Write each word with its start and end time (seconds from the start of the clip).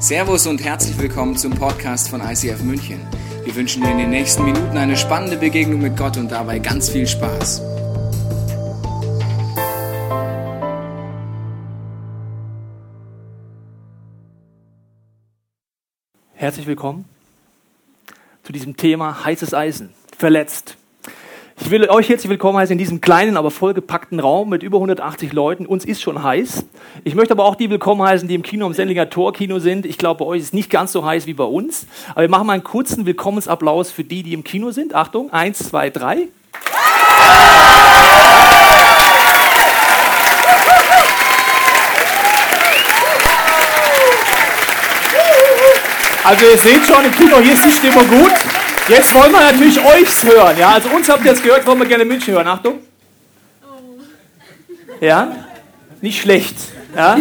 Servus 0.00 0.46
und 0.46 0.62
herzlich 0.62 0.96
willkommen 0.96 1.36
zum 1.36 1.50
Podcast 1.50 2.08
von 2.08 2.20
ICF 2.20 2.62
München. 2.62 3.00
Wir 3.42 3.56
wünschen 3.56 3.82
dir 3.82 3.90
in 3.90 3.98
den 3.98 4.10
nächsten 4.10 4.44
Minuten 4.44 4.76
eine 4.76 4.96
spannende 4.96 5.36
Begegnung 5.36 5.80
mit 5.82 5.96
Gott 5.96 6.16
und 6.16 6.30
dabei 6.30 6.60
ganz 6.60 6.88
viel 6.88 7.04
Spaß. 7.04 7.60
Herzlich 16.34 16.68
willkommen 16.68 17.04
zu 18.44 18.52
diesem 18.52 18.76
Thema 18.76 19.24
heißes 19.24 19.52
Eisen, 19.52 19.92
verletzt. 20.16 20.76
Ich 21.60 21.70
will 21.70 21.88
euch 21.90 22.08
herzlich 22.08 22.30
willkommen 22.30 22.56
heißen 22.56 22.72
in 22.72 22.78
diesem 22.78 23.00
kleinen, 23.00 23.36
aber 23.36 23.50
vollgepackten 23.50 24.20
Raum 24.20 24.48
mit 24.48 24.62
über 24.62 24.78
180 24.78 25.32
Leuten. 25.32 25.66
Uns 25.66 25.84
ist 25.84 26.00
schon 26.00 26.22
heiß. 26.22 26.64
Ich 27.02 27.14
möchte 27.16 27.34
aber 27.34 27.44
auch 27.44 27.56
die 27.56 27.68
willkommen 27.68 28.00
heißen, 28.02 28.28
die 28.28 28.36
im 28.36 28.42
Kino, 28.42 28.66
im 28.66 28.72
Sendlinger 28.72 29.10
Torkino 29.10 29.58
sind. 29.58 29.84
Ich 29.84 29.98
glaube, 29.98 30.24
bei 30.24 30.24
euch 30.24 30.40
ist 30.40 30.46
es 30.46 30.52
nicht 30.52 30.70
ganz 30.70 30.92
so 30.92 31.04
heiß 31.04 31.26
wie 31.26 31.34
bei 31.34 31.44
uns. 31.44 31.86
Aber 32.12 32.22
wir 32.22 32.28
machen 32.28 32.46
mal 32.46 32.52
einen 32.54 32.64
kurzen 32.64 33.06
Willkommensapplaus 33.06 33.90
für 33.90 34.04
die, 34.04 34.22
die 34.22 34.34
im 34.34 34.44
Kino 34.44 34.70
sind. 34.70 34.94
Achtung, 34.94 35.32
eins, 35.32 35.58
zwei, 35.58 35.90
drei. 35.90 36.28
Also 46.24 46.46
ihr 46.46 46.58
seht 46.58 46.84
schon, 46.86 47.04
im 47.04 47.12
Kino, 47.12 47.40
hier 47.40 47.54
ist 47.54 47.64
die 47.64 47.72
Stimmung 47.72 48.06
gut. 48.08 48.57
Jetzt 48.88 49.14
wollen 49.14 49.30
wir 49.32 49.40
natürlich 49.40 49.78
euch 49.78 50.22
hören. 50.24 50.56
Ja? 50.58 50.70
Also 50.70 50.88
uns 50.88 51.08
habt 51.08 51.22
ihr 51.24 51.32
jetzt 51.32 51.42
gehört, 51.42 51.66
wollen 51.66 51.78
wir 51.78 51.86
gerne 51.86 52.06
München 52.06 52.32
hören. 52.32 52.48
Achtung. 52.48 52.80
Ja? 55.00 55.30
Nicht 56.00 56.22
schlecht. 56.22 56.56
Ja? 56.96 57.18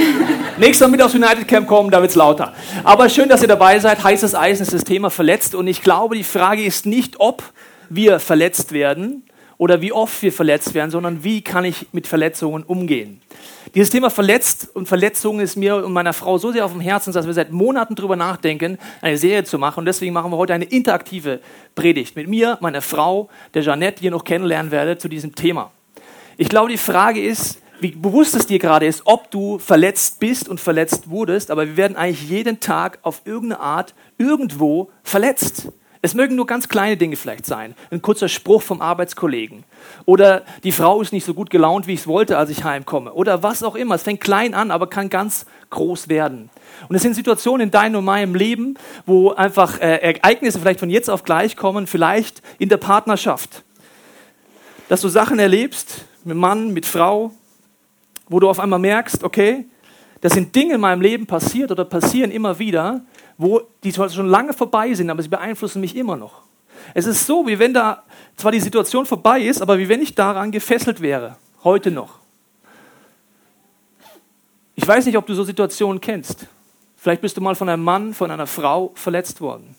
Nächstes 0.57 0.87
Mal 0.87 0.91
mit 0.91 1.01
aufs 1.01 1.13
United 1.13 1.45
Camp 1.45 1.67
kommen, 1.67 1.91
da 1.91 1.99
wird 1.99 2.11
es 2.11 2.15
lauter. 2.15 2.53
Aber 2.85 3.09
schön, 3.09 3.27
dass 3.27 3.41
ihr 3.41 3.49
dabei 3.49 3.79
seid. 3.79 4.01
Heißes 4.01 4.33
Eisen 4.33 4.63
ist 4.63 4.73
das 4.73 4.85
Thema 4.85 5.09
verletzt. 5.09 5.55
Und 5.55 5.67
ich 5.67 5.83
glaube, 5.83 6.15
die 6.15 6.23
Frage 6.23 6.63
ist 6.63 6.85
nicht, 6.85 7.15
ob 7.19 7.43
wir 7.89 8.19
verletzt 8.19 8.71
werden 8.71 9.23
oder 9.57 9.81
wie 9.81 9.91
oft 9.91 10.21
wir 10.21 10.31
verletzt 10.31 10.73
werden, 10.73 10.91
sondern 10.91 11.23
wie 11.23 11.41
kann 11.41 11.65
ich 11.65 11.87
mit 11.91 12.07
Verletzungen 12.07 12.63
umgehen. 12.63 13.21
Dieses 13.73 13.89
Thema 13.89 14.09
Verletzt 14.09 14.69
und 14.75 14.87
Verletzungen 14.87 15.39
ist 15.39 15.55
mir 15.55 15.83
und 15.83 15.93
meiner 15.93 16.13
Frau 16.13 16.37
so 16.37 16.51
sehr 16.51 16.65
auf 16.65 16.71
dem 16.71 16.81
Herzen, 16.81 17.11
dass 17.11 17.25
wir 17.25 17.33
seit 17.33 17.51
Monaten 17.51 17.95
darüber 17.95 18.15
nachdenken, 18.15 18.77
eine 19.01 19.17
Serie 19.17 19.43
zu 19.43 19.57
machen. 19.57 19.79
Und 19.79 19.85
deswegen 19.85 20.13
machen 20.13 20.31
wir 20.31 20.37
heute 20.37 20.53
eine 20.53 20.65
interaktive 20.65 21.41
Predigt 21.75 22.15
mit 22.15 22.27
mir, 22.27 22.57
meiner 22.61 22.81
Frau, 22.81 23.29
der 23.53 23.63
Jeanette, 23.63 23.99
die 23.99 24.05
ihr 24.05 24.11
noch 24.11 24.23
kennenlernen 24.23 24.71
werdet, 24.71 25.01
zu 25.01 25.09
diesem 25.09 25.35
Thema. 25.35 25.71
Ich 26.37 26.49
glaube, 26.49 26.69
die 26.69 26.77
Frage 26.77 27.21
ist, 27.21 27.59
wie 27.79 27.91
bewusst 27.91 28.35
es 28.35 28.47
dir 28.47 28.59
gerade 28.59 28.85
ist, 28.85 29.03
ob 29.05 29.29
du 29.31 29.59
verletzt 29.59 30.19
bist 30.19 30.49
und 30.49 30.59
verletzt 30.59 31.09
wurdest, 31.09 31.51
aber 31.51 31.67
wir 31.67 31.77
werden 31.77 31.97
eigentlich 31.97 32.29
jeden 32.29 32.59
Tag 32.59 32.99
auf 33.01 33.21
irgendeine 33.25 33.59
Art 33.61 33.93
irgendwo 34.17 34.89
verletzt. 35.03 35.69
Es 36.01 36.13
mögen 36.13 36.35
nur 36.35 36.45
ganz 36.45 36.69
kleine 36.69 36.97
Dinge 36.97 37.15
vielleicht 37.15 37.45
sein. 37.45 37.75
Ein 37.89 38.01
kurzer 38.01 38.29
Spruch 38.29 38.61
vom 38.61 38.81
Arbeitskollegen. 38.81 39.63
Oder 40.05 40.43
die 40.63 40.71
Frau 40.71 41.01
ist 41.01 41.11
nicht 41.11 41.25
so 41.25 41.33
gut 41.33 41.49
gelaunt, 41.49 41.87
wie 41.87 41.93
ich 41.93 42.01
es 42.01 42.07
wollte, 42.07 42.37
als 42.37 42.49
ich 42.49 42.63
heimkomme. 42.63 43.13
Oder 43.13 43.43
was 43.43 43.63
auch 43.63 43.75
immer. 43.75 43.95
Es 43.95 44.03
fängt 44.03 44.21
klein 44.21 44.53
an, 44.53 44.71
aber 44.71 44.87
kann 44.87 45.09
ganz 45.09 45.45
groß 45.69 46.09
werden. 46.09 46.49
Und 46.87 46.95
es 46.95 47.01
sind 47.01 47.15
Situationen 47.15 47.67
in 47.67 47.71
deinem 47.71 47.95
und 47.97 48.05
meinem 48.05 48.35
Leben, 48.35 48.75
wo 49.05 49.31
einfach 49.31 49.79
äh, 49.79 49.97
Ereignisse 49.97 50.59
vielleicht 50.59 50.79
von 50.79 50.89
jetzt 50.89 51.09
auf 51.09 51.23
gleich 51.23 51.55
kommen, 51.55 51.87
vielleicht 51.87 52.41
in 52.59 52.69
der 52.69 52.77
Partnerschaft. 52.77 53.63
Dass 54.89 55.01
du 55.01 55.09
Sachen 55.09 55.39
erlebst, 55.39 56.05
mit 56.23 56.37
Mann, 56.37 56.73
mit 56.73 56.85
Frau, 56.85 57.31
wo 58.29 58.39
du 58.39 58.49
auf 58.49 58.59
einmal 58.59 58.79
merkst, 58.79 59.23
okay, 59.23 59.65
das 60.21 60.33
sind 60.33 60.55
Dinge 60.55 60.75
in 60.75 60.81
meinem 60.81 61.01
Leben 61.01 61.25
passiert 61.25 61.71
oder 61.71 61.85
passieren 61.85 62.31
immer 62.31 62.59
wieder, 62.59 63.01
wo 63.37 63.61
die 63.83 63.93
schon 63.93 64.27
lange 64.27 64.53
vorbei 64.53 64.93
sind, 64.93 65.09
aber 65.09 65.21
sie 65.21 65.29
beeinflussen 65.29 65.81
mich 65.81 65.95
immer 65.95 66.17
noch. 66.17 66.41
Es 66.93 67.05
ist 67.05 67.25
so, 67.25 67.45
wie 67.47 67.59
wenn 67.59 67.73
da 67.73 68.03
zwar 68.35 68.51
die 68.51 68.59
Situation 68.59 69.05
vorbei 69.05 69.41
ist, 69.41 69.61
aber 69.61 69.77
wie 69.77 69.89
wenn 69.89 70.01
ich 70.01 70.15
daran 70.15 70.51
gefesselt 70.51 71.01
wäre, 71.01 71.35
heute 71.63 71.91
noch. 71.91 72.19
Ich 74.75 74.87
weiß 74.87 75.05
nicht, 75.05 75.17
ob 75.17 75.25
du 75.25 75.33
so 75.33 75.43
Situationen 75.43 75.99
kennst. 75.99 76.47
Vielleicht 76.95 77.21
bist 77.21 77.37
du 77.37 77.41
mal 77.41 77.55
von 77.55 77.69
einem 77.69 77.83
Mann, 77.83 78.13
von 78.13 78.31
einer 78.31 78.47
Frau 78.47 78.91
verletzt 78.95 79.41
worden. 79.41 79.75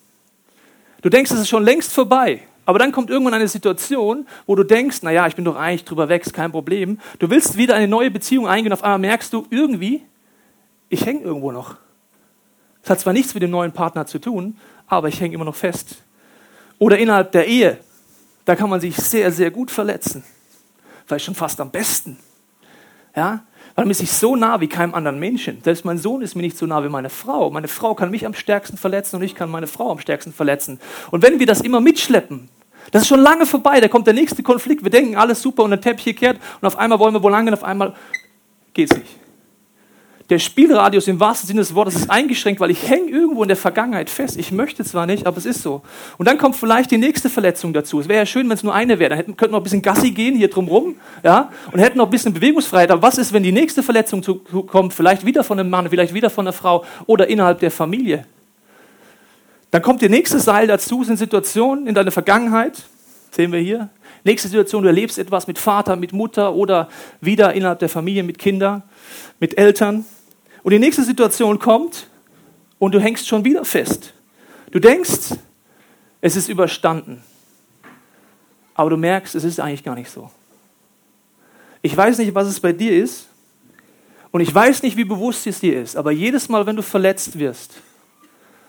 Du 1.02 1.08
denkst, 1.08 1.30
es 1.30 1.40
ist 1.40 1.48
schon 1.48 1.64
längst 1.64 1.92
vorbei, 1.92 2.42
aber 2.64 2.78
dann 2.78 2.92
kommt 2.92 3.08
irgendwann 3.08 3.34
eine 3.34 3.48
Situation, 3.48 4.26
wo 4.46 4.54
du 4.54 4.64
denkst, 4.64 5.02
naja, 5.02 5.26
ich 5.26 5.36
bin 5.36 5.44
doch 5.44 5.56
eigentlich 5.56 5.84
drüber 5.84 6.08
weg, 6.08 6.26
ist 6.26 6.34
kein 6.34 6.50
Problem. 6.50 6.98
Du 7.18 7.30
willst 7.30 7.56
wieder 7.56 7.74
eine 7.74 7.88
neue 7.88 8.10
Beziehung 8.10 8.48
eingehen, 8.48 8.72
auf 8.72 8.82
einmal 8.82 8.98
merkst 8.98 9.32
du, 9.32 9.46
irgendwie, 9.50 10.02
ich 10.88 11.06
hänge 11.06 11.20
irgendwo 11.20 11.52
noch. 11.52 11.76
Es 12.82 12.90
hat 12.90 13.00
zwar 13.00 13.12
nichts 13.12 13.34
mit 13.34 13.42
dem 13.42 13.50
neuen 13.50 13.72
Partner 13.72 14.06
zu 14.06 14.18
tun, 14.18 14.56
aber 14.86 15.08
ich 15.08 15.20
hänge 15.20 15.34
immer 15.34 15.44
noch 15.44 15.54
fest. 15.54 15.96
Oder 16.78 16.98
innerhalb 16.98 17.32
der 17.32 17.46
Ehe, 17.46 17.78
da 18.44 18.56
kann 18.56 18.70
man 18.70 18.80
sich 18.80 18.96
sehr, 18.96 19.30
sehr 19.30 19.50
gut 19.50 19.70
verletzen. 19.70 20.24
Vielleicht 21.06 21.24
schon 21.24 21.34
fast 21.34 21.60
am 21.60 21.70
besten. 21.70 22.18
Ja? 23.14 23.44
Weil 23.74 23.84
man 23.84 23.90
ist 23.90 23.98
sich 23.98 24.12
so 24.12 24.36
nah 24.36 24.60
wie 24.60 24.68
keinem 24.68 24.94
anderen 24.94 25.18
Menschen. 25.18 25.62
Selbst 25.62 25.84
mein 25.84 25.98
Sohn 25.98 26.22
ist 26.22 26.34
mir 26.34 26.42
nicht 26.42 26.56
so 26.56 26.66
nah 26.66 26.82
wie 26.82 26.88
meine 26.88 27.10
Frau. 27.10 27.50
Meine 27.50 27.68
Frau 27.68 27.94
kann 27.94 28.10
mich 28.10 28.26
am 28.26 28.34
stärksten 28.34 28.76
verletzen 28.76 29.16
und 29.16 29.22
ich 29.22 29.34
kann 29.34 29.50
meine 29.50 29.66
Frau 29.66 29.90
am 29.90 29.98
stärksten 29.98 30.32
verletzen. 30.32 30.80
Und 31.10 31.22
wenn 31.22 31.38
wir 31.38 31.46
das 31.46 31.60
immer 31.60 31.80
mitschleppen, 31.80 32.48
das 32.90 33.02
ist 33.02 33.08
schon 33.08 33.20
lange 33.20 33.44
vorbei, 33.44 33.80
da 33.80 33.88
kommt 33.88 34.06
der 34.06 34.14
nächste 34.14 34.42
Konflikt. 34.42 34.82
Wir 34.82 34.90
denken, 34.90 35.16
alles 35.16 35.42
super 35.42 35.64
und 35.64 35.70
der 35.70 35.80
Teppich 35.80 36.04
gekehrt 36.06 36.38
und 36.60 36.66
auf 36.66 36.78
einmal 36.78 36.98
wollen 36.98 37.14
wir 37.14 37.22
wo 37.22 37.28
lange 37.28 37.50
und 37.50 37.54
auf 37.54 37.64
einmal 37.64 37.94
geht 38.72 38.90
es 38.90 38.98
nicht 38.98 39.27
der 40.30 40.38
Spielradius 40.38 41.08
im 41.08 41.20
wahrsten 41.20 41.46
Sinne 41.46 41.60
des 41.60 41.74
Wortes 41.74 41.94
ist 41.94 42.10
eingeschränkt, 42.10 42.60
weil 42.60 42.70
ich 42.70 42.86
hänge 42.86 43.10
irgendwo 43.10 43.42
in 43.42 43.48
der 43.48 43.56
Vergangenheit 43.56 44.10
fest. 44.10 44.36
Ich 44.36 44.52
möchte 44.52 44.84
zwar 44.84 45.06
nicht, 45.06 45.26
aber 45.26 45.38
es 45.38 45.46
ist 45.46 45.62
so. 45.62 45.80
Und 46.18 46.28
dann 46.28 46.36
kommt 46.36 46.54
vielleicht 46.54 46.90
die 46.90 46.98
nächste 46.98 47.30
Verletzung 47.30 47.72
dazu. 47.72 48.00
Es 48.00 48.08
wäre 48.08 48.18
ja 48.20 48.26
schön, 48.26 48.46
wenn 48.48 48.56
es 48.56 48.62
nur 48.62 48.74
eine 48.74 48.98
wäre. 48.98 49.10
Dann 49.10 49.18
hätten, 49.18 49.36
könnten 49.38 49.54
wir 49.54 49.60
ein 49.60 49.62
bisschen 49.62 49.80
Gassi 49.80 50.10
gehen 50.10 50.36
hier 50.36 50.50
drumrum, 50.50 50.96
ja, 51.22 51.50
und 51.72 51.78
hätten 51.78 51.96
noch 51.96 52.06
ein 52.06 52.10
bisschen 52.10 52.34
Bewegungsfreiheit. 52.34 52.90
Aber 52.90 53.00
was 53.00 53.16
ist, 53.16 53.32
wenn 53.32 53.42
die 53.42 53.52
nächste 53.52 53.82
Verletzung 53.82 54.22
zu, 54.22 54.36
kommt? 54.36 54.92
Vielleicht 54.92 55.24
wieder 55.24 55.44
von 55.44 55.58
einem 55.58 55.70
Mann, 55.70 55.88
vielleicht 55.88 56.12
wieder 56.12 56.28
von 56.28 56.46
einer 56.46 56.52
Frau 56.52 56.84
oder 57.06 57.28
innerhalb 57.28 57.60
der 57.60 57.70
Familie. 57.70 58.26
Dann 59.70 59.80
kommt 59.80 60.02
der 60.02 60.10
nächste 60.10 60.40
Seil 60.40 60.66
dazu, 60.66 61.04
sind 61.04 61.16
Situationen 61.16 61.86
in 61.86 61.94
deiner 61.94 62.10
Vergangenheit, 62.10 62.84
sehen 63.30 63.50
wir 63.52 63.60
hier. 63.60 63.88
Nächste 64.24 64.48
Situation, 64.48 64.82
du 64.82 64.88
erlebst 64.88 65.18
etwas 65.18 65.46
mit 65.46 65.58
Vater, 65.58 65.96
mit 65.96 66.12
Mutter 66.12 66.54
oder 66.54 66.88
wieder 67.20 67.54
innerhalb 67.54 67.78
der 67.78 67.88
Familie 67.88 68.22
mit 68.22 68.38
Kindern, 68.38 68.82
mit 69.40 69.56
Eltern. 69.56 70.04
Und 70.62 70.72
die 70.72 70.78
nächste 70.78 71.02
Situation 71.02 71.58
kommt 71.58 72.08
und 72.78 72.94
du 72.94 73.00
hängst 73.00 73.26
schon 73.28 73.44
wieder 73.44 73.64
fest. 73.64 74.12
Du 74.70 74.78
denkst, 74.78 75.36
es 76.20 76.36
ist 76.36 76.48
überstanden. 76.48 77.22
Aber 78.74 78.90
du 78.90 78.96
merkst, 78.96 79.34
es 79.34 79.44
ist 79.44 79.60
eigentlich 79.60 79.84
gar 79.84 79.94
nicht 79.94 80.10
so. 80.10 80.30
Ich 81.82 81.96
weiß 81.96 82.18
nicht, 82.18 82.34
was 82.34 82.48
es 82.48 82.60
bei 82.60 82.72
dir 82.72 82.96
ist. 83.02 83.28
Und 84.30 84.40
ich 84.40 84.54
weiß 84.54 84.82
nicht, 84.82 84.96
wie 84.96 85.04
bewusst 85.04 85.46
es 85.46 85.60
dir 85.60 85.80
ist. 85.80 85.96
Aber 85.96 86.12
jedes 86.12 86.48
Mal, 86.48 86.66
wenn 86.66 86.76
du 86.76 86.82
verletzt 86.82 87.38
wirst 87.38 87.74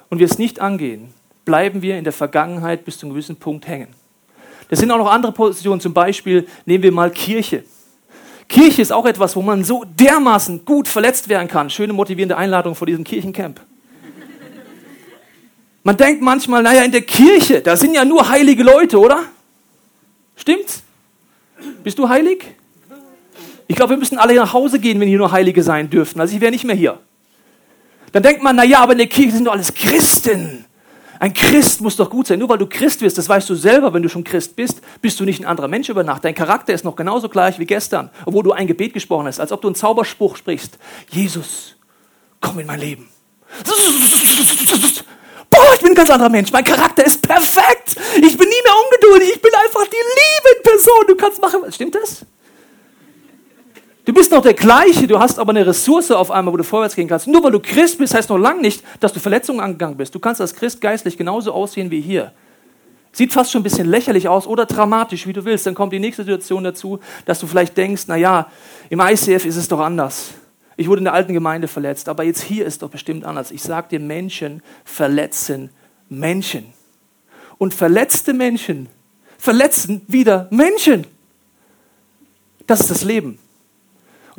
und 0.10 0.20
wir 0.20 0.26
es 0.26 0.38
nicht 0.38 0.60
angehen, 0.60 1.14
bleiben 1.44 1.82
wir 1.82 1.98
in 1.98 2.04
der 2.04 2.14
Vergangenheit 2.14 2.86
bis 2.86 2.98
zu 2.98 3.06
einem 3.06 3.14
gewissen 3.14 3.36
Punkt 3.36 3.68
hängen. 3.68 3.90
Das 4.70 4.80
sind 4.80 4.90
auch 4.92 4.98
noch 4.98 5.12
andere 5.12 5.32
Positionen. 5.32 5.82
Zum 5.82 5.94
Beispiel 5.94 6.48
nehmen 6.66 6.84
wir 6.84 6.92
mal 6.92 7.12
Kirche. 7.12 7.64
Kirche 8.50 8.82
ist 8.82 8.92
auch 8.92 9.06
etwas, 9.06 9.36
wo 9.36 9.42
man 9.42 9.64
so 9.64 9.86
dermaßen 9.86 10.66
gut 10.66 10.88
verletzt 10.88 11.30
werden 11.30 11.48
kann. 11.48 11.70
Schöne 11.70 11.94
motivierende 11.94 12.36
Einladung 12.36 12.76
vor 12.76 12.88
diesem 12.88 13.04
Kirchencamp. 13.04 13.62
Man 15.84 15.96
denkt 15.96 16.22
manchmal, 16.22 16.62
naja, 16.64 16.84
in 16.84 16.92
der 16.92 17.04
Kirche, 17.04 17.62
da 17.62 17.78
sind 17.78 17.94
ja 17.94 18.04
nur 18.04 18.28
heilige 18.28 18.64
Leute, 18.64 19.00
oder? 19.00 19.24
Stimmt's? 20.36 20.84
Bist 21.84 21.98
du 22.00 22.10
heilig? 22.10 22.46
Ich 23.68 23.76
glaube, 23.76 23.92
wir 23.92 23.98
müssen 23.98 24.18
alle 24.18 24.34
nach 24.34 24.52
Hause 24.52 24.80
gehen, 24.80 25.00
wenn 25.00 25.08
hier 25.08 25.20
nur 25.20 25.32
Heilige 25.32 25.62
sein 25.62 25.90
dürften. 25.90 26.20
Also 26.20 26.34
ich 26.34 26.42
wäre 26.42 26.52
nicht 26.52 26.64
mehr 26.66 26.76
hier. 26.76 27.00
Dann 28.12 28.24
denkt 28.24 28.42
man, 28.42 28.56
naja, 28.56 28.80
aber 28.80 28.94
in 28.94 28.98
der 28.98 29.08
Kirche 29.08 29.32
sind 29.32 29.46
doch 29.46 29.54
alles 29.54 29.74
Christen. 29.74 30.66
Ein 31.20 31.34
Christ 31.34 31.82
muss 31.82 31.98
doch 31.98 32.10
gut 32.10 32.28
sein. 32.28 32.40
Nur 32.40 32.48
weil 32.48 32.58
du 32.58 32.66
Christ 32.66 33.02
wirst, 33.02 33.18
das 33.18 33.28
weißt 33.28 33.50
du 33.50 33.56
selber, 33.56 33.94
wenn 33.94 34.02
du 34.02 34.10
schon 34.10 34.24
Christ 34.24 34.56
bist, 34.56 34.82
bist 35.02 35.20
du 35.20 35.26
nicht 35.26 35.42
ein 35.42 35.46
anderer 35.46 35.68
Mensch 35.68 35.90
über 35.90 36.04
Nacht. 36.04 36.24
Dein 36.24 36.34
Charakter 36.34 36.74
ist 36.74 36.86
noch 36.86 36.96
genauso 36.96 37.28
gleich 37.28 37.60
wie 37.60 37.66
gestern, 37.66 38.10
obwohl 38.26 38.44
du 38.44 38.54
ein 38.54 38.68
Gebet 38.68 38.94
gesprochen 38.94 39.28
hast, 39.28 39.40
als 39.42 39.52
ob 39.52 39.62
du 39.62 39.68
einen 39.68 39.76
Zauberspruch 39.76 40.38
sprichst. 40.38 40.78
Jesus, 41.10 41.76
komm 42.40 42.60
in 42.60 42.68
mein 42.68 42.80
Leben. 42.80 43.10
Boah, 45.50 45.74
ich 45.74 45.82
bin 45.82 45.92
ein 45.92 45.96
ganz 45.96 46.10
anderer 46.10 46.30
Mensch. 46.30 46.52
Mein 46.54 46.64
Charakter 46.64 47.06
ist 47.06 47.22
perfekt. 47.22 47.96
Ich 48.16 48.38
bin 48.38 48.48
nie 48.48 48.64
mehr 48.64 48.74
ungeduldig. 48.86 49.36
Ich 49.36 49.42
bin 49.42 49.52
einfach 49.56 49.86
die 49.88 49.98
liebe 49.98 50.62
Person. 50.64 51.06
Du 51.08 51.16
kannst 51.16 51.42
machen. 51.42 51.60
Stimmt 51.72 51.96
das? 51.96 52.26
Du 54.10 54.16
bist 54.16 54.32
noch 54.32 54.42
der 54.42 54.56
gleiche, 54.56 55.06
du 55.06 55.20
hast 55.20 55.38
aber 55.38 55.52
eine 55.52 55.68
Ressource 55.68 56.10
auf 56.10 56.32
einmal, 56.32 56.52
wo 56.52 56.58
du 56.58 56.64
vorwärts 56.64 56.96
gehen 56.96 57.08
kannst. 57.08 57.28
Nur 57.28 57.44
weil 57.44 57.52
du 57.52 57.60
Christ 57.60 58.00
bist, 58.00 58.16
heißt 58.16 58.32
noch 58.32 58.40
lange 58.40 58.60
nicht, 58.60 58.84
dass 59.00 59.14
du 59.14 59.20
Verletzungen 59.20 59.60
angegangen 59.60 59.98
bist. 59.98 60.16
Du 60.16 60.20
kannst 60.20 60.42
als 60.42 60.56
Christ 60.56 60.82
geistlich 60.82 61.16
genauso 61.16 61.52
aussehen 61.52 61.92
wie 61.92 62.02
hier. 62.02 62.32
Sieht 63.12 63.32
fast 63.32 63.52
schon 63.52 63.60
ein 63.60 63.64
bisschen 63.64 63.88
lächerlich 63.88 64.28
aus 64.28 64.48
oder 64.48 64.66
dramatisch, 64.66 65.28
wie 65.28 65.34
du 65.34 65.46
willst. 65.46 65.68
Dann 65.68 65.76
kommt 65.76 65.94
die 65.94 66.00
nächste 66.00 66.24
Situation 66.24 66.64
dazu, 66.64 67.00
dass 67.26 67.40
du 67.40 67.46
vielleicht 67.46 67.78
denkst, 67.78 68.06
na 68.08 68.16
ja, 68.16 68.48
im 68.90 69.00
ICF 69.00 69.46
ist 69.46 69.58
es 69.58 69.68
doch 69.68 69.80
anders. 69.80 70.32
Ich 70.76 70.88
wurde 70.88 71.02
in 71.02 71.06
der 71.06 71.14
alten 71.14 71.34
Gemeinde 71.34 71.68
verletzt, 71.68 72.10
aber 72.10 72.24
jetzt 72.24 72.42
hier 72.42 72.66
ist 72.66 72.82
doch 72.82 72.90
bestimmt 72.90 73.26
anders. 73.26 73.52
Ich 73.52 73.62
sage 73.62 73.90
dir, 73.90 74.00
Menschen 74.00 74.64
verletzen 74.86 75.70
Menschen. 76.10 76.74
Und 77.60 77.76
verletzte 77.76 78.34
Menschen 78.34 78.90
verletzen 79.38 80.02
wieder 80.08 80.48
Menschen. 80.50 81.06
Das 82.66 82.80
ist 82.80 82.90
das 82.90 83.04
Leben. 83.04 83.38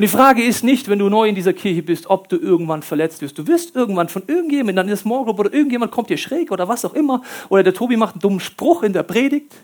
Und 0.01 0.05
die 0.05 0.09
Frage 0.09 0.43
ist 0.43 0.65
nicht, 0.65 0.89
wenn 0.89 0.99
du 0.99 1.11
neu 1.11 1.29
in 1.29 1.35
dieser 1.35 1.53
Kirche 1.53 1.83
bist, 1.83 2.09
ob 2.09 2.31
du 2.31 2.39
irgendwann 2.39 2.83
verletzt 2.83 3.21
wirst. 3.21 3.37
Du 3.37 3.47
wirst 3.47 3.77
irgendwann 3.77 4.09
von 4.09 4.23
irgendjemandem, 4.27 4.87
dann 4.87 4.97
Small 4.97 5.25
Group 5.25 5.39
oder 5.39 5.53
irgendjemand 5.53 5.93
kommt 5.93 6.09
dir 6.09 6.17
schräg 6.17 6.51
oder 6.51 6.69
was 6.69 6.87
auch 6.87 6.95
immer, 6.95 7.21
oder 7.51 7.63
der 7.65 7.75
Tobi 7.75 7.99
macht 7.99 8.15
einen 8.15 8.23
dummen 8.23 8.41
Spruch 8.41 8.83
in 8.83 8.95
der 8.95 9.03
Predigt. 9.03 9.55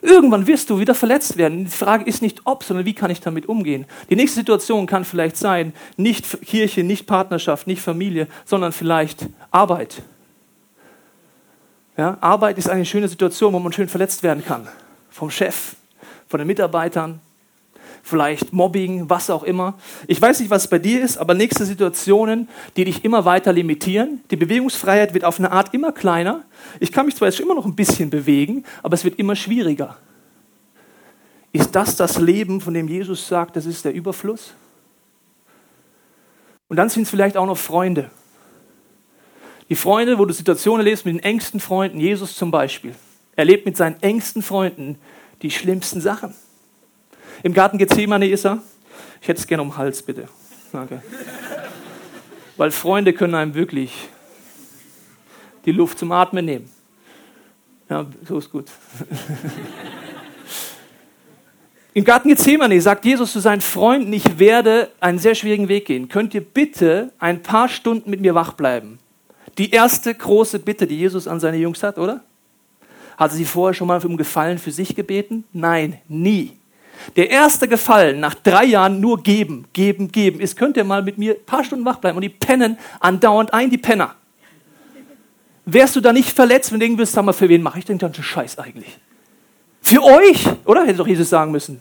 Irgendwann 0.00 0.46
wirst 0.46 0.70
du 0.70 0.80
wieder 0.80 0.94
verletzt 0.94 1.36
werden. 1.36 1.66
Die 1.66 1.70
Frage 1.70 2.06
ist 2.06 2.22
nicht 2.22 2.40
ob, 2.44 2.64
sondern 2.64 2.86
wie 2.86 2.94
kann 2.94 3.10
ich 3.10 3.20
damit 3.20 3.50
umgehen. 3.50 3.84
Die 4.08 4.16
nächste 4.16 4.40
Situation 4.40 4.86
kann 4.86 5.04
vielleicht 5.04 5.36
sein, 5.36 5.74
nicht 5.98 6.40
Kirche, 6.40 6.82
nicht 6.82 7.06
Partnerschaft, 7.06 7.66
nicht 7.66 7.82
Familie, 7.82 8.28
sondern 8.46 8.72
vielleicht 8.72 9.26
Arbeit. 9.50 10.00
Ja, 11.98 12.16
Arbeit 12.22 12.56
ist 12.56 12.70
eine 12.70 12.86
schöne 12.86 13.08
Situation, 13.08 13.52
wo 13.52 13.58
man 13.58 13.74
schön 13.74 13.88
verletzt 13.90 14.22
werden 14.22 14.42
kann. 14.42 14.68
Vom 15.10 15.30
Chef, 15.30 15.76
von 16.28 16.38
den 16.38 16.46
Mitarbeitern, 16.46 17.20
vielleicht 18.02 18.52
Mobbing, 18.52 19.08
was 19.08 19.30
auch 19.30 19.42
immer. 19.42 19.78
Ich 20.06 20.20
weiß 20.20 20.40
nicht, 20.40 20.50
was 20.50 20.68
bei 20.68 20.78
dir 20.78 21.02
ist, 21.02 21.18
aber 21.18 21.34
nächste 21.34 21.64
Situationen, 21.64 22.48
die 22.76 22.84
dich 22.84 23.04
immer 23.04 23.24
weiter 23.24 23.52
limitieren. 23.52 24.20
Die 24.30 24.36
Bewegungsfreiheit 24.36 25.14
wird 25.14 25.24
auf 25.24 25.38
eine 25.38 25.52
Art 25.52 25.74
immer 25.74 25.92
kleiner. 25.92 26.44
Ich 26.80 26.92
kann 26.92 27.06
mich 27.06 27.16
zwar 27.16 27.28
jetzt 27.28 27.40
immer 27.40 27.54
noch 27.54 27.66
ein 27.66 27.76
bisschen 27.76 28.10
bewegen, 28.10 28.64
aber 28.82 28.94
es 28.94 29.04
wird 29.04 29.18
immer 29.18 29.36
schwieriger. 29.36 29.96
Ist 31.52 31.74
das 31.74 31.96
das 31.96 32.18
Leben, 32.18 32.60
von 32.60 32.74
dem 32.74 32.88
Jesus 32.88 33.26
sagt, 33.26 33.56
das 33.56 33.66
ist 33.66 33.84
der 33.84 33.92
Überfluss? 33.92 34.54
Und 36.68 36.76
dann 36.76 36.88
sind 36.88 37.02
es 37.02 37.10
vielleicht 37.10 37.36
auch 37.36 37.46
noch 37.46 37.58
Freunde. 37.58 38.10
Die 39.68 39.76
Freunde, 39.76 40.18
wo 40.18 40.24
du 40.24 40.32
Situationen 40.32 40.84
erlebst 40.84 41.04
mit 41.04 41.14
den 41.14 41.22
engsten 41.22 41.60
Freunden, 41.60 42.00
Jesus 42.00 42.36
zum 42.36 42.50
Beispiel. 42.50 42.94
Er 43.36 43.44
lebt 43.44 43.66
mit 43.66 43.76
seinen 43.76 44.00
engsten 44.02 44.42
Freunden 44.42 44.98
die 45.42 45.50
schlimmsten 45.50 46.00
Sachen. 46.00 46.34
Im 47.42 47.54
Garten 47.54 47.78
Gethsemane 47.78 48.28
ist 48.28 48.44
er. 48.44 48.62
Ich 49.22 49.28
hätte 49.28 49.40
es 49.40 49.46
gerne 49.46 49.62
um 49.62 49.70
den 49.70 49.76
Hals, 49.76 50.02
bitte. 50.02 50.28
Danke. 50.72 51.02
Weil 52.56 52.70
Freunde 52.70 53.12
können 53.12 53.34
einem 53.34 53.54
wirklich 53.54 54.08
die 55.64 55.72
Luft 55.72 55.98
zum 55.98 56.12
Atmen 56.12 56.44
nehmen. 56.44 56.70
Ja, 57.88 58.06
so 58.26 58.38
ist 58.38 58.50
gut. 58.50 58.66
Im 61.92 62.04
Garten 62.04 62.28
Gethsemane 62.28 62.80
sagt 62.80 63.04
Jesus 63.04 63.32
zu 63.32 63.40
seinen 63.40 63.60
Freunden, 63.60 64.12
ich 64.12 64.38
werde 64.38 64.90
einen 65.00 65.18
sehr 65.18 65.34
schwierigen 65.34 65.66
Weg 65.68 65.86
gehen. 65.86 66.08
Könnt 66.08 66.34
ihr 66.34 66.40
bitte 66.40 67.12
ein 67.18 67.42
paar 67.42 67.68
Stunden 67.68 68.10
mit 68.10 68.20
mir 68.20 68.34
wach 68.34 68.52
bleiben? 68.52 69.00
Die 69.58 69.70
erste 69.70 70.14
große 70.14 70.60
Bitte, 70.60 70.86
die 70.86 70.96
Jesus 70.96 71.26
an 71.26 71.40
seine 71.40 71.56
Jungs 71.56 71.82
hat, 71.82 71.98
oder? 71.98 72.22
Hat 73.16 73.32
sie 73.32 73.44
vorher 73.44 73.74
schon 73.74 73.88
mal 73.88 74.02
um 74.04 74.16
Gefallen 74.16 74.58
für 74.58 74.70
sich 74.70 74.94
gebeten? 74.94 75.44
Nein, 75.52 75.98
nie. 76.06 76.59
Der 77.16 77.30
erste 77.30 77.68
Gefallen 77.68 78.20
nach 78.20 78.34
drei 78.34 78.64
Jahren 78.64 79.00
nur 79.00 79.22
geben, 79.22 79.66
geben, 79.72 80.12
geben 80.12 80.40
ist, 80.40 80.56
könnt 80.56 80.76
ihr 80.76 80.84
mal 80.84 81.02
mit 81.02 81.18
mir 81.18 81.34
ein 81.34 81.44
paar 81.44 81.64
Stunden 81.64 81.84
wach 81.84 81.96
bleiben 81.96 82.16
und 82.16 82.22
die 82.22 82.28
pennen 82.28 82.78
andauernd 83.00 83.52
ein, 83.52 83.70
die 83.70 83.78
Penner 83.78 84.14
wärst 85.72 85.96
du 85.96 86.00
da 86.00 86.12
nicht 86.12 86.30
verletzt, 86.30 86.72
wenn 86.72 86.80
du 86.80 86.84
denken 86.84 86.98
würdest, 86.98 87.14
sag 87.14 87.24
mal, 87.24 87.32
für 87.32 87.48
wen 87.48 87.62
mache 87.62 87.78
ich 87.78 87.84
den 87.84 87.98
ganzen 87.98 88.22
Scheiß 88.22 88.58
eigentlich? 88.58 88.98
Für 89.82 90.02
euch, 90.02 90.46
oder? 90.64 90.82
Hätte 90.82 90.98
doch 90.98 91.06
Jesus 91.06 91.30
sagen 91.30 91.52
müssen. 91.52 91.80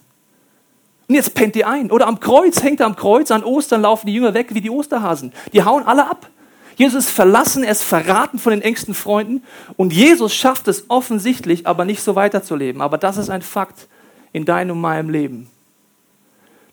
Und 1.07 1.15
jetzt 1.15 1.33
pennt 1.33 1.55
ihr 1.55 1.67
ein. 1.67 1.91
Oder 1.91 2.07
am 2.07 2.19
Kreuz, 2.19 2.63
hängt 2.63 2.79
er 2.79 2.85
am 2.85 2.95
Kreuz, 2.95 3.31
an 3.31 3.43
Ostern 3.43 3.81
laufen 3.81 4.07
die 4.07 4.13
Jünger 4.13 4.33
weg 4.33 4.53
wie 4.53 4.61
die 4.61 4.69
Osterhasen. 4.69 5.33
Die 5.53 5.63
hauen 5.63 5.85
alle 5.85 6.07
ab. 6.07 6.29
Jesus 6.75 7.05
ist 7.07 7.11
verlassen, 7.11 7.63
er 7.63 7.71
ist 7.71 7.83
verraten 7.83 8.39
von 8.39 8.51
den 8.51 8.61
engsten 8.61 8.93
Freunden 8.93 9.43
und 9.75 9.91
Jesus 9.91 10.33
schafft 10.33 10.69
es 10.69 10.85
offensichtlich, 10.89 11.67
aber 11.67 11.83
nicht 11.83 12.01
so 12.01 12.15
weiterzuleben. 12.15 12.81
Aber 12.81 12.97
das 12.97 13.17
ist 13.17 13.29
ein 13.29 13.41
Fakt 13.41 13.89
in 14.33 14.45
deinem 14.45 14.71
und 14.71 14.81
meinem 14.81 15.09
Leben, 15.09 15.49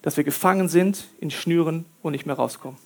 dass 0.02 0.16
wir 0.16 0.24
gefangen 0.24 0.68
sind 0.68 1.08
in 1.20 1.30
Schnüren 1.30 1.84
und 2.02 2.12
nicht 2.12 2.26
mehr 2.26 2.36
rauskommen. 2.36 2.78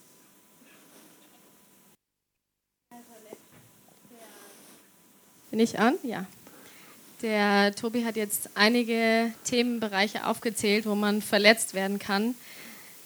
Bin 5.50 5.58
ich 5.58 5.78
an? 5.78 5.94
Ja. 6.04 6.26
Der 7.22 7.74
Tobi 7.74 8.04
hat 8.04 8.16
jetzt 8.16 8.50
einige 8.54 9.32
Themenbereiche 9.44 10.26
aufgezählt, 10.26 10.86
wo 10.86 10.94
man 10.94 11.20
verletzt 11.20 11.74
werden 11.74 11.98
kann. 11.98 12.34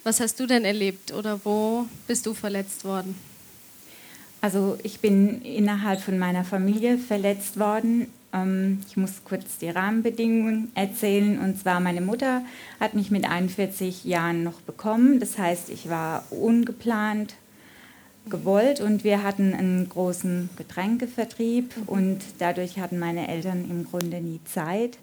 Was 0.04 0.20
hast 0.20 0.38
du 0.38 0.46
denn 0.46 0.64
erlebt 0.64 1.12
oder 1.12 1.40
wo 1.44 1.86
bist 2.06 2.26
du 2.26 2.34
verletzt 2.34 2.84
worden? 2.84 3.16
Also 4.42 4.78
ich 4.82 5.00
bin 5.00 5.40
innerhalb 5.40 6.02
von 6.02 6.18
meiner 6.18 6.44
Familie 6.44 6.98
verletzt 6.98 7.58
worden. 7.58 8.12
Ähm, 8.34 8.80
ich 8.88 8.96
muss 8.96 9.22
kurz 9.24 9.58
die 9.58 9.70
Rahmenbedingungen 9.70 10.72
erzählen. 10.74 11.38
Und 11.38 11.58
zwar 11.58 11.80
meine 11.80 12.00
Mutter 12.00 12.42
hat 12.80 12.94
mich 12.94 13.10
mit 13.10 13.24
41 13.28 14.04
Jahren 14.04 14.42
noch 14.42 14.60
bekommen. 14.60 15.20
Das 15.20 15.38
heißt, 15.38 15.70
ich 15.70 15.88
war 15.88 16.24
ungeplant 16.30 17.34
gewollt 18.28 18.80
und 18.80 19.04
wir 19.04 19.22
hatten 19.22 19.54
einen 19.54 19.88
großen 19.88 20.48
Getränkevertrieb 20.56 21.74
und 21.86 22.20
dadurch 22.38 22.78
hatten 22.78 22.98
meine 22.98 23.28
Eltern 23.28 23.66
im 23.70 23.84
Grunde 23.84 24.20
nie 24.20 24.40
Zeit. 24.44 24.98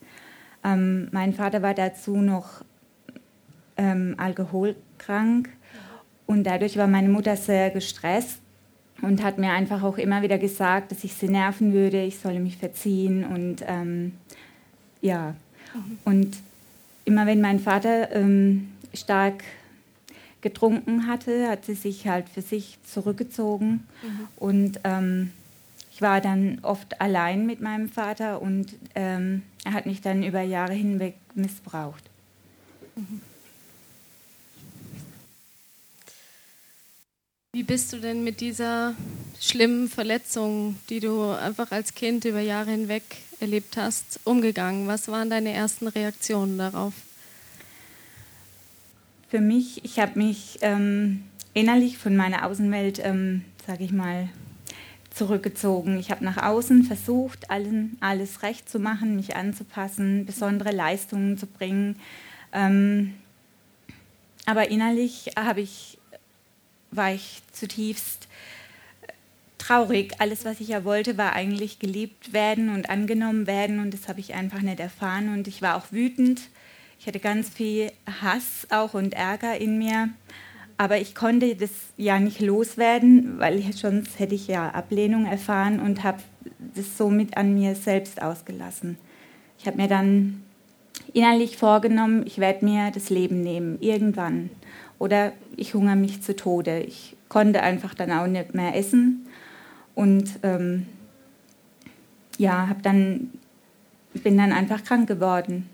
Ähm, 0.64 1.08
mein 1.12 1.34
Vater 1.34 1.62
war 1.62 1.76
dazu 1.76 2.18
noch 2.18 2.64
ähm, 3.78 4.16
alkoholkrank 4.18 5.50
und 6.26 6.46
dadurch 6.46 6.78
war 6.78 6.88
meine 6.88 7.10
Mutter 7.10 7.38
sehr 7.38 7.70
gestresst 7.70 8.40
und 9.02 9.24
hat 9.24 9.38
mir 9.38 9.52
einfach 9.52 9.84
auch 9.84 9.98
immer 9.98 10.22
wieder 10.22 10.38
gesagt, 10.38 10.92
dass 10.92 11.04
ich 11.04 11.14
sie 11.14 11.28
nerven 11.28 11.74
würde, 11.74 12.04
ich 12.04 12.20
solle 12.20 12.40
mich 12.40 12.58
verziehen 12.58 13.26
und 13.26 13.64
ähm, 13.68 14.14
ja. 15.02 15.36
Mhm. 15.74 15.98
Und 16.06 16.38
immer 17.06 17.26
wenn 17.26 17.42
mein 17.42 17.60
Vater 17.60 18.12
ähm, 18.16 18.72
stark 18.94 19.44
getrunken 20.42 21.08
hatte, 21.08 21.48
hat 21.48 21.66
sie 21.66 21.76
sich 21.76 22.08
halt 22.08 22.30
für 22.30 22.42
sich 22.42 22.78
zurückgezogen. 22.84 23.88
Mhm. 24.04 24.28
Und 24.38 24.80
ähm, 24.84 25.32
ich 25.92 26.02
war 26.02 26.22
dann 26.22 26.60
oft 26.62 27.00
allein 27.00 27.46
mit 27.46 27.62
meinem 27.62 27.90
Vater 27.90 28.42
und 28.42 28.74
ähm, 28.96 29.44
er 29.64 29.74
hat 29.74 29.86
mich 29.86 30.02
dann 30.02 30.24
über 30.24 30.42
Jahre 30.42 30.74
hinweg 30.74 31.16
missbraucht. 31.36 32.04
Mhm. 32.96 33.22
Wie 37.54 37.64
bist 37.64 37.92
du 37.92 37.98
denn 37.98 38.24
mit 38.24 38.40
dieser 38.40 38.96
schlimmen 39.40 39.90
Verletzung, 39.90 40.78
die 40.90 41.00
du 41.00 41.32
einfach 41.32 41.72
als 41.72 41.94
Kind 41.94 42.26
über 42.26 42.40
Jahre 42.40 42.72
hinweg 42.72 43.04
erlebt 43.40 43.78
hast, 43.78 44.20
umgegangen? 44.24 44.88
Was 44.88 45.10
waren 45.10 45.30
deine 45.30 45.52
ersten 45.52 45.88
Reaktionen 45.88 46.58
darauf? 46.58 46.94
für 49.32 49.40
mich. 49.40 49.84
Ich 49.86 49.98
habe 49.98 50.20
mich 50.20 50.58
ähm, 50.60 51.24
innerlich 51.54 51.98
von 51.98 52.18
meiner 52.18 52.46
Außenwelt, 52.46 53.00
ähm, 53.02 53.46
sage 53.66 53.86
ich 53.86 53.94
mal, 53.94 54.28
zurückgezogen. 55.10 55.98
Ich 55.98 56.12
habe 56.12 56.26
nach 56.26 56.36
außen 56.44 56.84
versucht, 56.84 57.50
allen, 57.50 57.96
alles 58.02 58.44
recht 58.44 58.70
zu 58.70 58.78
machen, 58.78 59.16
mich 59.16 59.38
anzupassen, 59.38 60.26
besondere 60.26 60.72
Leistungen 60.72 61.38
zu 61.38 61.48
bringen. 61.48 61.96
Ähm, 62.52 63.14
aber 64.46 64.70
innerlich 64.70 65.32
ich, 65.62 65.98
war 66.92 67.14
ich 67.14 67.42
zutiefst 67.52 68.28
traurig. 69.58 70.14
Alles, 70.20 70.46
was 70.46 70.60
ich 70.60 70.70
ja 70.70 70.84
wollte, 70.84 71.18
war 71.18 71.34
eigentlich 71.34 71.80
geliebt 71.80 72.34
werden 72.34 72.70
und 72.70 72.90
angenommen 72.90 73.48
werden 73.48 73.80
und 73.80 73.94
das 73.94 74.08
habe 74.08 74.20
ich 74.20 74.34
einfach 74.34 74.62
nicht 74.62 74.80
erfahren 74.80 75.34
und 75.34 75.48
ich 75.48 75.62
war 75.62 75.76
auch 75.76 75.92
wütend 75.92 76.42
ich 77.02 77.08
hatte 77.08 77.20
ganz 77.20 77.50
viel 77.50 77.92
Hass 78.22 78.68
auch 78.70 78.94
und 78.94 79.16
Ärger 79.16 79.60
in 79.60 79.80
mir. 79.80 80.10
Aber 80.78 81.00
ich 81.00 81.16
konnte 81.16 81.56
das 81.56 81.72
ja 81.98 82.20
nicht 82.20 82.40
loswerden, 82.42 83.40
weil 83.40 83.64
sonst 83.74 84.20
hätte 84.20 84.36
ich 84.36 84.46
ja 84.48 84.70
Ablehnung 84.70 85.26
erfahren 85.26 85.80
und 85.80 86.04
habe 86.04 86.20
das 86.76 87.00
somit 87.00 87.38
an 87.38 87.56
mir 87.56 87.74
selbst 87.74 88.22
ausgelassen. 88.22 88.98
Ich 89.58 89.66
habe 89.66 89.78
mir 89.78 89.88
dann 89.88 90.44
innerlich 91.12 91.58
vorgenommen, 91.58 92.24
ich 92.28 92.38
werde 92.38 92.64
mir 92.66 92.92
das 92.92 93.10
Leben 93.10 93.42
nehmen, 93.42 93.80
irgendwann. 93.82 94.52
Oder 95.02 95.32
ich 95.58 95.74
hungere 95.74 95.96
mich 95.96 96.22
zu 96.22 96.36
Tode. 96.36 96.82
Ich 96.82 97.16
konnte 97.28 97.64
einfach 97.64 97.96
dann 97.96 98.12
auch 98.12 98.28
nicht 98.28 98.54
mehr 98.54 98.76
essen 98.76 99.26
und 99.96 100.30
ähm, 100.44 100.86
ja, 102.38 102.68
hab 102.68 102.84
dann, 102.84 103.32
bin 104.14 104.38
dann 104.38 104.52
einfach 104.52 104.84
krank 104.84 105.08
geworden. 105.08 105.68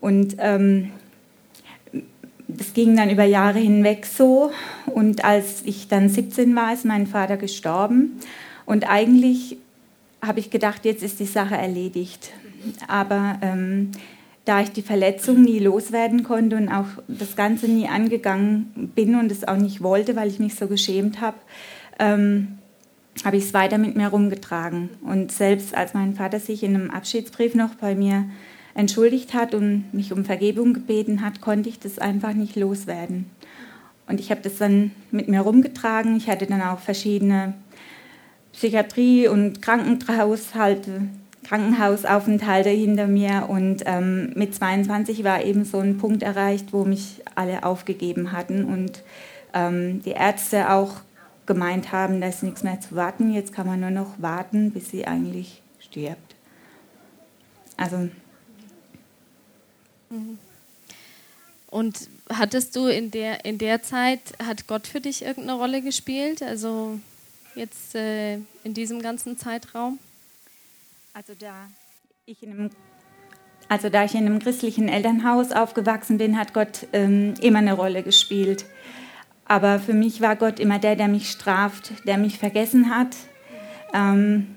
Und 0.00 0.36
ähm, 0.38 0.90
das 2.48 2.72
ging 2.72 2.96
dann 2.96 3.10
über 3.10 3.24
Jahre 3.24 3.58
hinweg 3.58 4.06
so. 4.06 4.50
Und 4.86 5.22
als 5.22 5.60
ich 5.66 5.88
dann 5.88 6.08
17 6.08 6.56
war, 6.56 6.72
ist 6.72 6.86
mein 6.86 7.06
Vater 7.06 7.36
gestorben. 7.36 8.20
Und 8.64 8.88
eigentlich 8.88 9.58
habe 10.22 10.40
ich 10.40 10.48
gedacht, 10.48 10.86
jetzt 10.86 11.02
ist 11.02 11.20
die 11.20 11.26
Sache 11.26 11.58
erledigt. 11.58 12.32
Aber 12.88 13.36
ähm, 13.42 13.92
da 14.44 14.60
ich 14.60 14.72
die 14.72 14.82
Verletzung 14.82 15.42
nie 15.42 15.60
loswerden 15.60 16.24
konnte 16.24 16.56
und 16.56 16.68
auch 16.68 16.86
das 17.06 17.36
Ganze 17.36 17.68
nie 17.68 17.88
angegangen 17.88 18.90
bin 18.94 19.14
und 19.14 19.30
es 19.30 19.46
auch 19.46 19.56
nicht 19.56 19.82
wollte, 19.82 20.16
weil 20.16 20.28
ich 20.28 20.40
mich 20.40 20.56
so 20.56 20.66
geschämt 20.66 21.20
habe, 21.20 21.36
ähm, 21.98 22.58
habe 23.24 23.36
ich 23.36 23.44
es 23.44 23.54
weiter 23.54 23.78
mit 23.78 23.96
mir 23.96 24.08
rumgetragen. 24.08 24.90
Und 25.02 25.30
selbst 25.30 25.74
als 25.74 25.94
mein 25.94 26.14
Vater 26.14 26.40
sich 26.40 26.62
in 26.62 26.74
einem 26.74 26.90
Abschiedsbrief 26.90 27.54
noch 27.54 27.74
bei 27.76 27.94
mir 27.94 28.24
entschuldigt 28.74 29.34
hat 29.34 29.54
und 29.54 29.84
mich 29.92 30.12
um 30.12 30.24
Vergebung 30.24 30.72
gebeten 30.72 31.24
hat, 31.24 31.40
konnte 31.40 31.68
ich 31.68 31.78
das 31.78 31.98
einfach 31.98 32.32
nicht 32.32 32.56
loswerden. 32.56 33.26
Und 34.08 34.18
ich 34.18 34.30
habe 34.30 34.40
das 34.40 34.56
dann 34.56 34.90
mit 35.10 35.28
mir 35.28 35.40
rumgetragen. 35.40 36.16
Ich 36.16 36.28
hatte 36.28 36.46
dann 36.46 36.62
auch 36.62 36.80
verschiedene 36.80 37.54
Psychiatrie- 38.52 39.28
und 39.28 39.62
Krankenhaushalte 39.62 41.02
Krankenhausaufenthalte 41.44 42.70
hinter 42.70 43.06
mir 43.06 43.46
und 43.48 43.82
ähm, 43.86 44.32
mit 44.34 44.54
22 44.54 45.24
war 45.24 45.42
eben 45.44 45.64
so 45.64 45.78
ein 45.78 45.98
Punkt 45.98 46.22
erreicht, 46.22 46.72
wo 46.72 46.84
mich 46.84 47.22
alle 47.34 47.64
aufgegeben 47.64 48.32
hatten 48.32 48.64
und 48.64 49.02
ähm, 49.52 50.02
die 50.02 50.10
Ärzte 50.10 50.70
auch 50.70 51.00
gemeint 51.46 51.92
haben, 51.92 52.20
da 52.20 52.28
ist 52.28 52.42
nichts 52.42 52.62
mehr 52.62 52.80
zu 52.80 52.94
warten, 52.94 53.32
jetzt 53.34 53.52
kann 53.52 53.66
man 53.66 53.80
nur 53.80 53.90
noch 53.90 54.14
warten, 54.18 54.70
bis 54.70 54.90
sie 54.90 55.06
eigentlich 55.06 55.62
stirbt. 55.80 56.36
Also. 57.76 58.08
Mhm. 60.10 60.38
Und 61.68 62.08
hattest 62.28 62.76
du 62.76 62.86
in 62.86 63.10
der, 63.10 63.44
in 63.44 63.58
der 63.58 63.82
Zeit, 63.82 64.20
hat 64.44 64.66
Gott 64.66 64.86
für 64.86 65.00
dich 65.00 65.24
irgendeine 65.24 65.58
Rolle 65.58 65.82
gespielt? 65.82 66.42
Also 66.42 67.00
jetzt 67.54 67.94
äh, 67.94 68.34
in 68.62 68.74
diesem 68.74 69.00
ganzen 69.00 69.38
Zeitraum? 69.38 69.98
Also 71.14 71.34
da 71.38 71.68
ich 72.24 72.42
in 72.42 72.52
einem, 72.52 72.70
also 73.68 73.90
da 73.90 74.04
ich 74.04 74.14
in 74.14 74.24
einem 74.24 74.38
christlichen 74.38 74.88
Elternhaus 74.88 75.52
aufgewachsen 75.52 76.16
bin, 76.16 76.38
hat 76.38 76.54
Gott 76.54 76.86
ähm, 76.94 77.34
immer 77.42 77.58
eine 77.58 77.74
Rolle 77.74 78.02
gespielt. 78.02 78.64
Aber 79.44 79.78
für 79.78 79.92
mich 79.92 80.22
war 80.22 80.36
Gott 80.36 80.58
immer 80.58 80.78
der, 80.78 80.96
der 80.96 81.08
mich 81.08 81.30
straft, 81.30 81.92
der 82.06 82.16
mich 82.16 82.38
vergessen 82.38 82.88
hat, 82.88 83.14
ähm, 83.92 84.56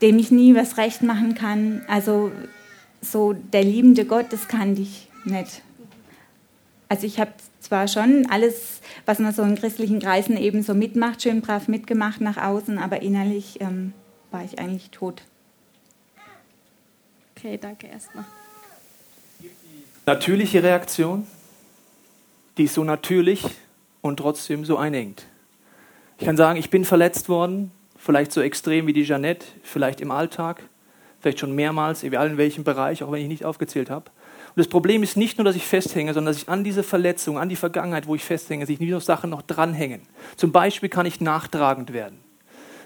dem 0.00 0.20
ich 0.20 0.30
nie 0.30 0.54
was 0.54 0.76
recht 0.76 1.02
machen 1.02 1.34
kann. 1.34 1.82
Also 1.88 2.30
so 3.00 3.32
der 3.32 3.64
liebende 3.64 4.04
Gott, 4.04 4.26
das 4.30 4.46
kannte 4.46 4.82
ich 4.82 5.08
nicht. 5.24 5.62
Also 6.88 7.08
ich 7.08 7.18
habe 7.18 7.32
zwar 7.58 7.88
schon 7.88 8.26
alles, 8.30 8.82
was 9.04 9.18
man 9.18 9.34
so 9.34 9.42
in 9.42 9.56
christlichen 9.56 9.98
Kreisen 9.98 10.36
eben 10.36 10.62
so 10.62 10.74
mitmacht, 10.74 11.22
schön 11.22 11.40
brav 11.40 11.66
mitgemacht 11.66 12.20
nach 12.20 12.36
außen, 12.36 12.78
aber 12.78 13.02
innerlich 13.02 13.60
ähm, 13.60 13.94
war 14.30 14.44
ich 14.44 14.60
eigentlich 14.60 14.90
tot. 14.90 15.24
Okay, 17.42 17.56
danke 17.58 17.86
erstmal. 17.86 18.26
Natürliche 20.04 20.62
Reaktion, 20.62 21.26
die 22.58 22.64
ist 22.64 22.74
so 22.74 22.84
natürlich 22.84 23.46
und 24.02 24.18
trotzdem 24.18 24.66
so 24.66 24.76
einengt. 24.76 25.24
Ich 26.18 26.26
kann 26.26 26.36
sagen, 26.36 26.58
ich 26.58 26.68
bin 26.68 26.84
verletzt 26.84 27.30
worden, 27.30 27.70
vielleicht 27.96 28.32
so 28.32 28.42
extrem 28.42 28.86
wie 28.86 28.92
die 28.92 29.04
Jeannette, 29.04 29.46
vielleicht 29.62 30.02
im 30.02 30.10
Alltag, 30.10 30.62
vielleicht 31.20 31.38
schon 31.38 31.54
mehrmals, 31.54 32.02
egal 32.02 32.28
in 32.28 32.36
welchem 32.36 32.62
Bereich, 32.62 33.02
auch 33.02 33.10
wenn 33.10 33.22
ich 33.22 33.28
nicht 33.28 33.46
aufgezählt 33.46 33.88
habe. 33.88 34.10
Und 34.48 34.58
das 34.58 34.68
Problem 34.68 35.02
ist 35.02 35.16
nicht 35.16 35.38
nur, 35.38 35.46
dass 35.46 35.56
ich 35.56 35.66
festhänge, 35.66 36.12
sondern 36.12 36.34
dass 36.34 36.42
ich 36.42 36.48
an 36.50 36.62
diese 36.62 36.82
Verletzung, 36.82 37.38
an 37.38 37.48
die 37.48 37.56
Vergangenheit, 37.56 38.06
wo 38.06 38.14
ich 38.14 38.22
festhänge, 38.22 38.66
sich 38.66 38.80
nicht 38.80 38.90
nur 38.90 39.00
Sachen 39.00 39.30
noch 39.30 39.40
dranhängen. 39.40 40.02
Zum 40.36 40.52
Beispiel 40.52 40.90
kann 40.90 41.06
ich 41.06 41.22
nachtragend 41.22 41.94
werden. 41.94 42.18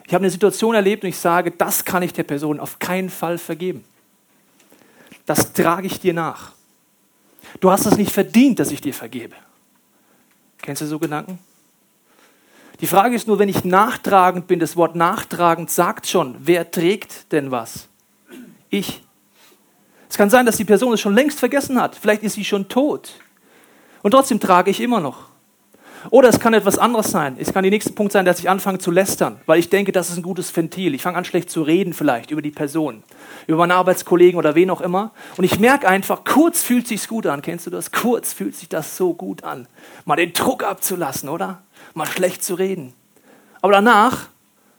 Ich 0.07 0.15
habe 0.15 0.23
eine 0.23 0.31
Situation 0.31 0.77
erlebt 0.77 1.03
und 1.03 1.09
ich 1.09 1.19
sage, 1.19 1.51
das 1.51 1.85
kann 1.85 2.05
ich 2.05 2.13
der 2.13 2.23
Person 2.23 2.61
auf 2.61 2.79
keinen 2.79 3.11
Fall 3.11 3.39
vergeben 3.39 3.85
das 5.27 5.53
trage 5.53 5.87
ich 5.87 6.01
dir 6.01 6.15
nach. 6.15 6.53
Du 7.61 7.71
hast 7.71 7.87
es 7.87 7.97
nicht 7.97 8.13
verdient, 8.13 8.59
dass 8.59 8.71
ich 8.71 8.81
dir 8.81 8.95
vergebe. 8.95 9.37
Kennst 10.59 10.83
du 10.83 10.87
so 10.87 10.99
Gedanken? 10.99 11.39
Die 12.81 12.87
Frage 12.87 13.15
ist 13.15 13.27
nur, 13.27 13.39
wenn 13.39 13.49
ich 13.49 13.65
nachtragend 13.65 14.47
bin, 14.47 14.59
das 14.59 14.77
Wort 14.77 14.97
nachtragend 14.97 15.71
sagt 15.71 16.07
schon, 16.07 16.37
wer 16.41 16.71
trägt 16.71 17.33
denn 17.33 17.51
was? 17.51 17.89
Ich. 18.69 19.03
Es 20.09 20.17
kann 20.17 20.31
sein, 20.31 20.47
dass 20.47 20.57
die 20.57 20.65
Person 20.65 20.93
es 20.93 21.01
schon 21.01 21.15
längst 21.15 21.39
vergessen 21.39 21.81
hat. 21.81 21.97
Vielleicht 21.97 22.23
ist 22.23 22.35
sie 22.35 22.45
schon 22.45 22.69
tot. 22.69 23.15
Und 24.03 24.11
trotzdem 24.11 24.41
trage 24.41 24.71
ich 24.71 24.81
immer 24.81 25.01
noch. 25.01 25.34
Oder 26.11 26.29
es 26.29 26.39
kann 26.39 26.55
etwas 26.55 26.79
anderes 26.79 27.11
sein. 27.11 27.37
Es 27.39 27.53
kann 27.53 27.63
der 27.63 27.71
nächste 27.71 27.93
Punkt 27.93 28.13
sein, 28.13 28.25
dass 28.25 28.39
ich 28.39 28.51
anfange 28.51 28.79
zu 28.79 28.91
lästern, 28.91 29.41
weil 29.47 29.59
ich 29.59 29.71
denke, 29.71 29.93
das 29.93 30.11
ist 30.11 30.17
ein 30.17 30.23
gutes 30.23 30.55
Ventil. 30.55 30.95
Ich 30.95 31.03
fange 31.03 31.17
an, 31.17 31.25
schlecht 31.25 31.51
zu 31.51 31.63
reden 31.63 31.93
vielleicht 31.93 32.31
über 32.31 32.43
die 32.43 32.51
Person, 32.51 33.03
über 33.47 33.59
meine 33.59 33.75
Arbeitskollegen 33.75 34.39
oder 34.39 34.55
wen 34.55 34.71
auch 34.71 34.81
immer. 34.81 35.13
Und 35.37 35.45
ich 35.45 35.59
merke 35.59 35.89
einfach, 35.89 36.25
kurz 36.25 36.63
fühlt 36.63 36.87
sich's 36.87 37.09
gut 37.09 37.27
an. 37.27 37.43
Kennst 37.43 37.67
du 37.67 37.71
das? 37.71 37.93
Kurz 37.93 38.33
fühlt 38.33 38.55
sich 38.55 38.69
das 38.69 38.97
so 38.97 39.15
gut 39.15 39.45
an. 39.45 39.67
Mal 40.05 40.17
den 40.17 40.33
Druck 40.33 40.63
abzulassen, 40.63 41.29
oder? 41.29 41.63
Mal 41.95 42.07
schlecht 42.07 42.45
zu 42.45 42.55
reden. 42.55 42.93
Aber 43.61 43.73
danach 43.73 44.29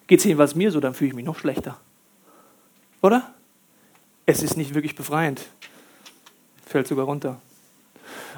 geht 0.08 0.20
es 0.20 0.25
jedenfalls 0.25 0.55
mir 0.55 0.72
so, 0.72 0.79
dann 0.79 0.94
fühle 0.94 1.10
ich 1.10 1.15
mich 1.15 1.25
noch 1.25 1.39
schlechter. 1.39 1.77
Oder? 3.01 3.34
Es 4.25 4.44
ist 4.44 4.58
nicht 4.58 4.74
wirklich 4.74 4.96
befreiend. 4.96 5.41
Fällt 6.65 6.88
sogar 6.88 7.05
runter. 7.05 7.39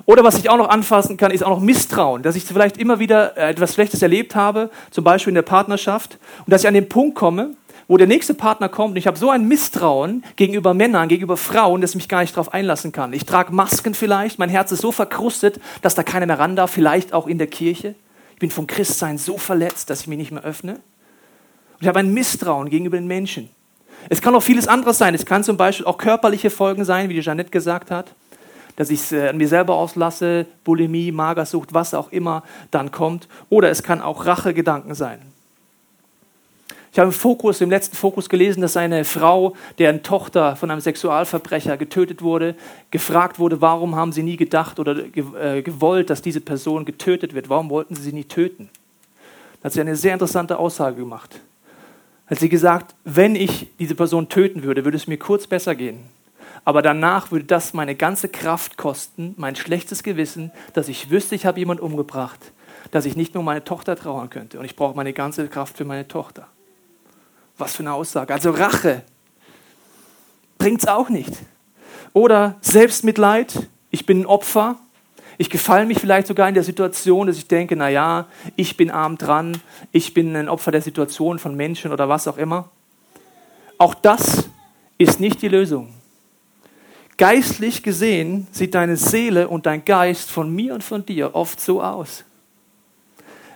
Oder 0.06 0.24
was 0.24 0.38
ich 0.38 0.50
auch 0.50 0.58
noch 0.58 0.70
anfassen 0.70 1.18
kann, 1.18 1.32
ist 1.32 1.44
auch 1.44 1.50
noch 1.50 1.60
Misstrauen, 1.60 2.24
dass 2.24 2.36
ich 2.36 2.44
vielleicht 2.44 2.78
immer 2.78 3.00
wieder 3.00 3.36
äh, 3.38 3.50
etwas 3.50 3.74
Schlechtes 3.74 4.02
erlebt 4.02 4.36
habe, 4.36 4.70
zum 4.92 5.04
Beispiel 5.04 5.32
in 5.32 5.36
der 5.36 5.42
Partnerschaft, 5.42 6.18
und 6.46 6.52
dass 6.52 6.62
ich 6.62 6.68
an 6.68 6.74
den 6.74 6.90
Punkt 6.90 7.16
komme, 7.16 7.56
wo 7.88 7.98
der 7.98 8.08
nächste 8.08 8.34
Partner 8.34 8.68
kommt 8.68 8.92
und 8.92 8.98
ich 8.98 9.08
habe 9.08 9.18
so 9.18 9.30
ein 9.30 9.48
Misstrauen 9.48 10.24
gegenüber 10.36 10.74
Männern, 10.74 11.08
gegenüber 11.08 11.38
Frauen, 11.38 11.82
dass 11.82 11.92
ich 11.92 11.96
mich 11.96 12.10
gar 12.10 12.22
nicht 12.22 12.36
darauf 12.36 12.54
einlassen 12.54 12.92
kann. 12.92 13.14
Ich 13.14 13.26
trage 13.26 13.54
Masken 13.54 13.94
vielleicht, 13.94 14.40
mein 14.40 14.50
Herz 14.50 14.72
ist 14.72 14.82
so 14.82 14.92
verkrustet, 14.92 15.60
dass 15.82 15.96
da 15.96 16.04
keiner 16.04 16.26
mehr 16.26 16.40
ran 16.40 16.56
darf, 16.56 16.72
vielleicht 16.72 17.14
auch 17.14 17.28
in 17.28 17.38
der 17.38 17.48
Kirche. 17.48 17.96
Ich 18.34 18.40
bin 18.40 18.52
vom 18.52 18.68
Christsein 18.68 19.18
so 19.18 19.38
verletzt, 19.38 19.90
dass 19.90 20.02
ich 20.02 20.08
mich 20.08 20.18
nicht 20.18 20.32
mehr 20.32 20.44
öffne. 20.44 20.74
Und 20.74 21.82
ich 21.82 21.88
habe 21.88 22.00
ein 22.00 22.14
Misstrauen 22.14 22.70
gegenüber 22.70 22.98
den 22.98 23.08
Menschen. 23.08 23.50
Es 24.10 24.22
kann 24.22 24.36
auch 24.36 24.42
vieles 24.42 24.68
anderes 24.68 24.98
sein. 24.98 25.16
Es 25.16 25.26
kann 25.26 25.44
zum 25.44 25.58
Beispiel 25.58 25.86
auch 25.86 25.98
körperliche 25.98 26.50
Folgen 26.50 26.84
sein, 26.86 27.10
wie 27.10 27.14
die 27.14 27.22
Jeanette 27.22 27.52
gesagt 27.52 27.90
hat 27.90 28.14
dass 28.78 28.92
ich 28.92 29.02
es 29.02 29.12
äh, 29.12 29.30
an 29.30 29.38
mir 29.38 29.50
selber 29.50 29.76
auslasse, 29.76 30.46
Bulimie, 30.64 31.12
Magersucht, 31.12 31.74
was 31.74 31.94
auch 31.94 32.12
immer 32.12 32.44
dann 32.72 32.92
kommt. 32.92 33.28
Oder 33.50 33.70
es 33.70 33.84
kann 33.84 34.02
auch 34.02 34.26
Rachegedanken 34.26 34.96
sein. 34.96 35.20
Ich 36.92 37.00
habe 37.00 37.08
im 37.08 37.14
Fokus, 37.14 37.60
im 37.60 37.70
letzten 37.70 37.96
Fokus 37.96 38.30
gelesen, 38.30 38.62
dass 38.62 38.78
eine 38.78 39.04
Frau, 39.04 39.56
deren 39.78 40.04
Tochter 40.04 40.56
von 40.56 40.72
einem 40.72 40.80
Sexualverbrecher 40.80 41.76
getötet 41.76 42.22
wurde, 42.22 42.56
gefragt 42.92 43.40
wurde, 43.40 43.62
warum 43.62 43.96
haben 43.96 44.12
sie 44.12 44.24
nie 44.24 44.38
gedacht 44.38 44.80
oder 44.80 44.96
äh, 44.96 45.62
gewollt, 45.64 46.10
dass 46.10 46.22
diese 46.22 46.42
Person 46.42 46.86
getötet 46.86 47.34
wird? 47.34 47.50
Warum 47.50 47.70
wollten 47.70 47.96
sie 47.96 48.04
sie 48.04 48.14
nicht 48.14 48.30
töten? 48.30 48.70
Da 49.62 49.66
hat 49.66 49.74
sie 49.74 49.82
eine 49.82 49.96
sehr 49.96 50.14
interessante 50.14 50.58
Aussage 50.58 50.98
gemacht. 50.98 51.40
Hat 52.28 52.40
sie 52.40 52.50
gesagt, 52.50 52.94
wenn 53.04 53.36
ich 53.36 53.76
diese 53.80 53.96
Person 53.96 54.30
töten 54.30 54.62
würde, 54.64 54.86
würde 54.86 54.98
es 54.98 55.08
mir 55.08 55.18
kurz 55.18 55.48
besser 55.48 55.74
gehen 55.74 56.17
aber 56.66 56.82
danach 56.82 57.32
würde 57.32 57.46
das 57.46 57.74
meine 57.74 57.96
ganze 57.96 58.30
Kraft 58.30 58.78
kosten, 58.78 59.34
mein 59.38 59.56
schlechtes 59.56 60.04
Gewissen, 60.04 60.52
dass 60.74 60.88
ich 60.88 61.10
wüsste, 61.10 61.36
ich 61.36 61.46
habe 61.46 61.60
jemanden 61.60 61.84
umgebracht, 61.84 62.52
dass 62.92 63.06
ich 63.06 63.16
nicht 63.16 63.34
nur 63.34 63.44
meine 63.44 63.64
Tochter 63.64 63.96
trauern 63.96 64.30
könnte 64.30 64.60
und 64.60 64.66
ich 64.66 64.76
brauche 64.76 64.96
meine 64.96 65.14
ganze 65.14 65.48
Kraft 65.48 65.78
für 65.78 65.86
meine 65.86 66.08
Tochter. 66.08 66.48
Was 67.58 67.76
für 67.76 67.84
eine 67.84 67.94
Aussage. 67.94 68.34
Also 68.34 68.52
Rache 68.52 69.04
bringt 70.58 70.82
es 70.82 70.88
auch 70.88 71.10
nicht. 71.10 71.34
Oder 72.14 72.56
Selbstmitleid, 72.62 73.68
ich 73.90 74.06
bin 74.06 74.22
ein 74.22 74.26
Opfer, 74.26 74.78
ich 75.38 75.50
gefalle 75.50 75.86
mich 75.86 76.00
vielleicht 76.00 76.28
sogar 76.28 76.48
in 76.48 76.56
der 76.56 76.64
Situation, 76.64 77.28
dass 77.28 77.38
ich 77.38 77.48
denke, 77.48 77.76
naja, 77.76 78.26
ich 78.56 78.76
bin 78.76 78.90
arm 78.90 79.18
dran, 79.18 79.62
ich 79.92 80.14
bin 80.14 80.36
ein 80.36 80.50
Opfer 80.50 80.72
der 80.72 80.82
Situation 80.82 81.38
von 81.38 81.56
Menschen 81.56 81.92
oder 81.92 82.10
was 82.10 82.28
auch 82.28 82.38
immer. 82.38 82.70
Auch 83.78 83.94
das 83.94 84.50
ist 84.98 85.20
nicht 85.20 85.42
die 85.44 85.48
Lösung. 85.48 85.94
Geistlich 87.18 87.82
gesehen 87.82 88.48
sieht 88.52 88.76
deine 88.76 88.96
Seele 88.96 89.48
und 89.48 89.66
dein 89.66 89.84
Geist 89.84 90.30
von 90.30 90.54
mir 90.54 90.76
und 90.76 90.84
von 90.84 91.06
dir 91.06 91.34
oft 91.34 91.60
so 91.60 91.82
aus. 91.82 92.24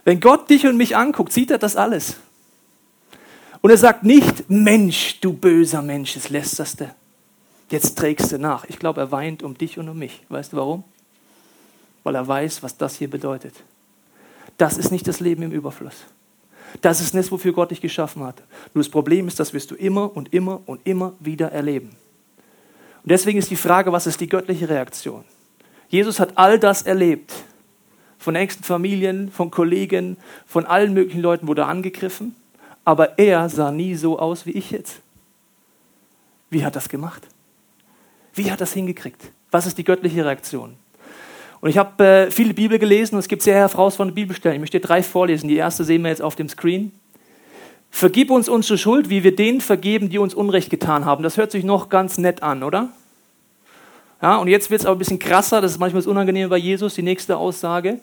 Wenn 0.03 0.19
Gott 0.19 0.49
dich 0.49 0.65
und 0.65 0.77
mich 0.77 0.97
anguckt, 0.97 1.31
sieht 1.31 1.51
er 1.51 1.59
das 1.59 1.75
alles. 1.75 2.17
Und 3.61 3.69
er 3.69 3.77
sagt 3.77 4.03
nicht, 4.03 4.49
Mensch, 4.49 5.19
du 5.21 5.33
böser 5.33 5.83
Mensch, 5.83 6.15
das 6.15 6.29
lästerste. 6.29 6.95
Jetzt 7.69 7.97
trägst 7.97 8.31
du 8.31 8.39
nach. 8.39 8.65
Ich 8.65 8.79
glaube, 8.79 8.99
er 8.99 9.11
weint 9.11 9.43
um 9.43 9.55
dich 9.55 9.77
und 9.77 9.87
um 9.87 9.97
mich. 9.97 10.21
Weißt 10.29 10.53
du 10.53 10.57
warum? 10.57 10.83
Weil 12.03 12.15
er 12.15 12.27
weiß, 12.27 12.63
was 12.63 12.75
das 12.75 12.95
hier 12.95 13.09
bedeutet. 13.09 13.53
Das 14.57 14.79
ist 14.79 14.91
nicht 14.91 15.07
das 15.07 15.19
Leben 15.19 15.43
im 15.43 15.51
Überfluss. 15.51 16.05
Das 16.81 16.99
ist 16.99 17.13
nicht, 17.13 17.31
wofür 17.31 17.53
Gott 17.53 17.69
dich 17.69 17.81
geschaffen 17.81 18.23
hat. 18.23 18.41
Nur 18.73 18.83
das 18.83 18.89
Problem 18.89 19.27
ist, 19.27 19.39
das 19.39 19.53
wirst 19.53 19.69
du 19.69 19.75
immer 19.75 20.15
und 20.15 20.33
immer 20.33 20.61
und 20.65 20.81
immer 20.85 21.13
wieder 21.19 21.51
erleben. 21.51 21.95
Und 23.03 23.09
deswegen 23.11 23.39
ist 23.39 23.49
die 23.49 23.55
Frage, 23.55 23.91
was 23.91 24.07
ist 24.07 24.21
die 24.21 24.29
göttliche 24.29 24.69
Reaktion? 24.69 25.23
Jesus 25.89 26.19
hat 26.19 26.37
all 26.37 26.59
das 26.59 26.83
erlebt. 26.83 27.33
Von 28.17 28.35
engsten 28.35 28.63
Familien, 28.63 29.31
von 29.31 29.49
Kollegen, 29.49 30.17
von 30.45 30.65
allen 30.65 30.93
möglichen 30.93 31.21
Leuten 31.21 31.47
wurde 31.47 31.63
er 31.63 31.67
angegriffen. 31.67 32.35
Aber 32.85 33.17
er 33.17 33.49
sah 33.49 33.71
nie 33.71 33.95
so 33.95 34.19
aus 34.19 34.45
wie 34.45 34.51
ich 34.51 34.71
jetzt. 34.71 34.99
Wie 36.49 36.63
hat 36.63 36.75
das 36.75 36.89
gemacht? 36.89 37.27
Wie 38.33 38.51
hat 38.51 38.61
das 38.61 38.73
hingekriegt? 38.73 39.31
Was 39.49 39.65
ist 39.65 39.77
die 39.77 39.83
göttliche 39.83 40.23
Reaktion? 40.23 40.75
Und 41.61 41.69
ich 41.69 41.77
habe 41.77 42.03
äh, 42.03 42.31
viele 42.31 42.53
Bibel 42.53 42.79
gelesen 42.79 43.15
und 43.15 43.19
es 43.19 43.27
gibt 43.27 43.43
sehr 43.43 43.55
herausfordernde 43.55 44.15
Bibelstellen. 44.15 44.55
Ich 44.55 44.61
möchte 44.61 44.79
drei 44.79 45.03
vorlesen. 45.03 45.47
Die 45.47 45.57
erste 45.57 45.83
sehen 45.83 46.01
wir 46.01 46.09
jetzt 46.09 46.21
auf 46.21 46.35
dem 46.35 46.49
Screen. 46.49 46.91
Vergib 47.91 48.31
uns 48.31 48.49
unsere 48.49 48.77
Schuld, 48.77 49.09
wie 49.09 49.23
wir 49.23 49.35
denen 49.35 49.61
vergeben, 49.61 50.09
die 50.09 50.17
uns 50.17 50.33
Unrecht 50.33 50.69
getan 50.69 51.05
haben. 51.05 51.23
Das 51.23 51.37
hört 51.37 51.51
sich 51.51 51.63
noch 51.63 51.89
ganz 51.89 52.17
nett 52.17 52.41
an, 52.41 52.63
oder? 52.63 52.89
Ja, 54.21 54.37
und 54.37 54.47
jetzt 54.47 54.71
wird 54.71 54.81
es 54.81 54.85
aber 54.87 54.95
ein 54.95 54.99
bisschen 54.99 55.19
krasser. 55.19 55.61
Das 55.61 55.71
ist 55.71 55.79
manchmal 55.79 56.01
das 56.01 56.07
Unangenehme 56.07 56.49
bei 56.49 56.57
Jesus, 56.57 56.95
die 56.95 57.03
nächste 57.03 57.37
Aussage. 57.37 57.99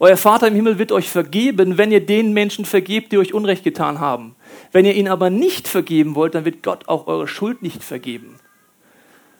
Euer 0.00 0.16
Vater 0.16 0.48
im 0.48 0.54
Himmel 0.54 0.78
wird 0.78 0.92
euch 0.92 1.10
vergeben, 1.10 1.78
wenn 1.78 1.92
ihr 1.92 2.04
den 2.04 2.32
Menschen 2.32 2.64
vergebt, 2.64 3.12
die 3.12 3.18
euch 3.18 3.34
Unrecht 3.34 3.62
getan 3.62 4.00
haben. 4.00 4.34
Wenn 4.72 4.86
ihr 4.86 4.94
ihn 4.94 5.08
aber 5.08 5.30
nicht 5.30 5.68
vergeben 5.68 6.14
wollt, 6.14 6.34
dann 6.34 6.44
wird 6.44 6.62
Gott 6.62 6.88
auch 6.88 7.06
eure 7.06 7.28
Schuld 7.28 7.62
nicht 7.62 7.84
vergeben. 7.84 8.40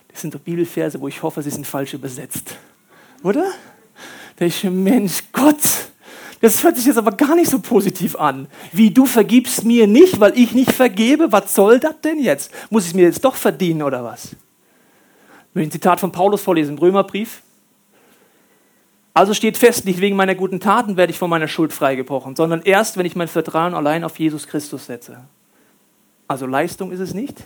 Das 0.09 0.21
sind 0.21 0.35
doch 0.35 0.41
Bibelverse, 0.41 1.01
wo 1.01 1.09
ich 1.09 1.23
hoffe, 1.23 1.43
sie 1.43 1.51
sind 1.51 1.67
falsch 1.67 1.95
übersetzt. 1.95 2.57
Oder? 3.23 3.47
Ich, 4.39 4.65
Mensch, 4.65 5.25
Gott, 5.33 5.90
das 6.41 6.65
hört 6.65 6.77
sich 6.77 6.87
jetzt 6.87 6.97
aber 6.97 7.13
gar 7.13 7.35
nicht 7.35 7.51
so 7.51 7.59
positiv 7.59 8.17
an. 8.17 8.49
Wie 8.73 8.91
du 8.91 9.05
vergibst 9.07 9.65
mir 9.65 9.87
nicht, 9.87 10.21
weil 10.21 10.39
ich 10.39 10.53
nicht 10.55 10.73
vergebe? 10.73 11.33
Was 11.33 11.55
soll 11.55 11.81
das 11.81 12.01
denn 12.01 12.19
jetzt? 12.19 12.51
Muss 12.71 12.87
ich 12.87 12.95
mir 12.95 13.03
jetzt 13.03 13.25
doch 13.25 13.35
verdienen 13.35 13.83
oder 13.83 14.03
was? 14.03 14.25
Ich 14.25 15.55
will 15.55 15.65
ein 15.65 15.71
Zitat 15.71 16.01
von 16.01 16.13
Paulus 16.13 16.41
vorlesen, 16.41 16.79
Römerbrief. 16.79 17.43
Also 19.13 19.35
steht 19.35 19.59
fest, 19.59 19.85
nicht 19.85 20.01
wegen 20.01 20.17
meiner 20.17 20.35
guten 20.35 20.61
Taten 20.61 20.97
werde 20.97 21.11
ich 21.11 21.19
von 21.19 21.29
meiner 21.29 21.49
Schuld 21.49 21.73
freigebrochen, 21.73 22.37
sondern 22.37 22.63
erst, 22.63 22.97
wenn 22.97 23.05
ich 23.05 23.17
mein 23.17 23.29
Vertrauen 23.29 23.75
allein 23.75 24.05
auf 24.05 24.19
Jesus 24.19 24.47
Christus 24.47 24.87
setze. 24.87 25.25
Also 26.29 26.47
Leistung 26.47 26.93
ist 26.93 27.01
es 27.01 27.13
nicht, 27.13 27.43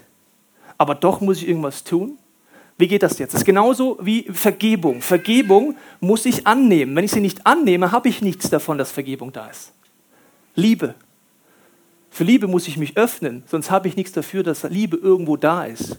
aber 0.77 0.95
doch 0.95 1.21
muss 1.21 1.39
ich 1.39 1.49
irgendwas 1.49 1.83
tun. 1.83 2.19
Wie 2.77 2.89
geht 2.89 3.03
das 3.03 3.19
jetzt? 3.19 3.35
Das 3.35 3.43
ist 3.43 3.45
genauso 3.45 3.99
wie 4.01 4.25
Vergebung. 4.33 5.01
Vergebung 5.01 5.77
muss 6.01 6.27
ich 6.27 6.47
annehmen. 6.47 6.97
Wenn 6.97 7.05
ich 7.05 7.13
sie 7.13 7.21
nicht 7.21 7.47
annehme, 7.47 7.93
habe 7.93 8.09
ich 8.09 8.21
nichts 8.21 8.51
davon, 8.51 8.79
dass 8.79 8.91
Vergebung 8.91 9.33
da 9.33 9.49
ist. 9.49 9.73
Liebe. 10.57 10.95
Für 12.11 12.25
Liebe 12.25 12.47
muss 12.47 12.69
ich 12.69 12.77
mich 12.77 12.97
öffnen, 12.97 13.43
sonst 13.47 13.73
habe 13.73 13.89
ich 13.89 13.97
nichts 13.97 14.13
dafür, 14.13 14.45
dass 14.45 14.63
Liebe 14.65 14.97
irgendwo 14.97 15.37
da 15.37 15.65
ist. 15.65 15.99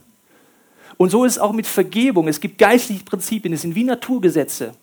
Und 0.96 1.10
so 1.10 1.26
ist 1.26 1.34
es 1.34 1.40
auch 1.40 1.52
mit 1.52 1.68
Vergebung. 1.68 2.30
Es 2.30 2.40
gibt 2.40 2.58
geistliche 2.58 3.04
Prinzipien, 3.04 3.54
es 3.54 3.64
sind 3.64 3.76
wie 3.76 3.84
Naturgesetze. 3.84 4.74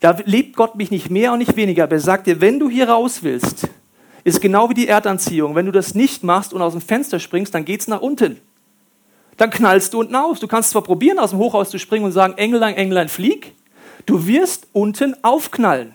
Da 0.00 0.14
lebt 0.26 0.54
Gott 0.54 0.74
mich 0.74 0.90
nicht 0.90 1.10
mehr 1.10 1.32
und 1.32 1.38
nicht 1.38 1.56
weniger, 1.56 1.84
aber 1.84 1.94
er 1.94 2.00
sagt 2.00 2.26
dir, 2.26 2.42
wenn 2.42 2.58
du 2.58 2.68
hier 2.68 2.90
raus 2.90 3.22
willst, 3.22 3.68
ist 4.24 4.42
genau 4.42 4.68
wie 4.68 4.74
die 4.74 4.88
Erdanziehung. 4.88 5.54
Wenn 5.54 5.64
du 5.64 5.72
das 5.72 5.94
nicht 5.94 6.22
machst 6.22 6.52
und 6.52 6.60
aus 6.60 6.72
dem 6.72 6.82
Fenster 6.82 7.18
springst, 7.18 7.54
dann 7.54 7.64
geht 7.64 7.80
es 7.80 7.88
nach 7.88 8.02
unten 8.02 8.38
dann 9.36 9.50
knallst 9.50 9.92
du 9.92 10.00
unten 10.00 10.14
aus. 10.14 10.40
Du 10.40 10.48
kannst 10.48 10.70
zwar 10.70 10.82
probieren, 10.82 11.18
aus 11.18 11.30
dem 11.30 11.38
Hochhaus 11.38 11.70
zu 11.70 11.78
springen 11.78 12.04
und 12.04 12.12
sagen, 12.12 12.34
Englein, 12.36 12.74
Englein, 12.74 13.08
flieg. 13.08 13.54
Du 14.06 14.26
wirst 14.26 14.68
unten 14.72 15.16
aufknallen. 15.22 15.94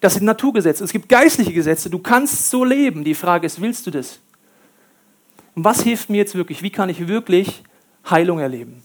Das 0.00 0.14
sind 0.14 0.24
Naturgesetze. 0.24 0.82
Es 0.82 0.92
gibt 0.92 1.08
geistliche 1.08 1.52
Gesetze. 1.52 1.90
Du 1.90 1.98
kannst 1.98 2.50
so 2.50 2.64
leben. 2.64 3.04
Die 3.04 3.14
Frage 3.14 3.46
ist, 3.46 3.60
willst 3.60 3.86
du 3.86 3.90
das? 3.90 4.18
Und 5.54 5.64
was 5.64 5.82
hilft 5.82 6.10
mir 6.10 6.18
jetzt 6.18 6.34
wirklich? 6.34 6.62
Wie 6.62 6.70
kann 6.70 6.88
ich 6.88 7.06
wirklich 7.06 7.62
Heilung 8.08 8.38
erleben? 8.38 8.82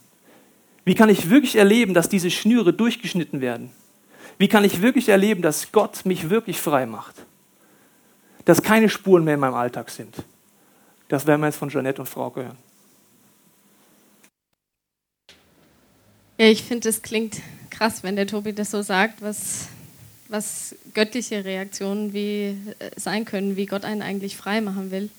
Wie 0.83 0.95
kann 0.95 1.09
ich 1.09 1.29
wirklich 1.29 1.55
erleben, 1.55 1.93
dass 1.93 2.09
diese 2.09 2.29
Schnüre 2.29 2.73
durchgeschnitten 2.73 3.41
werden? 3.41 3.71
Wie 4.37 4.47
kann 4.47 4.63
ich 4.63 4.81
wirklich 4.81 5.09
erleben, 5.09 5.41
dass 5.41 5.71
Gott 5.71 6.05
mich 6.05 6.29
wirklich 6.29 6.59
frei 6.59 6.85
macht? 6.85 7.15
Dass 8.43 8.61
keine 8.61 8.89
Spuren 8.89 9.23
mehr 9.23 9.35
in 9.35 9.39
meinem 9.39 9.55
Alltag 9.55 9.89
sind. 9.89 10.15
Das 11.07 11.25
werden 11.25 11.41
wir 11.41 11.47
jetzt 11.47 11.57
von 11.57 11.69
Jeanette 11.69 12.01
und 12.01 12.07
Frau 12.07 12.35
hören. 12.35 12.57
Ja, 16.37 16.47
ich 16.47 16.63
finde, 16.63 16.89
es 16.89 17.01
klingt 17.01 17.37
krass, 17.69 18.03
wenn 18.03 18.17
der 18.17 18.27
Tobi 18.27 18.51
das 18.51 18.71
so 18.71 18.81
sagt, 18.81 19.21
was, 19.21 19.67
was 20.27 20.75
göttliche 20.93 21.45
Reaktionen 21.45 22.13
wie 22.13 22.57
äh, 22.79 22.91
sein 22.97 23.23
können, 23.23 23.55
wie 23.55 23.65
Gott 23.65 23.85
einen 23.85 24.01
eigentlich 24.01 24.35
frei 24.35 24.59
machen 24.59 24.91
will. 24.91 25.09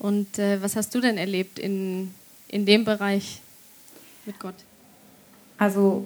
Und 0.00 0.38
äh, 0.38 0.60
was 0.60 0.74
hast 0.74 0.94
du 0.94 1.00
denn 1.00 1.18
erlebt 1.18 1.58
in, 1.58 2.12
in 2.48 2.66
dem 2.66 2.84
Bereich 2.84 3.40
mit 4.24 4.40
Gott? 4.40 4.54
Also, 5.56 6.04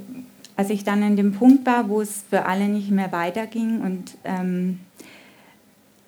als 0.57 0.69
ich 0.69 0.85
dann 0.85 1.03
in 1.03 1.17
dem 1.17 1.33
Punkt 1.33 1.65
war, 1.65 1.89
wo 1.89 2.03
es 2.03 2.25
für 2.29 2.45
alle 2.45 2.69
nicht 2.69 2.91
mehr 2.91 3.13
weiterging 3.13 3.81
und 3.81 4.13
ähm, 4.25 4.81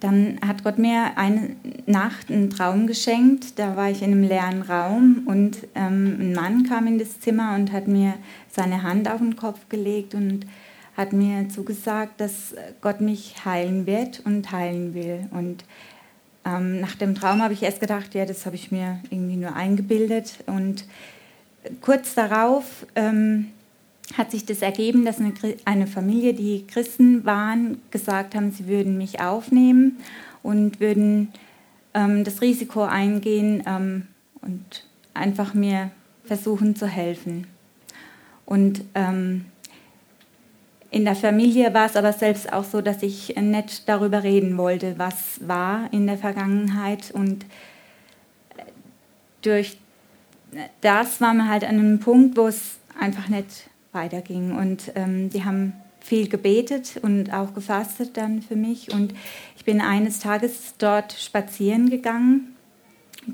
dann 0.06 0.38
hat 0.46 0.62
Gott 0.62 0.78
mir 0.78 1.16
eine 1.16 1.56
Nacht 1.86 2.30
einen 2.30 2.48
Traum 2.48 2.86
geschenkt. 2.86 3.58
Da 3.58 3.76
war 3.76 3.90
ich 3.90 4.02
in 4.02 4.12
einem 4.12 4.22
leeren 4.22 4.62
Raum 4.62 5.22
und 5.26 5.66
ähm, 5.74 6.16
ein 6.20 6.32
Mann 6.32 6.62
kam 6.62 6.86
in 6.86 6.98
das 6.98 7.18
Zimmer 7.18 7.56
und 7.56 7.72
hat 7.72 7.88
mir 7.88 8.14
seine 8.48 8.84
Hand 8.84 9.10
auf 9.10 9.18
den 9.18 9.34
Kopf 9.34 9.68
gelegt 9.68 10.14
und 10.14 10.46
hat 10.96 11.12
mir 11.12 11.48
zugesagt, 11.48 12.20
dass 12.20 12.54
Gott 12.80 13.00
mich 13.00 13.44
heilen 13.44 13.86
wird 13.86 14.22
und 14.24 14.52
heilen 14.52 14.94
will. 14.94 15.26
Und 15.32 15.64
ähm, 16.44 16.80
nach 16.80 16.94
dem 16.94 17.16
Traum 17.16 17.42
habe 17.42 17.52
ich 17.52 17.64
erst 17.64 17.80
gedacht, 17.80 18.14
ja, 18.14 18.24
das 18.24 18.46
habe 18.46 18.54
ich 18.54 18.70
mir 18.70 19.00
irgendwie 19.10 19.36
nur 19.36 19.56
eingebildet. 19.56 20.44
Und 20.46 20.84
kurz 21.80 22.14
darauf 22.14 22.86
ähm, 22.94 23.48
hat 24.14 24.30
sich 24.30 24.46
das 24.46 24.62
ergeben, 24.62 25.04
dass 25.04 25.18
eine, 25.18 25.32
eine 25.64 25.86
Familie, 25.86 26.34
die 26.34 26.66
Christen 26.66 27.24
waren, 27.24 27.80
gesagt 27.90 28.34
haben, 28.34 28.52
sie 28.52 28.68
würden 28.68 28.96
mich 28.98 29.20
aufnehmen 29.20 29.98
und 30.42 30.80
würden 30.80 31.32
ähm, 31.94 32.24
das 32.24 32.40
Risiko 32.40 32.82
eingehen 32.82 33.64
ähm, 33.66 34.06
und 34.42 34.86
einfach 35.14 35.54
mir 35.54 35.90
versuchen 36.24 36.76
zu 36.76 36.86
helfen. 36.86 37.46
Und 38.44 38.84
ähm, 38.94 39.46
in 40.90 41.04
der 41.04 41.16
Familie 41.16 41.74
war 41.74 41.86
es 41.86 41.96
aber 41.96 42.12
selbst 42.12 42.52
auch 42.52 42.64
so, 42.64 42.80
dass 42.80 43.02
ich 43.02 43.34
nicht 43.36 43.88
darüber 43.88 44.22
reden 44.22 44.56
wollte, 44.56 44.98
was 44.98 45.46
war 45.46 45.92
in 45.92 46.06
der 46.06 46.16
Vergangenheit. 46.16 47.10
Und 47.10 47.44
durch 49.42 49.78
das 50.80 51.20
war 51.20 51.34
man 51.34 51.48
halt 51.48 51.64
an 51.64 51.70
einem 51.70 51.98
Punkt, 51.98 52.36
wo 52.36 52.46
es 52.46 52.76
einfach 52.98 53.28
nicht 53.28 53.68
weiterging. 53.96 54.52
Und 54.56 54.92
ähm, 54.94 55.30
die 55.30 55.44
haben 55.44 55.72
viel 56.00 56.28
gebetet 56.28 57.00
und 57.02 57.32
auch 57.32 57.52
gefastet 57.52 58.16
dann 58.16 58.40
für 58.40 58.54
mich. 58.54 58.92
Und 58.94 59.12
ich 59.56 59.64
bin 59.64 59.80
eines 59.80 60.20
Tages 60.20 60.74
dort 60.78 61.12
spazieren 61.12 61.90
gegangen, 61.90 62.54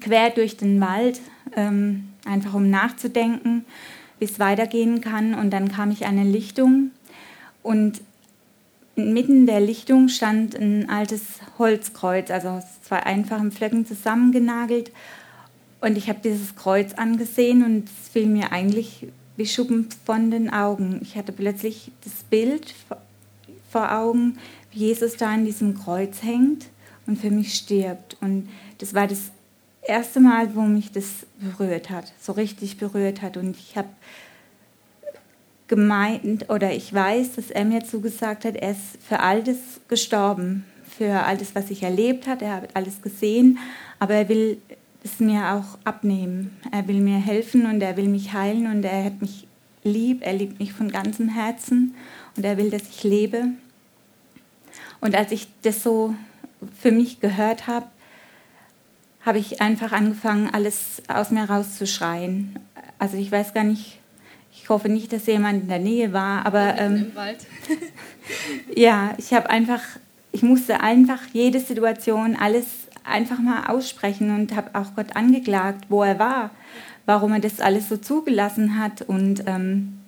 quer 0.01 0.31
durch 0.31 0.57
den 0.57 0.81
Wald, 0.81 1.21
ähm, 1.55 2.09
einfach 2.25 2.55
um 2.55 2.71
nachzudenken, 2.71 3.67
wie 4.19 4.25
es 4.25 4.39
weitergehen 4.39 5.03
kann. 5.03 5.35
Und 5.35 5.51
dann 5.51 5.71
kam 5.71 5.91
ich 5.91 6.07
an 6.07 6.19
eine 6.19 6.31
Lichtung 6.31 6.93
und 7.63 8.01
mitten 8.97 9.47
der 9.47 9.61
Lichtung 9.61 10.09
stand 10.09 10.55
ein 10.55 10.89
altes 10.89 11.41
Holzkreuz, 11.59 12.31
also 12.31 12.49
aus 12.49 12.65
zwei 12.83 13.03
einfachen 13.03 13.53
Pflöcken 13.53 13.87
zusammengenagelt. 13.87 14.93
Und 15.81 15.99
ich 15.99 16.09
habe 16.09 16.21
dieses 16.23 16.55
Kreuz 16.55 16.95
angesehen 16.95 17.65
und 17.65 17.89
es 17.89 18.09
fiel 18.09 18.27
mir 18.27 18.53
eigentlich 18.53 19.09
wie 19.37 19.47
Schuppen 19.47 19.89
von 20.05 20.31
den 20.31 20.53
Augen. 20.53 21.01
Ich 21.03 21.17
hatte 21.17 21.33
plötzlich 21.33 21.91
das 22.05 22.13
Bild 22.25 22.75
vor 23.71 23.93
Augen, 23.93 24.39
wie 24.71 24.81
Jesus 24.81 25.17
da 25.17 25.31
an 25.31 25.45
diesem 25.45 25.79
Kreuz 25.79 26.23
hängt 26.23 26.67
und 27.07 27.19
für 27.19 27.31
mich 27.31 27.55
stirbt. 27.55 28.17
Und 28.21 28.49
das 28.79 28.95
war 28.95 29.07
das 29.07 29.31
erste 29.83 30.21
Mal, 30.21 30.55
wo 30.55 30.63
mich 30.63 30.93
das 30.93 31.27
berührt 31.41 31.91
hat, 31.91 32.13
so 32.21 32.33
richtig 32.33 32.79
berührt 32.79 33.23
hat. 33.23 33.37
Und 33.37 33.57
ich 33.57 33.77
habe 33.77 33.89
gemeint 35.69 36.51
oder 36.51 36.73
ich 36.73 36.93
weiß, 36.93 37.37
dass 37.37 37.51
er 37.51 37.65
mir 37.65 37.85
zugesagt 37.85 38.45
hat, 38.45 38.57
er 38.57 38.73
ist 38.73 38.99
für 39.09 39.21
all 39.21 39.43
das 39.43 39.57
gestorben, 39.89 40.65
für 40.87 41.25
alles, 41.25 41.55
was 41.55 41.71
ich 41.71 41.83
erlebt 41.83 42.27
hat. 42.27 42.43
Er 42.43 42.57
hat 42.57 42.77
alles 42.77 43.01
gesehen, 43.01 43.59
aber 43.99 44.15
er 44.15 44.29
will 44.29 44.59
es 45.05 45.21
mir 45.21 45.53
auch 45.55 45.79
abnehmen. 45.85 46.57
Er 46.71 46.87
will 46.89 47.01
mir 47.01 47.19
helfen 47.19 47.67
und 47.67 47.81
er 47.83 47.97
will 47.97 48.09
mich 48.09 48.33
heilen 48.33 48.67
und 48.67 48.85
er 48.85 49.05
hat 49.05 49.21
mich 49.21 49.47
lieb. 49.85 50.23
Er 50.23 50.33
liebt 50.33 50.59
mich 50.59 50.73
von 50.73 50.91
ganzem 50.91 51.29
Herzen 51.29 51.95
und 52.37 52.45
er 52.45 52.57
will, 52.57 52.71
dass 52.71 52.89
ich 52.89 53.03
lebe. 53.03 53.49
Und 55.01 55.15
als 55.15 55.33
ich 55.33 55.49
das 55.63 55.83
so 55.83 56.15
für 56.81 56.93
mich 56.93 57.21
gehört 57.21 57.67
habe, 57.67 57.87
habe 59.25 59.39
ich 59.39 59.61
einfach 59.61 59.93
angefangen, 59.93 60.51
alles 60.53 61.03
aus 61.09 61.31
mir 61.31 61.45
rauszuschreien. 61.45 62.59
Also 62.99 63.17
ich 63.17 63.31
weiß 63.31 63.55
gar 63.55 63.65
nicht, 63.65 63.99
ich 64.53 64.69
hoffe 64.69 64.89
nicht, 64.89 65.13
dass 65.13 65.27
jemand 65.27 65.63
in 65.63 65.69
der 65.69 65.79
Nähe 65.79 66.13
war, 66.13 66.45
aber 66.47 66.79
ähm, 66.79 66.97
im 66.97 67.15
Wald. 67.15 67.39
ja, 68.77 69.15
ich 69.19 69.33
habe 69.33 69.49
einfach, 69.51 69.83
ich 70.33 70.43
musste 70.43 70.81
einfach 70.81 71.21
jede 71.33 71.61
Situation, 71.61 72.37
alles 72.37 72.67
einfach 73.05 73.39
mal 73.39 73.67
aussprechen 73.67 74.35
und 74.35 74.55
habe 74.55 74.71
auch 74.75 74.95
Gott 74.95 75.17
angeklagt, 75.17 75.87
wo 75.89 76.03
er 76.03 76.19
war, 76.19 76.51
warum 77.07 77.33
er 77.33 77.41
das 77.41 77.61
alles 77.61 77.89
so 77.89 77.97
zugelassen 77.97 78.79
hat. 78.79 79.03
Und, 79.03 79.45
ähm, 79.47 80.01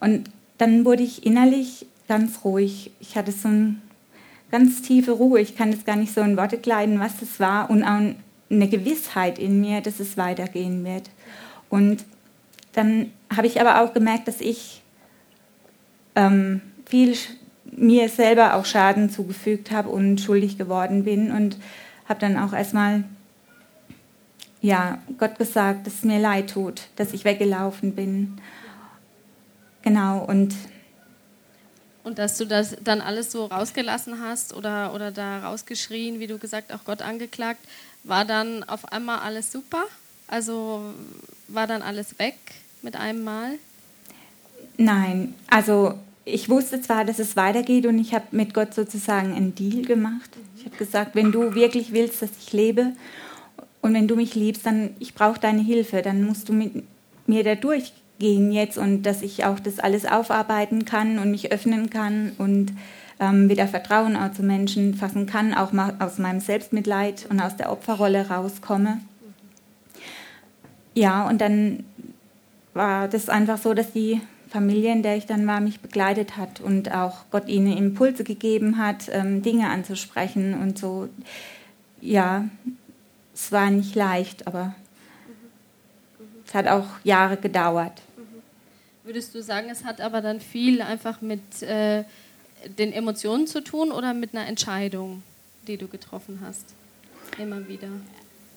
und 0.00 0.30
dann 0.58 0.84
wurde 0.84 1.02
ich 1.02 1.26
innerlich 1.26 1.86
ganz 2.08 2.44
ruhig. 2.44 2.90
Ich 3.00 3.16
hatte 3.16 3.32
so 3.32 3.48
eine 3.48 3.76
ganz 4.50 4.82
tiefe 4.82 5.12
Ruhe. 5.12 5.40
Ich 5.40 5.56
kann 5.56 5.70
das 5.70 5.84
gar 5.84 5.96
nicht 5.96 6.14
so 6.14 6.20
in 6.20 6.36
Worte 6.36 6.58
kleiden, 6.58 7.00
was 7.00 7.18
das 7.18 7.40
war. 7.40 7.70
Und 7.70 7.82
auch 7.82 8.14
eine 8.50 8.68
Gewissheit 8.68 9.38
in 9.38 9.60
mir, 9.60 9.80
dass 9.80 10.00
es 10.00 10.16
weitergehen 10.16 10.84
wird. 10.84 11.10
Und 11.70 12.04
dann 12.72 13.10
habe 13.34 13.46
ich 13.46 13.60
aber 13.60 13.82
auch 13.82 13.94
gemerkt, 13.94 14.28
dass 14.28 14.40
ich 14.40 14.82
ähm, 16.14 16.60
viel 16.86 17.16
mir 17.76 18.08
selber 18.08 18.54
auch 18.54 18.64
Schaden 18.64 19.10
zugefügt 19.10 19.70
habe 19.70 19.88
und 19.88 20.20
schuldig 20.20 20.58
geworden 20.58 21.04
bin 21.04 21.30
und 21.30 21.56
habe 22.08 22.20
dann 22.20 22.36
auch 22.36 22.52
erstmal 22.52 23.04
ja, 24.64 24.98
Gott 25.18 25.36
gesagt, 25.36 25.86
dass 25.86 25.94
es 25.94 26.04
mir 26.04 26.18
leid 26.18 26.50
tut, 26.50 26.88
dass 26.96 27.12
ich 27.12 27.26
weggelaufen 27.26 27.94
bin. 27.94 28.40
Genau, 29.82 30.24
und. 30.24 30.54
Und 32.02 32.18
dass 32.18 32.38
du 32.38 32.46
das 32.46 32.74
dann 32.82 33.02
alles 33.02 33.30
so 33.30 33.44
rausgelassen 33.44 34.22
hast 34.22 34.54
oder, 34.54 34.94
oder 34.94 35.10
da 35.10 35.46
rausgeschrien, 35.46 36.18
wie 36.18 36.26
du 36.26 36.38
gesagt, 36.38 36.72
auch 36.72 36.84
Gott 36.84 37.02
angeklagt, 37.02 37.60
war 38.04 38.24
dann 38.24 38.64
auf 38.64 38.90
einmal 38.90 39.18
alles 39.18 39.52
super? 39.52 39.84
Also 40.28 40.80
war 41.48 41.66
dann 41.66 41.82
alles 41.82 42.18
weg 42.18 42.36
mit 42.80 42.96
einem 42.96 43.22
Mal? 43.22 43.58
Nein, 44.78 45.34
also 45.48 45.98
ich 46.24 46.48
wusste 46.48 46.80
zwar, 46.80 47.04
dass 47.04 47.18
es 47.18 47.36
weitergeht 47.36 47.86
und 47.86 47.98
ich 47.98 48.14
habe 48.14 48.24
mit 48.30 48.54
Gott 48.54 48.74
sozusagen 48.74 49.34
einen 49.34 49.54
Deal 49.54 49.82
gemacht. 49.84 50.30
Ich 50.56 50.64
habe 50.64 50.76
gesagt, 50.76 51.14
wenn 51.14 51.32
du 51.32 51.54
wirklich 51.54 51.92
willst, 51.92 52.22
dass 52.22 52.30
ich 52.40 52.52
lebe 52.52 52.92
und 53.82 53.94
wenn 53.94 54.08
du 54.08 54.16
mich 54.16 54.34
liebst, 54.34 54.64
dann 54.64 54.90
ich 54.98 55.14
brauche 55.14 55.38
deine 55.38 55.62
Hilfe, 55.62 56.00
dann 56.00 56.24
musst 56.24 56.48
du 56.48 56.54
mit 56.54 56.84
mir 57.26 57.44
da 57.44 57.54
durchgehen 57.54 58.52
jetzt 58.52 58.78
und 58.78 59.02
dass 59.02 59.22
ich 59.22 59.44
auch 59.44 59.60
das 59.60 59.78
alles 59.78 60.06
aufarbeiten 60.06 60.86
kann 60.86 61.18
und 61.18 61.30
mich 61.30 61.52
öffnen 61.52 61.90
kann 61.90 62.32
und 62.38 62.72
ähm, 63.20 63.48
wieder 63.48 63.68
Vertrauen 63.68 64.16
auch 64.16 64.32
zu 64.32 64.42
Menschen 64.42 64.94
fassen 64.94 65.26
kann, 65.26 65.52
auch 65.52 65.72
mal 65.72 65.94
aus 65.98 66.18
meinem 66.18 66.40
Selbstmitleid 66.40 67.26
und 67.28 67.40
aus 67.40 67.56
der 67.56 67.70
Opferrolle 67.70 68.28
rauskomme. 68.28 69.00
Ja, 70.94 71.28
und 71.28 71.40
dann 71.40 71.84
war 72.72 73.08
das 73.08 73.28
einfach 73.28 73.58
so, 73.58 73.74
dass 73.74 73.92
die 73.92 74.20
Familie, 74.54 74.92
in 74.92 75.02
der 75.02 75.16
ich 75.16 75.26
dann 75.26 75.48
war, 75.48 75.60
mich 75.60 75.80
begleitet 75.80 76.36
hat 76.36 76.60
und 76.60 76.94
auch 76.94 77.24
Gott 77.32 77.48
ihnen 77.48 77.76
Impulse 77.76 78.22
gegeben 78.22 78.78
hat, 78.78 79.08
ähm, 79.10 79.42
Dinge 79.42 79.68
anzusprechen 79.68 80.54
und 80.54 80.78
so. 80.78 81.08
Ja, 82.00 82.48
es 83.34 83.50
war 83.50 83.68
nicht 83.72 83.96
leicht, 83.96 84.46
aber 84.46 84.76
es 86.46 86.54
hat 86.54 86.68
auch 86.68 86.86
Jahre 87.02 87.36
gedauert. 87.36 88.00
Würdest 89.02 89.34
du 89.34 89.42
sagen, 89.42 89.70
es 89.70 89.84
hat 89.84 90.00
aber 90.00 90.20
dann 90.20 90.40
viel 90.40 90.82
einfach 90.82 91.20
mit 91.20 91.62
äh, 91.62 92.04
den 92.78 92.92
Emotionen 92.92 93.48
zu 93.48 93.60
tun 93.60 93.90
oder 93.90 94.14
mit 94.14 94.36
einer 94.36 94.46
Entscheidung, 94.46 95.24
die 95.66 95.78
du 95.78 95.88
getroffen 95.88 96.38
hast? 96.46 96.66
Immer 97.40 97.66
wieder. 97.66 97.88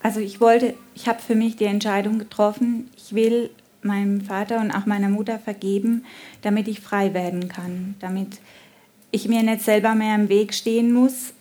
Also 0.03 0.19
ich 0.19 0.39
wollte, 0.39 0.75
ich 0.93 1.07
habe 1.07 1.23
für 1.23 1.33
mich 1.33 1.55
die 1.55 1.65
Entscheidung 1.65 2.19
getroffen, 2.19 2.91
ich 2.95 3.15
will 3.15 3.49
meinem 3.81 4.21
Vater 4.21 4.59
und 4.59 4.71
auch 4.71 4.85
meiner 4.85 5.09
Mutter 5.09 5.39
vergeben, 5.39 6.05
damit 6.41 6.67
ich 6.67 6.81
frei 6.81 7.13
werden 7.13 7.47
kann, 7.47 7.95
damit 7.99 8.39
ich 9.11 9.27
mir 9.27 9.43
nicht 9.43 9.61
selber 9.61 9.95
mehr 9.95 10.15
im 10.15 10.29
Weg 10.29 10.53
stehen 10.53 10.91
muss 10.91 11.33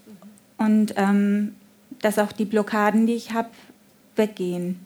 und 0.59 0.95
ähm, 0.97 1.55
dass 2.01 2.19
auch 2.19 2.33
die 2.33 2.45
Blockaden, 2.45 3.07
die 3.07 3.15
ich 3.15 3.33
habe, 3.33 3.51
weggehen. 4.15 4.85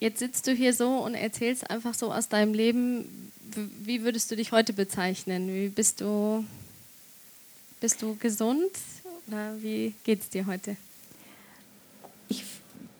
Jetzt 0.00 0.18
sitzt 0.18 0.46
du 0.46 0.52
hier 0.52 0.74
so 0.74 0.98
und 0.98 1.14
erzählst 1.14 1.70
einfach 1.70 1.94
so 1.94 2.12
aus 2.12 2.28
deinem 2.28 2.52
Leben. 2.52 3.30
Wie 3.80 4.02
würdest 4.02 4.30
du 4.30 4.36
dich 4.36 4.52
heute 4.52 4.72
bezeichnen? 4.72 5.48
Wie 5.48 5.68
bist 5.68 6.00
du? 6.00 6.44
Bist 7.80 8.02
du 8.02 8.16
gesund 8.16 8.70
oder 9.26 9.54
wie 9.60 9.94
geht 10.04 10.20
es 10.20 10.28
dir 10.30 10.46
heute? 10.46 10.76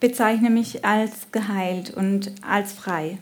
Bezeichne 0.04 0.50
mich 0.50 0.84
als 0.84 1.32
geheilt 1.32 1.88
und 1.88 2.30
als 2.46 2.74
frei, 2.74 3.16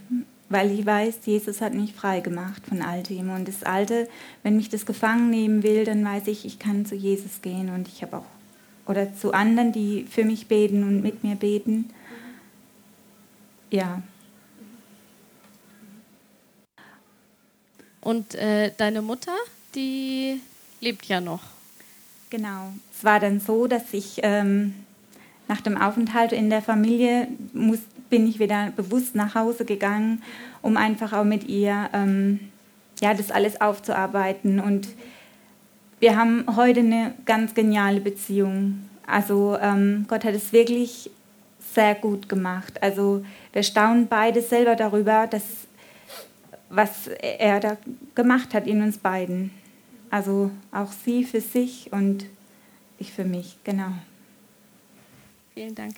weil 0.48 0.72
ich 0.72 0.84
weiß, 0.84 1.20
Jesus 1.24 1.60
hat 1.60 1.74
mich 1.74 1.92
frei 1.92 2.18
gemacht 2.18 2.60
von 2.68 2.82
all 2.82 3.04
dem. 3.04 3.30
Und 3.30 3.46
das 3.46 3.62
Alte, 3.62 4.08
wenn 4.42 4.56
mich 4.56 4.68
das 4.68 4.84
gefangen 4.84 5.30
nehmen 5.30 5.62
will, 5.62 5.84
dann 5.84 6.04
weiß 6.04 6.26
ich, 6.26 6.44
ich 6.44 6.58
kann 6.58 6.84
zu 6.84 6.96
Jesus 6.96 7.40
gehen 7.40 7.72
und 7.72 7.86
ich 7.86 8.02
habe 8.02 8.16
auch, 8.16 8.24
oder 8.84 9.14
zu 9.14 9.32
anderen, 9.32 9.70
die 9.70 10.08
für 10.10 10.24
mich 10.24 10.48
beten 10.48 10.82
und 10.82 11.02
mit 11.02 11.22
mir 11.22 11.36
beten. 11.36 11.88
Ja. 13.70 14.02
Und 18.00 18.34
äh, 18.34 18.72
deine 18.76 19.02
Mutter, 19.02 19.36
die 19.76 20.40
lebt 20.80 21.04
ja 21.04 21.20
noch. 21.20 21.44
Genau. 22.30 22.72
Es 22.92 23.04
war 23.04 23.20
dann 23.20 23.38
so, 23.38 23.68
dass 23.68 23.94
ich 23.94 24.18
ähm, 24.24 24.74
nach 25.52 25.60
dem 25.60 25.76
Aufenthalt 25.76 26.32
in 26.32 26.48
der 26.48 26.62
Familie 26.62 27.28
muss, 27.52 27.80
bin 28.08 28.26
ich 28.26 28.38
wieder 28.38 28.72
bewusst 28.74 29.14
nach 29.14 29.34
Hause 29.34 29.66
gegangen, 29.66 30.22
um 30.62 30.78
einfach 30.78 31.12
auch 31.12 31.24
mit 31.24 31.46
ihr 31.46 31.90
ähm, 31.92 32.40
ja, 33.02 33.12
das 33.12 33.30
alles 33.30 33.60
aufzuarbeiten. 33.60 34.60
Und 34.60 34.88
wir 36.00 36.16
haben 36.16 36.46
heute 36.56 36.80
eine 36.80 37.12
ganz 37.26 37.52
geniale 37.52 38.00
Beziehung. 38.00 38.88
Also 39.06 39.58
ähm, 39.60 40.06
Gott 40.08 40.24
hat 40.24 40.34
es 40.34 40.54
wirklich 40.54 41.10
sehr 41.74 41.96
gut 41.96 42.30
gemacht. 42.30 42.82
Also 42.82 43.22
wir 43.52 43.62
staunen 43.62 44.06
beide 44.08 44.40
selber 44.40 44.74
darüber, 44.74 45.26
dass, 45.26 45.42
was 46.70 47.08
er 47.08 47.60
da 47.60 47.76
gemacht 48.14 48.54
hat 48.54 48.66
in 48.66 48.80
uns 48.80 48.96
beiden. 48.96 49.50
Also 50.08 50.50
auch 50.70 50.92
sie 51.04 51.24
für 51.24 51.42
sich 51.42 51.92
und 51.92 52.24
ich 52.98 53.12
für 53.12 53.24
mich, 53.24 53.58
genau. 53.64 53.92
Vielen 55.54 55.74
Dank. 55.74 55.94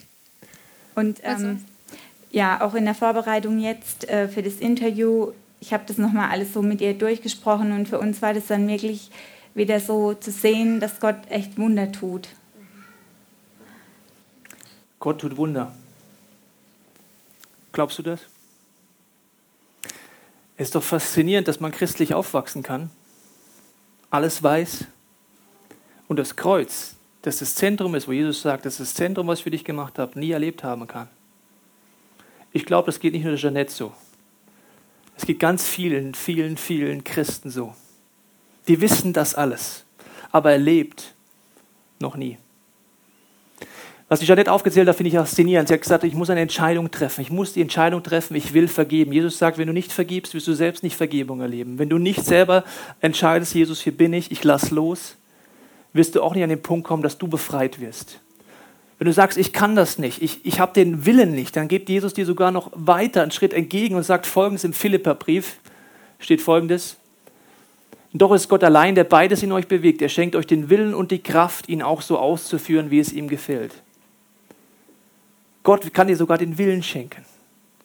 Und 0.94 1.20
ähm, 1.22 1.64
ja, 2.30 2.60
auch 2.60 2.74
in 2.74 2.84
der 2.84 2.94
Vorbereitung 2.94 3.58
jetzt 3.58 4.08
äh, 4.08 4.28
für 4.28 4.42
das 4.42 4.54
Interview, 4.54 5.32
ich 5.60 5.72
habe 5.72 5.84
das 5.86 5.98
nochmal 5.98 6.30
alles 6.30 6.52
so 6.52 6.62
mit 6.62 6.80
ihr 6.80 6.94
durchgesprochen 6.94 7.72
und 7.72 7.88
für 7.88 7.98
uns 7.98 8.22
war 8.22 8.34
das 8.34 8.46
dann 8.46 8.66
wirklich 8.68 9.10
wieder 9.54 9.78
so 9.80 10.14
zu 10.14 10.30
sehen, 10.30 10.80
dass 10.80 11.00
Gott 11.00 11.16
echt 11.30 11.58
Wunder 11.58 11.92
tut. 11.92 12.28
Gott 14.98 15.20
tut 15.20 15.36
Wunder. 15.36 15.74
Glaubst 17.72 17.98
du 17.98 18.02
das? 18.02 18.20
Es 20.56 20.68
ist 20.68 20.74
doch 20.74 20.82
faszinierend, 20.82 21.48
dass 21.48 21.60
man 21.60 21.72
christlich 21.72 22.14
aufwachsen 22.14 22.62
kann, 22.62 22.90
alles 24.10 24.42
weiß 24.42 24.84
und 26.06 26.18
das 26.18 26.36
Kreuz 26.36 26.94
dass 27.26 27.38
das 27.38 27.54
Zentrum 27.54 27.94
ist, 27.94 28.06
wo 28.06 28.12
Jesus 28.12 28.42
sagt, 28.42 28.66
dass 28.66 28.76
das 28.76 28.92
Zentrum, 28.92 29.26
was 29.26 29.38
ich 29.38 29.44
für 29.44 29.50
dich 29.50 29.64
gemacht 29.64 29.98
habe, 29.98 30.18
nie 30.18 30.30
erlebt 30.30 30.62
haben 30.62 30.86
kann. 30.86 31.08
Ich 32.52 32.66
glaube, 32.66 32.86
das 32.86 33.00
geht 33.00 33.14
nicht 33.14 33.22
nur 33.22 33.32
der 33.32 33.40
Jeanette 33.40 33.72
so. 33.72 33.92
Es 35.16 35.24
geht 35.24 35.40
ganz 35.40 35.66
vielen, 35.66 36.14
vielen, 36.14 36.56
vielen 36.56 37.02
Christen 37.02 37.50
so. 37.50 37.74
Die 38.68 38.80
wissen 38.80 39.12
das 39.12 39.34
alles, 39.34 39.84
aber 40.32 40.52
erlebt 40.52 41.14
noch 41.98 42.16
nie. 42.16 42.36
Was 44.08 44.20
die 44.20 44.26
Jeanette 44.26 44.52
aufgezählt 44.52 44.86
hat, 44.86 44.96
finde 44.96 45.08
ich 45.08 45.16
faszinierend. 45.16 45.68
Sie 45.68 45.74
hat 45.74 45.80
gesagt, 45.80 46.04
ich 46.04 46.14
muss 46.14 46.28
eine 46.28 46.40
Entscheidung 46.40 46.90
treffen. 46.90 47.22
Ich 47.22 47.30
muss 47.30 47.54
die 47.54 47.62
Entscheidung 47.62 48.02
treffen, 48.02 48.36
ich 48.36 48.52
will 48.52 48.68
vergeben. 48.68 49.12
Jesus 49.12 49.38
sagt, 49.38 49.56
wenn 49.56 49.66
du 49.66 49.72
nicht 49.72 49.92
vergibst, 49.92 50.34
wirst 50.34 50.46
du 50.46 50.52
selbst 50.52 50.82
nicht 50.82 50.94
Vergebung 50.94 51.40
erleben. 51.40 51.78
Wenn 51.78 51.88
du 51.88 51.96
nicht 51.96 52.22
selber 52.22 52.64
entscheidest, 53.00 53.54
Jesus, 53.54 53.80
hier 53.80 53.96
bin 53.96 54.12
ich, 54.12 54.30
ich 54.30 54.44
lass 54.44 54.70
los, 54.70 55.16
wirst 55.94 56.14
du 56.14 56.22
auch 56.22 56.34
nicht 56.34 56.42
an 56.42 56.50
den 56.50 56.60
Punkt 56.60 56.86
kommen, 56.86 57.02
dass 57.02 57.16
du 57.16 57.26
befreit 57.26 57.80
wirst. 57.80 58.20
Wenn 58.98 59.06
du 59.06 59.12
sagst, 59.12 59.38
ich 59.38 59.52
kann 59.52 59.74
das 59.74 59.98
nicht, 59.98 60.22
ich, 60.22 60.44
ich 60.44 60.60
habe 60.60 60.72
den 60.72 61.06
Willen 61.06 61.32
nicht, 61.32 61.56
dann 61.56 61.68
gibt 61.68 61.88
Jesus 61.88 62.12
dir 62.12 62.26
sogar 62.26 62.50
noch 62.50 62.70
weiter 62.74 63.22
einen 63.22 63.30
Schritt 63.30 63.52
entgegen 63.52 63.96
und 63.96 64.02
sagt 64.02 64.26
folgendes 64.26 64.64
im 64.64 64.72
Philipperbrief, 64.72 65.58
steht 66.18 66.42
folgendes, 66.42 66.96
doch 68.12 68.32
ist 68.32 68.48
Gott 68.48 68.62
allein, 68.62 68.94
der 68.94 69.02
beides 69.02 69.42
in 69.42 69.50
euch 69.50 69.66
bewegt. 69.66 70.00
Er 70.00 70.08
schenkt 70.08 70.36
euch 70.36 70.46
den 70.46 70.70
Willen 70.70 70.94
und 70.94 71.10
die 71.10 71.18
Kraft, 71.18 71.68
ihn 71.68 71.82
auch 71.82 72.00
so 72.00 72.16
auszuführen, 72.16 72.92
wie 72.92 73.00
es 73.00 73.12
ihm 73.12 73.26
gefällt. 73.26 73.72
Gott 75.64 75.92
kann 75.92 76.06
dir 76.06 76.16
sogar 76.16 76.38
den 76.38 76.56
Willen 76.56 76.84
schenken. 76.84 77.24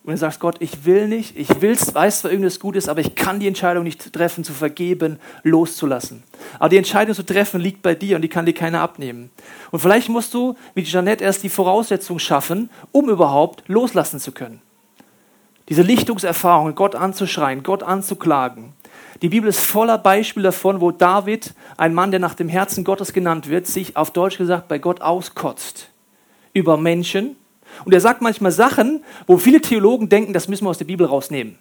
Und 0.03 0.13
du 0.13 0.17
sagst, 0.17 0.39
Gott, 0.39 0.55
ich 0.59 0.85
will 0.85 1.07
nicht, 1.07 1.37
ich 1.37 1.61
will's, 1.61 1.93
weiß 1.93 2.21
zwar 2.21 2.31
irgendwas 2.31 2.59
Gutes, 2.59 2.87
aber 2.87 3.01
ich 3.01 3.15
kann 3.15 3.39
die 3.39 3.47
Entscheidung 3.47 3.83
nicht 3.83 4.13
treffen, 4.13 4.43
zu 4.43 4.53
vergeben, 4.53 5.19
loszulassen. 5.43 6.23
Aber 6.57 6.69
die 6.69 6.77
Entscheidung 6.77 7.13
zu 7.13 7.25
treffen 7.25 7.59
liegt 7.59 7.81
bei 7.81 7.95
dir 7.95 8.15
und 8.15 8.21
die 8.21 8.29
kann 8.29 8.45
dir 8.45 8.53
keiner 8.53 8.81
abnehmen. 8.81 9.29
Und 9.71 9.79
vielleicht 9.79 10.09
musst 10.09 10.33
du, 10.33 10.55
wie 10.73 10.83
Jeanette, 10.83 11.23
erst 11.23 11.43
die 11.43 11.49
Voraussetzung 11.49 12.17
schaffen, 12.17 12.69
um 12.91 13.09
überhaupt 13.09 13.63
loslassen 13.67 14.19
zu 14.19 14.31
können. 14.31 14.61
Diese 15.67 15.83
Lichtungserfahrung, 15.83 16.73
Gott 16.73 16.95
anzuschreien, 16.95 17.61
Gott 17.61 17.83
anzuklagen. 17.83 18.73
Die 19.21 19.29
Bibel 19.29 19.49
ist 19.49 19.59
voller 19.59 19.97
Beispiele 19.97 20.45
davon, 20.45 20.81
wo 20.81 20.91
David, 20.91 21.53
ein 21.77 21.93
Mann, 21.93 22.11
der 22.11 22.19
nach 22.19 22.33
dem 22.33 22.47
Herzen 22.47 22.83
Gottes 22.83 23.11
genannt 23.13 23.49
wird, 23.49 23.67
sich 23.67 23.97
auf 23.97 24.11
Deutsch 24.11 24.37
gesagt 24.37 24.69
bei 24.69 24.79
Gott 24.79 25.01
auskotzt. 25.01 25.89
Über 26.53 26.77
Menschen, 26.77 27.35
und 27.85 27.93
er 27.93 28.01
sagt 28.01 28.21
manchmal 28.21 28.51
Sachen, 28.51 29.03
wo 29.27 29.37
viele 29.37 29.61
Theologen 29.61 30.09
denken, 30.09 30.33
das 30.33 30.47
müssen 30.47 30.65
wir 30.65 30.69
aus 30.69 30.77
der 30.77 30.85
Bibel 30.85 31.05
rausnehmen. 31.07 31.57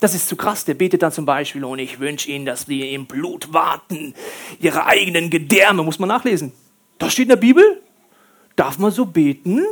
Das 0.00 0.14
ist 0.14 0.28
zu 0.28 0.34
krass. 0.34 0.64
Der 0.64 0.74
betet 0.74 1.02
dann 1.02 1.12
zum 1.12 1.24
Beispiel, 1.24 1.62
und 1.64 1.78
ich 1.78 2.00
wünsche 2.00 2.28
Ihnen, 2.28 2.44
dass 2.44 2.62
Sie 2.62 2.92
im 2.92 3.06
Blut 3.06 3.52
warten, 3.52 4.14
Ihre 4.60 4.86
eigenen 4.86 5.30
Gedärme, 5.30 5.84
muss 5.84 6.00
man 6.00 6.08
nachlesen. 6.08 6.52
Das 6.98 7.12
steht 7.12 7.24
in 7.24 7.28
der 7.30 7.36
Bibel. 7.36 7.80
Darf 8.56 8.78
man 8.78 8.90
so 8.90 9.06
beten? 9.06 9.64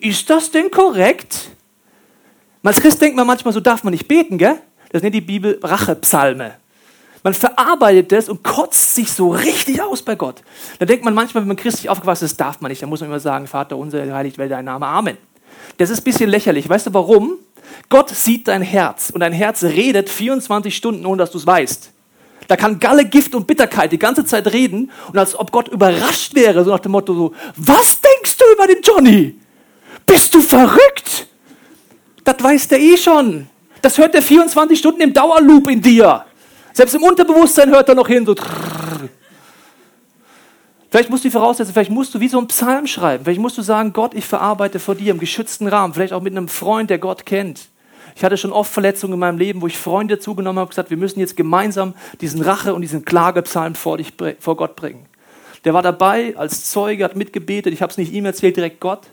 Ist 0.00 0.28
das 0.28 0.50
denn 0.50 0.72
korrekt? 0.72 1.50
Als 2.62 2.80
Christ 2.80 3.00
denkt 3.00 3.16
man 3.16 3.26
manchmal, 3.26 3.54
so 3.54 3.60
darf 3.60 3.84
man 3.84 3.92
nicht 3.92 4.08
beten, 4.08 4.38
gell? 4.38 4.56
Das 4.90 5.02
nennt 5.02 5.14
die 5.14 5.20
Bibel 5.20 5.58
Rachepsalme. 5.62 6.56
Man 7.22 7.34
verarbeitet 7.34 8.12
das 8.12 8.28
und 8.28 8.42
kotzt 8.42 8.94
sich 8.94 9.12
so 9.12 9.30
richtig 9.30 9.82
aus 9.82 10.02
bei 10.02 10.14
Gott. 10.14 10.42
Da 10.78 10.86
denkt 10.86 11.04
man 11.04 11.12
manchmal, 11.12 11.42
wenn 11.42 11.48
man 11.48 11.56
christlich 11.56 11.90
aufgewachsen 11.90 12.24
ist, 12.24 12.40
darf 12.40 12.60
man 12.60 12.70
nicht. 12.70 12.82
Da 12.82 12.86
muss 12.86 13.00
man 13.00 13.10
immer 13.10 13.20
sagen, 13.20 13.46
Vater 13.46 13.76
unser, 13.76 14.14
heiligt 14.14 14.38
werde 14.38 14.54
dein 14.54 14.64
Name, 14.64 14.86
Amen. 14.86 15.18
Das 15.76 15.90
ist 15.90 16.00
ein 16.00 16.04
bisschen 16.04 16.30
lächerlich. 16.30 16.68
Weißt 16.68 16.86
du 16.86 16.94
warum? 16.94 17.38
Gott 17.88 18.10
sieht 18.10 18.48
dein 18.48 18.62
Herz 18.62 19.10
und 19.10 19.20
dein 19.20 19.32
Herz 19.32 19.62
redet 19.62 20.08
24 20.08 20.74
Stunden, 20.74 21.06
ohne 21.06 21.18
dass 21.18 21.30
du 21.30 21.38
es 21.38 21.46
weißt. 21.46 21.92
Da 22.48 22.56
kann 22.56 22.80
Galle, 22.80 23.04
Gift 23.04 23.34
und 23.34 23.46
Bitterkeit 23.46 23.92
die 23.92 23.98
ganze 23.98 24.24
Zeit 24.24 24.52
reden 24.52 24.90
und 25.12 25.18
als 25.18 25.38
ob 25.38 25.52
Gott 25.52 25.68
überrascht 25.68 26.34
wäre, 26.34 26.64
so 26.64 26.70
nach 26.70 26.80
dem 26.80 26.92
Motto 26.92 27.14
so, 27.14 27.32
was 27.56 28.00
denkst 28.00 28.36
du 28.38 28.44
über 28.52 28.66
den 28.66 28.82
Johnny? 28.82 29.38
Bist 30.06 30.34
du 30.34 30.40
verrückt? 30.40 31.28
Das 32.24 32.42
weiß 32.42 32.68
der 32.68 32.80
eh 32.80 32.96
schon. 32.96 33.48
Das 33.82 33.98
hört 33.98 34.14
der 34.14 34.22
24 34.22 34.78
Stunden 34.78 35.00
im 35.00 35.12
Dauerloop 35.12 35.68
in 35.68 35.80
dir. 35.80 36.24
Selbst 36.72 36.94
im 36.94 37.02
Unterbewusstsein 37.02 37.70
hört 37.70 37.88
er 37.88 37.94
noch 37.94 38.08
hin, 38.08 38.24
so. 38.24 38.34
Vielleicht 40.90 41.08
musst 41.08 41.24
du 41.24 41.28
die 41.28 41.32
voraussetzen, 41.32 41.72
vielleicht 41.72 41.90
musst 41.90 42.14
du 42.14 42.20
wie 42.20 42.28
so 42.28 42.38
ein 42.38 42.48
Psalm 42.48 42.86
schreiben. 42.86 43.24
Vielleicht 43.24 43.40
musst 43.40 43.56
du 43.56 43.62
sagen, 43.62 43.92
Gott, 43.92 44.12
ich 44.14 44.24
verarbeite 44.24 44.80
vor 44.80 44.96
dir 44.96 45.12
im 45.12 45.20
geschützten 45.20 45.68
Rahmen. 45.68 45.94
Vielleicht 45.94 46.12
auch 46.12 46.22
mit 46.22 46.36
einem 46.36 46.48
Freund, 46.48 46.90
der 46.90 46.98
Gott 46.98 47.26
kennt. 47.26 47.68
Ich 48.16 48.24
hatte 48.24 48.36
schon 48.36 48.52
oft 48.52 48.72
Verletzungen 48.72 49.14
in 49.14 49.20
meinem 49.20 49.38
Leben, 49.38 49.62
wo 49.62 49.68
ich 49.68 49.78
Freunde 49.78 50.18
zugenommen 50.18 50.58
habe 50.58 50.66
und 50.66 50.70
gesagt, 50.70 50.90
wir 50.90 50.96
müssen 50.96 51.20
jetzt 51.20 51.36
gemeinsam 51.36 51.94
diesen 52.20 52.42
Rache 52.42 52.74
und 52.74 52.82
diesen 52.82 53.04
Klagepsalm 53.04 53.76
vor, 53.76 53.98
dich, 53.98 54.12
vor 54.40 54.56
Gott 54.56 54.74
bringen. 54.74 55.06
Der 55.64 55.74
war 55.74 55.82
dabei 55.82 56.34
als 56.36 56.70
Zeuge, 56.70 57.04
hat 57.04 57.14
mitgebetet. 57.14 57.72
Ich 57.72 57.82
habe 57.82 57.90
es 57.90 57.98
nicht 57.98 58.12
ihm 58.12 58.24
erzählt, 58.24 58.56
direkt 58.56 58.80
Gott. 58.80 59.06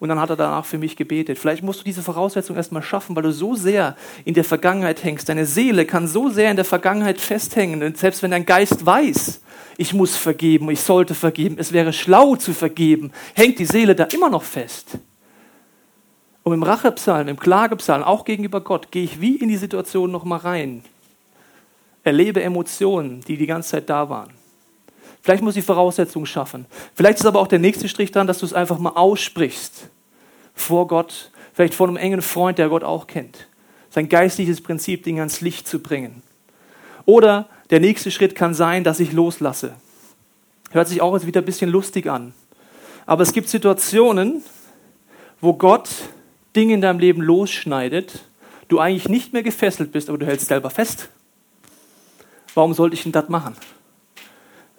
Und 0.00 0.08
dann 0.08 0.18
hat 0.18 0.30
er 0.30 0.36
danach 0.36 0.64
für 0.64 0.78
mich 0.78 0.96
gebetet. 0.96 1.38
Vielleicht 1.38 1.62
musst 1.62 1.80
du 1.80 1.84
diese 1.84 2.02
Voraussetzung 2.02 2.56
erstmal 2.56 2.82
schaffen, 2.82 3.14
weil 3.14 3.22
du 3.22 3.32
so 3.32 3.54
sehr 3.54 3.96
in 4.24 4.32
der 4.32 4.44
Vergangenheit 4.44 5.04
hängst. 5.04 5.28
Deine 5.28 5.44
Seele 5.44 5.84
kann 5.84 6.08
so 6.08 6.30
sehr 6.30 6.50
in 6.50 6.56
der 6.56 6.64
Vergangenheit 6.64 7.20
festhängen. 7.20 7.82
Und 7.82 7.98
selbst 7.98 8.22
wenn 8.22 8.30
dein 8.30 8.46
Geist 8.46 8.84
weiß, 8.84 9.42
ich 9.76 9.92
muss 9.92 10.16
vergeben, 10.16 10.70
ich 10.70 10.80
sollte 10.80 11.14
vergeben, 11.14 11.56
es 11.58 11.72
wäre 11.72 11.92
schlau 11.92 12.34
zu 12.36 12.54
vergeben, 12.54 13.12
hängt 13.34 13.58
die 13.58 13.66
Seele 13.66 13.94
da 13.94 14.04
immer 14.04 14.30
noch 14.30 14.42
fest. 14.42 14.98
Und 16.44 16.54
im 16.54 16.62
Rachepsalm, 16.62 17.28
im 17.28 17.38
Klagepsalm, 17.38 18.02
auch 18.02 18.24
gegenüber 18.24 18.62
Gott, 18.62 18.90
gehe 18.90 19.04
ich 19.04 19.20
wie 19.20 19.36
in 19.36 19.48
die 19.48 19.58
Situation 19.58 20.10
nochmal 20.10 20.38
rein. 20.38 20.82
Erlebe 22.04 22.42
Emotionen, 22.42 23.20
die 23.20 23.36
die 23.36 23.46
ganze 23.46 23.72
Zeit 23.72 23.90
da 23.90 24.08
waren. 24.08 24.39
Vielleicht 25.22 25.42
muss 25.42 25.56
ich 25.56 25.64
Voraussetzungen 25.64 26.26
schaffen. 26.26 26.66
Vielleicht 26.94 27.18
ist 27.20 27.26
aber 27.26 27.40
auch 27.40 27.46
der 27.46 27.58
nächste 27.58 27.88
Strich 27.88 28.10
dran, 28.10 28.26
dass 28.26 28.38
du 28.38 28.46
es 28.46 28.54
einfach 28.54 28.78
mal 28.78 28.90
aussprichst. 28.90 29.88
Vor 30.54 30.86
Gott, 30.86 31.30
vielleicht 31.52 31.74
vor 31.74 31.88
einem 31.88 31.96
engen 31.96 32.22
Freund, 32.22 32.58
der 32.58 32.68
Gott 32.68 32.84
auch 32.84 33.06
kennt. 33.06 33.46
Sein 33.90 34.08
geistliches 34.08 34.60
Prinzip, 34.60 35.02
Dinge 35.02 35.20
ans 35.20 35.40
Licht 35.40 35.68
zu 35.68 35.80
bringen. 35.80 36.22
Oder 37.04 37.48
der 37.70 37.80
nächste 37.80 38.10
Schritt 38.10 38.34
kann 38.34 38.54
sein, 38.54 38.84
dass 38.84 39.00
ich 39.00 39.12
loslasse. 39.12 39.74
Hört 40.70 40.88
sich 40.88 41.02
auch 41.02 41.14
jetzt 41.14 41.26
wieder 41.26 41.42
ein 41.42 41.46
bisschen 41.46 41.70
lustig 41.70 42.06
an. 42.06 42.32
Aber 43.06 43.22
es 43.22 43.32
gibt 43.32 43.48
Situationen, 43.48 44.42
wo 45.40 45.54
Gott 45.54 45.88
Dinge 46.54 46.74
in 46.74 46.80
deinem 46.80 46.98
Leben 46.98 47.22
losschneidet, 47.22 48.20
du 48.68 48.78
eigentlich 48.78 49.08
nicht 49.08 49.32
mehr 49.32 49.42
gefesselt 49.42 49.92
bist, 49.92 50.08
aber 50.08 50.18
du 50.18 50.26
hältst 50.26 50.46
selber 50.46 50.70
fest. 50.70 51.08
Warum 52.54 52.74
sollte 52.74 52.94
ich 52.94 53.02
denn 53.02 53.12
das 53.12 53.28
machen? 53.28 53.56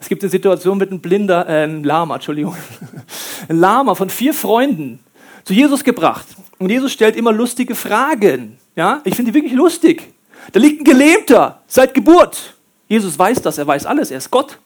Es 0.02 0.10
gibt 0.10 0.24
eine 0.24 0.32
Situation 0.32 0.80
mit 0.80 0.90
einem 0.90 1.00
Blinder, 1.00 1.48
äh, 1.48 1.64
einem 1.64 1.84
Lama, 1.84 2.16
Entschuldigung, 2.16 2.58
ein 3.48 3.58
Lama 3.58 3.94
von 3.94 4.10
vier 4.10 4.34
Freunden 4.34 5.00
zu 5.44 5.54
Jesus 5.54 5.84
gebracht. 5.84 6.26
Und 6.58 6.70
Jesus 6.70 6.92
stellt 6.92 7.16
immer 7.16 7.32
lustige 7.32 7.76
Fragen. 7.76 8.58
Ja, 8.76 9.02
ich 9.04 9.16
finde 9.16 9.32
die 9.32 9.36
wirklich 9.36 9.54
lustig. 9.54 10.12
Da 10.52 10.60
liegt 10.60 10.82
ein 10.82 10.84
Gelähmter 10.84 11.62
seit 11.68 11.94
Geburt. 11.94 12.56
Jesus 12.88 13.18
weiß 13.18 13.42
das, 13.44 13.60
er 13.60 13.68
weiß 13.68 13.86
alles, 13.86 14.10
er 14.10 14.18
ist 14.18 14.32
Gott. 14.32 14.58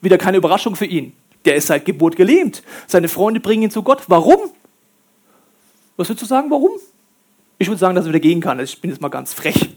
Wieder 0.00 0.18
keine 0.18 0.36
Überraschung 0.36 0.76
für 0.76 0.86
ihn. 0.86 1.12
Der 1.44 1.56
ist 1.56 1.66
seit 1.66 1.84
Geburt 1.84 2.14
gelähmt. 2.16 2.62
Seine 2.86 3.08
Freunde 3.08 3.40
bringen 3.40 3.64
ihn 3.64 3.70
zu 3.70 3.82
Gott. 3.82 4.04
Warum? 4.06 4.38
Was 5.96 6.08
würdest 6.08 6.22
du 6.22 6.26
sagen, 6.26 6.50
warum? 6.50 6.70
Ich 7.58 7.66
würde 7.68 7.78
sagen, 7.78 7.96
dass 7.96 8.04
er 8.04 8.10
wieder 8.10 8.20
gehen 8.20 8.40
kann. 8.40 8.60
Ich 8.60 8.80
bin 8.80 8.90
jetzt 8.90 9.00
mal 9.00 9.08
ganz 9.08 9.34
frech. 9.34 9.70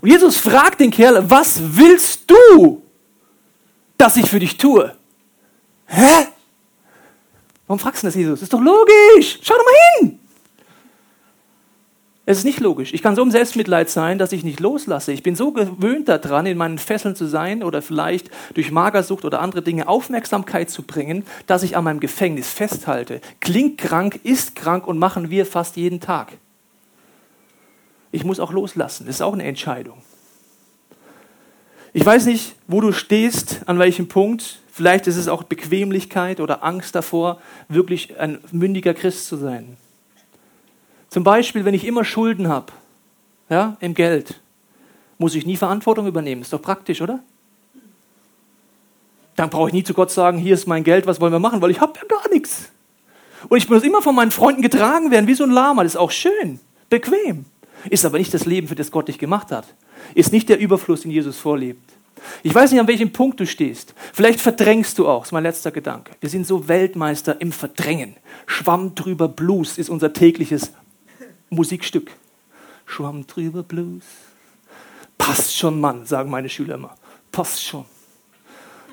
Und 0.00 0.10
Jesus 0.10 0.36
fragt 0.36 0.80
den 0.80 0.90
Kerl, 0.90 1.28
was 1.28 1.60
willst 1.60 2.30
du? 2.30 2.82
Das 3.98 4.16
ich 4.16 4.30
für 4.30 4.38
dich 4.38 4.56
tue. 4.56 4.94
Hä? 5.86 6.28
Warum 7.66 7.78
fragst 7.78 8.02
du 8.02 8.06
das, 8.06 8.14
Jesus? 8.14 8.40
Das 8.40 8.44
ist 8.44 8.52
doch 8.54 8.62
logisch. 8.62 9.40
Schau 9.42 9.54
doch 9.54 9.64
mal 9.64 9.98
hin. 9.98 10.18
Es 12.24 12.36
ist 12.36 12.44
nicht 12.44 12.60
logisch. 12.60 12.92
Ich 12.92 13.02
kann 13.02 13.16
so 13.16 13.22
im 13.22 13.30
Selbstmitleid 13.30 13.88
sein, 13.88 14.18
dass 14.18 14.32
ich 14.32 14.44
nicht 14.44 14.60
loslasse. 14.60 15.12
Ich 15.12 15.22
bin 15.22 15.34
so 15.34 15.50
gewöhnt 15.50 16.08
daran, 16.08 16.44
in 16.44 16.58
meinen 16.58 16.76
Fesseln 16.76 17.16
zu 17.16 17.26
sein 17.26 17.62
oder 17.62 17.80
vielleicht 17.80 18.30
durch 18.52 18.70
Magersucht 18.70 19.24
oder 19.24 19.40
andere 19.40 19.62
Dinge 19.62 19.88
Aufmerksamkeit 19.88 20.68
zu 20.68 20.82
bringen, 20.82 21.24
dass 21.46 21.62
ich 21.62 21.74
an 21.74 21.84
meinem 21.84 22.00
Gefängnis 22.00 22.50
festhalte. 22.50 23.22
Klingt 23.40 23.78
krank, 23.78 24.20
ist 24.24 24.54
krank 24.54 24.86
und 24.86 24.98
machen 24.98 25.30
wir 25.30 25.46
fast 25.46 25.76
jeden 25.76 26.00
Tag. 26.00 26.32
Ich 28.12 28.24
muss 28.24 28.40
auch 28.40 28.52
loslassen. 28.52 29.06
Das 29.06 29.16
ist 29.16 29.22
auch 29.22 29.32
eine 29.32 29.44
Entscheidung. 29.44 30.02
Ich 31.92 32.04
weiß 32.04 32.26
nicht, 32.26 32.54
wo 32.66 32.80
du 32.80 32.92
stehst, 32.92 33.62
an 33.66 33.78
welchem 33.78 34.08
Punkt. 34.08 34.60
Vielleicht 34.70 35.06
ist 35.06 35.16
es 35.16 35.28
auch 35.28 35.42
Bequemlichkeit 35.42 36.40
oder 36.40 36.62
Angst 36.62 36.94
davor, 36.94 37.40
wirklich 37.68 38.18
ein 38.20 38.38
mündiger 38.52 38.94
Christ 38.94 39.26
zu 39.26 39.36
sein. 39.36 39.76
Zum 41.08 41.24
Beispiel, 41.24 41.64
wenn 41.64 41.74
ich 41.74 41.86
immer 41.86 42.04
Schulden 42.04 42.48
habe, 42.48 42.72
ja, 43.48 43.76
im 43.80 43.94
Geld, 43.94 44.40
muss 45.16 45.34
ich 45.34 45.46
nie 45.46 45.56
Verantwortung 45.56 46.06
übernehmen. 46.06 46.42
Ist 46.42 46.52
doch 46.52 46.62
praktisch, 46.62 47.00
oder? 47.00 47.20
Dann 49.34 49.50
brauche 49.50 49.68
ich 49.68 49.74
nie 49.74 49.84
zu 49.84 49.94
Gott 49.94 50.10
sagen, 50.10 50.38
hier 50.38 50.54
ist 50.54 50.66
mein 50.66 50.84
Geld, 50.84 51.06
was 51.06 51.20
wollen 51.20 51.32
wir 51.32 51.38
machen, 51.38 51.62
weil 51.62 51.70
ich 51.70 51.80
habe 51.80 51.94
ja 51.96 52.04
gar 52.06 52.28
nichts. 52.28 52.70
Und 53.48 53.56
ich 53.56 53.68
muss 53.68 53.82
immer 53.82 54.02
von 54.02 54.14
meinen 54.14 54.30
Freunden 54.30 54.62
getragen 54.62 55.10
werden, 55.10 55.26
wie 55.26 55.34
so 55.34 55.44
ein 55.44 55.50
Lama. 55.50 55.82
Das 55.82 55.94
ist 55.94 55.98
auch 55.98 56.10
schön, 56.10 56.60
bequem. 56.90 57.46
Ist 57.88 58.04
aber 58.04 58.18
nicht 58.18 58.34
das 58.34 58.44
Leben, 58.44 58.68
für 58.68 58.74
das 58.74 58.90
Gott 58.90 59.08
dich 59.08 59.18
gemacht 59.18 59.50
hat 59.50 59.64
ist 60.14 60.32
nicht 60.32 60.48
der 60.48 60.58
Überfluss, 60.58 61.02
den 61.02 61.10
Jesus 61.10 61.38
vorlebt. 61.38 61.92
Ich 62.42 62.54
weiß 62.54 62.72
nicht, 62.72 62.80
an 62.80 62.88
welchem 62.88 63.12
Punkt 63.12 63.38
du 63.40 63.46
stehst. 63.46 63.94
Vielleicht 64.12 64.40
verdrängst 64.40 64.98
du 64.98 65.08
auch, 65.08 65.20
das 65.20 65.28
ist 65.28 65.32
mein 65.32 65.44
letzter 65.44 65.70
Gedanke. 65.70 66.12
Wir 66.20 66.28
sind 66.28 66.46
so 66.46 66.68
Weltmeister 66.68 67.40
im 67.40 67.52
Verdrängen. 67.52 68.16
Schwamm 68.46 68.94
drüber 68.94 69.28
Blues 69.28 69.78
ist 69.78 69.88
unser 69.88 70.12
tägliches 70.12 70.72
Musikstück. 71.50 72.10
Schwamm 72.86 73.26
drüber 73.26 73.62
Blues. 73.62 74.04
Passt 75.16 75.56
schon, 75.56 75.80
Mann, 75.80 76.06
sagen 76.06 76.30
meine 76.30 76.48
Schüler 76.48 76.76
immer. 76.76 76.96
Passt 77.30 77.62
schon. 77.62 77.84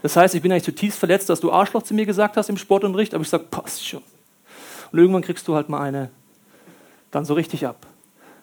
Das 0.01 0.15
heißt, 0.15 0.35
ich 0.35 0.41
bin 0.41 0.51
eigentlich 0.51 0.63
zutiefst 0.65 0.99
verletzt, 0.99 1.29
dass 1.29 1.39
du 1.39 1.51
Arschloch 1.51 1.83
zu 1.83 1.93
mir 1.93 2.05
gesagt 2.05 2.37
hast 2.37 2.49
im 2.49 2.57
Sportunterricht, 2.57 3.13
aber 3.13 3.23
ich 3.23 3.29
sage, 3.29 3.45
passt 3.49 3.87
schon. 3.87 4.03
Und 4.91 4.99
irgendwann 4.99 5.23
kriegst 5.23 5.47
du 5.47 5.55
halt 5.55 5.69
mal 5.69 5.81
eine 5.81 6.11
dann 7.11 7.25
so 7.25 7.33
richtig 7.33 7.65
ab. 7.65 7.87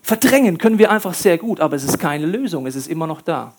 Verdrängen 0.03 0.59
können 0.59 0.79
wir 0.79 0.91
einfach 0.91 1.15
sehr 1.15 1.39
gut, 1.39 1.61
aber 1.61 1.77
es 1.77 1.85
ist 1.85 1.99
keine 1.99 2.27
Lösung, 2.27 2.67
es 2.67 2.75
ist 2.75 2.89
immer 2.89 3.07
noch 3.07 3.23
da. 3.23 3.55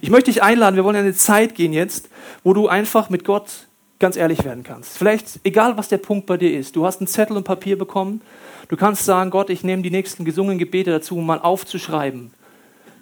Ich 0.00 0.10
möchte 0.10 0.30
dich 0.30 0.42
einladen, 0.42 0.76
wir 0.76 0.84
wollen 0.84 0.96
in 0.96 1.02
eine 1.02 1.14
Zeit 1.14 1.56
gehen 1.56 1.72
jetzt, 1.72 2.08
wo 2.44 2.54
du 2.54 2.68
einfach 2.68 3.10
mit 3.10 3.24
Gott 3.24 3.66
ganz 3.98 4.16
ehrlich 4.16 4.44
werden 4.44 4.62
kannst. 4.62 4.96
Vielleicht, 4.96 5.40
egal 5.44 5.76
was 5.76 5.88
der 5.88 5.98
Punkt 5.98 6.26
bei 6.26 6.36
dir 6.36 6.56
ist, 6.56 6.76
du 6.76 6.86
hast 6.86 7.00
einen 7.00 7.08
Zettel 7.08 7.36
und 7.36 7.44
Papier 7.44 7.76
bekommen, 7.76 8.20
du 8.68 8.76
kannst 8.76 9.04
sagen, 9.04 9.30
Gott, 9.30 9.50
ich 9.50 9.64
nehme 9.64 9.82
die 9.82 9.90
nächsten 9.90 10.24
gesungenen 10.24 10.58
Gebete 10.58 10.90
dazu, 10.90 11.16
um 11.16 11.26
mal 11.26 11.40
aufzuschreiben, 11.40 12.32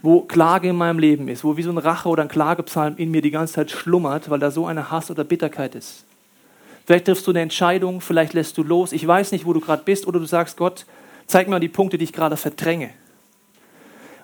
wo 0.03 0.23
Klage 0.23 0.71
in 0.71 0.77
meinem 0.77 0.99
Leben 0.99 1.29
ist, 1.29 1.45
wo 1.45 1.57
wie 1.59 1.63
so 1.63 1.71
ein 1.71 1.79
Rache 1.79 2.09
oder 2.09 2.23
ein 2.23 2.29
Klagepsalm 2.29 2.97
in 2.97 3.11
mir 3.11 3.23
die 3.23 3.31
ganze 3.31 3.55
Zeit 3.55 3.71
schlummert, 3.71 4.31
weil 4.31 4.39
da 4.39 4.51
so 4.51 4.67
eine 4.67 4.91
Hass 4.91 5.11
oder 5.11 5.25
Bitterkeit 5.25 5.75
ist. 5.75 6.05
Vielleicht 6.87 7.05
triffst 7.05 7.27
du 7.27 7.31
eine 7.31 7.41
Entscheidung, 7.41 8.01
vielleicht 8.01 8.33
lässt 8.33 8.57
du 8.59 8.63
los, 8.63 8.93
ich 8.93 9.07
weiß 9.07 9.33
nicht, 9.33 9.47
wo 9.47 9.53
du 9.53 9.61
gerade 9.61 9.83
bist, 9.85 10.07
oder 10.07 10.19
du 10.19 10.27
sagst, 10.27 10.57
Gott, 10.57 10.87
Zeig 11.31 11.47
mir 11.47 11.61
die 11.61 11.69
Punkte, 11.69 11.97
die 11.97 12.03
ich 12.03 12.13
gerade 12.13 12.37
verdränge. 12.37 12.91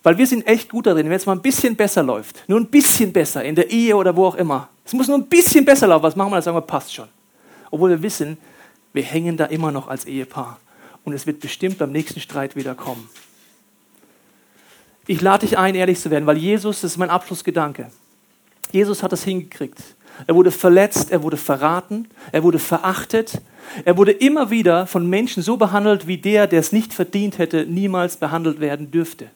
Weil 0.03 0.19
wir 0.19 0.27
sind 0.27 0.45
echt 0.45 0.69
gut 0.69 0.87
darin, 0.87 1.07
wenn 1.07 1.17
es 1.17 1.25
mal 1.25 1.37
ein 1.37 1.41
bisschen 1.41 1.77
besser 1.77 2.03
läuft, 2.03 2.43
nur 2.49 2.59
ein 2.59 2.67
bisschen 2.67 3.13
besser, 3.13 3.45
in 3.45 3.55
der 3.55 3.71
Ehe 3.71 3.95
oder 3.97 4.17
wo 4.17 4.27
auch 4.27 4.35
immer. 4.35 4.69
Es 4.85 4.93
muss 4.93 5.07
nur 5.07 5.17
ein 5.17 5.27
bisschen 5.29 5.65
besser 5.65 5.87
laufen. 5.87 6.03
Was 6.03 6.17
machen 6.17 6.31
wir? 6.31 6.37
Dann 6.37 6.43
sagen 6.43 6.57
wir, 6.57 6.63
passt 6.63 6.93
schon. 6.93 7.07
Obwohl 7.71 7.91
wir 7.91 8.03
wissen, 8.03 8.39
wir 8.93 9.05
hängen 9.05 9.37
da 9.37 9.45
immer 9.45 9.71
noch 9.71 9.87
als 9.87 10.05
Ehepaar. 10.05 10.59
Und 11.05 11.13
es 11.13 11.29
wird 11.29 11.39
bestimmt 11.39 11.79
beim 11.79 11.93
nächsten 11.93 12.19
Streit 12.19 12.57
wieder 12.57 12.75
kommen. 12.75 13.09
Ich 15.07 15.21
lade 15.21 15.47
dich 15.47 15.57
ein, 15.57 15.77
ehrlich 15.77 16.01
zu 16.01 16.11
werden, 16.11 16.27
weil 16.27 16.39
Jesus, 16.39 16.81
das 16.81 16.91
ist 16.93 16.99
mein 16.99 17.11
Abschlussgedanke. 17.11 17.93
Jesus 18.73 19.05
hat 19.05 19.13
es 19.13 19.23
hingekriegt. 19.23 19.79
Er 20.27 20.35
wurde 20.35 20.51
verletzt, 20.51 21.13
er 21.13 21.23
wurde 21.23 21.37
verraten, 21.37 22.09
er 22.33 22.43
wurde 22.43 22.59
verachtet, 22.59 23.41
er 23.85 23.97
wurde 23.97 24.13
immer 24.13 24.51
wieder 24.51 24.87
von 24.87 25.09
Menschen 25.09 25.43
so 25.43 25.57
behandelt, 25.57 26.07
wie 26.07 26.19
der, 26.19 26.47
der 26.47 26.61
es 26.61 26.73
nicht 26.73 26.93
verdient 26.93 27.39
hätte, 27.39 27.67
niemals 27.67 28.17
behandelt 28.17 28.61
werden 28.61 28.91
dürfte. 28.91 29.31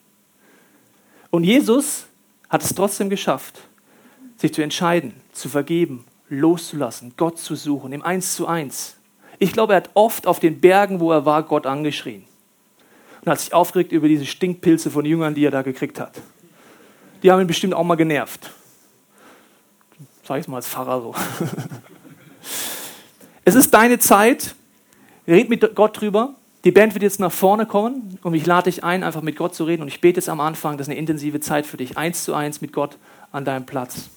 Und 1.30 1.44
Jesus 1.44 2.06
hat 2.48 2.62
es 2.62 2.74
trotzdem 2.74 3.10
geschafft, 3.10 3.60
sich 4.36 4.52
zu 4.52 4.62
entscheiden, 4.62 5.14
zu 5.32 5.48
vergeben, 5.48 6.04
loszulassen, 6.28 7.12
Gott 7.16 7.38
zu 7.38 7.54
suchen, 7.54 7.92
im 7.92 8.02
Eins 8.02 8.34
zu 8.34 8.46
eins, 8.46 8.96
Ich 9.38 9.52
glaube, 9.52 9.72
er 9.72 9.78
hat 9.78 9.90
oft 9.94 10.26
auf 10.26 10.38
den 10.38 10.60
Bergen, 10.60 11.00
wo 11.00 11.12
er 11.12 11.24
war, 11.24 11.42
Gott 11.42 11.66
angeschrien. 11.66 12.24
Und 13.22 13.30
hat 13.30 13.40
sich 13.40 13.54
aufgeregt 13.54 13.92
über 13.92 14.08
diese 14.08 14.26
Stinkpilze 14.26 14.90
von 14.90 15.04
Jüngern, 15.04 15.34
die 15.34 15.44
er 15.44 15.50
da 15.50 15.62
gekriegt 15.62 16.00
hat. 16.00 16.20
Die 17.22 17.30
haben 17.30 17.40
ihn 17.40 17.46
bestimmt 17.46 17.74
auch 17.74 17.84
mal 17.84 17.96
genervt. 17.96 18.50
Sag 20.24 20.40
ich 20.40 20.48
mal 20.48 20.56
als 20.56 20.68
Pfarrer 20.68 21.00
so. 21.00 21.14
es 23.50 23.56
ist 23.56 23.74
deine 23.74 23.98
Zeit. 23.98 24.54
Red 25.26 25.50
mit 25.50 25.74
Gott 25.74 26.00
drüber. 26.00 26.34
Die 26.62 26.70
Band 26.70 26.94
wird 26.94 27.02
jetzt 27.02 27.18
nach 27.18 27.32
vorne 27.32 27.66
kommen 27.66 28.16
und 28.22 28.34
ich 28.34 28.46
lade 28.46 28.70
dich 28.70 28.84
ein, 28.84 29.02
einfach 29.02 29.22
mit 29.22 29.34
Gott 29.34 29.56
zu 29.56 29.64
reden. 29.64 29.82
Und 29.82 29.88
ich 29.88 30.00
bete 30.00 30.20
jetzt 30.20 30.28
am 30.28 30.40
Anfang, 30.40 30.78
das 30.78 30.86
ist 30.86 30.90
eine 30.92 31.00
intensive 31.00 31.40
Zeit 31.40 31.66
für 31.66 31.76
dich, 31.76 31.98
eins 31.98 32.22
zu 32.22 32.32
eins 32.32 32.60
mit 32.60 32.72
Gott 32.72 32.96
an 33.32 33.44
deinem 33.44 33.66
Platz. 33.66 34.08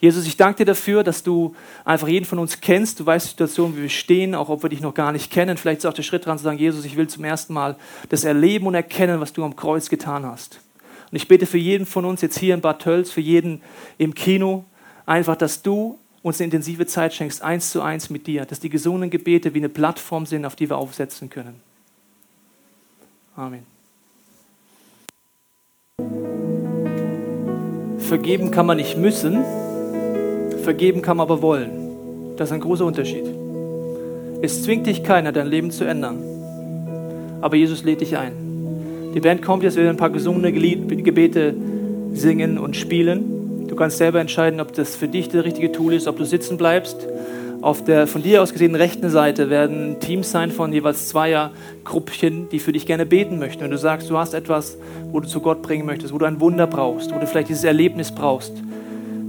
Jesus, 0.00 0.26
ich 0.26 0.36
danke 0.36 0.64
dir 0.64 0.64
dafür, 0.64 1.04
dass 1.04 1.22
du 1.22 1.54
einfach 1.84 2.08
jeden 2.08 2.24
von 2.24 2.40
uns 2.40 2.60
kennst. 2.60 2.98
Du 2.98 3.06
weißt 3.06 3.26
die 3.26 3.30
Situation, 3.30 3.76
wie 3.76 3.82
wir 3.82 3.88
stehen, 3.88 4.34
auch 4.34 4.48
ob 4.48 4.64
wir 4.64 4.70
dich 4.70 4.80
noch 4.80 4.94
gar 4.94 5.12
nicht 5.12 5.30
kennen. 5.30 5.56
Vielleicht 5.56 5.78
ist 5.78 5.86
auch 5.86 5.92
der 5.92 6.02
Schritt 6.02 6.26
dran 6.26 6.38
zu 6.38 6.42
sagen, 6.44 6.58
Jesus, 6.58 6.84
ich 6.84 6.96
will 6.96 7.06
zum 7.06 7.22
ersten 7.22 7.52
Mal 7.52 7.76
das 8.08 8.24
erleben 8.24 8.66
und 8.66 8.74
erkennen, 8.74 9.20
was 9.20 9.32
du 9.32 9.44
am 9.44 9.54
Kreuz 9.54 9.88
getan 9.90 10.26
hast. 10.26 10.58
Und 11.12 11.16
ich 11.16 11.28
bete 11.28 11.46
für 11.46 11.58
jeden 11.58 11.86
von 11.86 12.04
uns 12.04 12.20
jetzt 12.20 12.36
hier 12.36 12.54
in 12.54 12.60
Bad 12.60 12.80
Tölz, 12.82 13.12
für 13.12 13.20
jeden 13.20 13.62
im 13.98 14.12
Kino, 14.12 14.64
einfach, 15.06 15.36
dass 15.36 15.62
du 15.62 16.00
uns 16.22 16.38
eine 16.38 16.46
intensive 16.46 16.86
Zeit 16.86 17.14
schenkst, 17.14 17.42
eins 17.42 17.70
zu 17.70 17.82
eins 17.82 18.10
mit 18.10 18.26
dir, 18.26 18.44
dass 18.44 18.60
die 18.60 18.68
gesungenen 18.68 19.10
Gebete 19.10 19.54
wie 19.54 19.58
eine 19.58 19.68
Plattform 19.68 20.26
sind, 20.26 20.44
auf 20.44 20.56
die 20.56 20.70
wir 20.70 20.76
aufsetzen 20.76 21.30
können. 21.30 21.60
Amen. 23.34 23.66
Vergeben 27.98 28.50
kann 28.50 28.66
man 28.66 28.76
nicht 28.76 28.98
müssen, 28.98 29.42
vergeben 30.62 31.02
kann 31.02 31.16
man 31.16 31.24
aber 31.24 31.40
wollen. 31.42 32.36
Das 32.36 32.50
ist 32.50 32.52
ein 32.52 32.60
großer 32.60 32.84
Unterschied. 32.84 33.24
Es 34.42 34.64
zwingt 34.64 34.86
dich 34.86 35.02
keiner, 35.02 35.32
dein 35.32 35.46
Leben 35.46 35.70
zu 35.70 35.84
ändern. 35.84 36.22
Aber 37.40 37.56
Jesus 37.56 37.84
lädt 37.84 38.00
dich 38.00 38.18
ein. 38.18 38.32
Die 39.14 39.20
Band 39.20 39.42
kommt 39.42 39.62
jetzt, 39.62 39.76
wir 39.76 39.84
werden 39.84 39.96
ein 39.96 39.98
paar 39.98 40.10
gesungene 40.10 40.52
Gebete 40.52 41.54
singen 42.12 42.58
und 42.58 42.76
spielen. 42.76 43.31
Du 43.72 43.76
kannst 43.76 43.96
selber 43.96 44.20
entscheiden, 44.20 44.60
ob 44.60 44.74
das 44.74 44.96
für 44.96 45.08
dich 45.08 45.30
das 45.30 45.44
richtige 45.44 45.72
Tool 45.72 45.94
ist, 45.94 46.06
ob 46.06 46.18
du 46.18 46.26
sitzen 46.26 46.58
bleibst 46.58 47.08
auf 47.62 47.82
der 47.82 48.06
von 48.06 48.22
dir 48.22 48.42
aus 48.42 48.52
gesehen 48.52 48.74
rechten 48.74 49.08
Seite 49.08 49.48
werden 49.48 49.98
Teams 49.98 50.30
sein 50.30 50.50
von 50.50 50.74
jeweils 50.74 51.08
zweier 51.08 51.52
Gruppchen, 51.84 52.50
die 52.50 52.58
für 52.58 52.72
dich 52.72 52.84
gerne 52.84 53.06
beten 53.06 53.38
möchten. 53.38 53.64
Und 53.64 53.70
du 53.70 53.78
sagst, 53.78 54.10
du 54.10 54.18
hast 54.18 54.34
etwas, 54.34 54.76
wo 55.10 55.20
du 55.20 55.26
zu 55.26 55.40
Gott 55.40 55.62
bringen 55.62 55.86
möchtest, 55.86 56.12
wo 56.12 56.18
du 56.18 56.26
ein 56.26 56.38
Wunder 56.40 56.66
brauchst, 56.66 57.14
wo 57.14 57.18
du 57.18 57.26
vielleicht 57.26 57.48
dieses 57.48 57.64
Erlebnis 57.64 58.12
brauchst, 58.12 58.52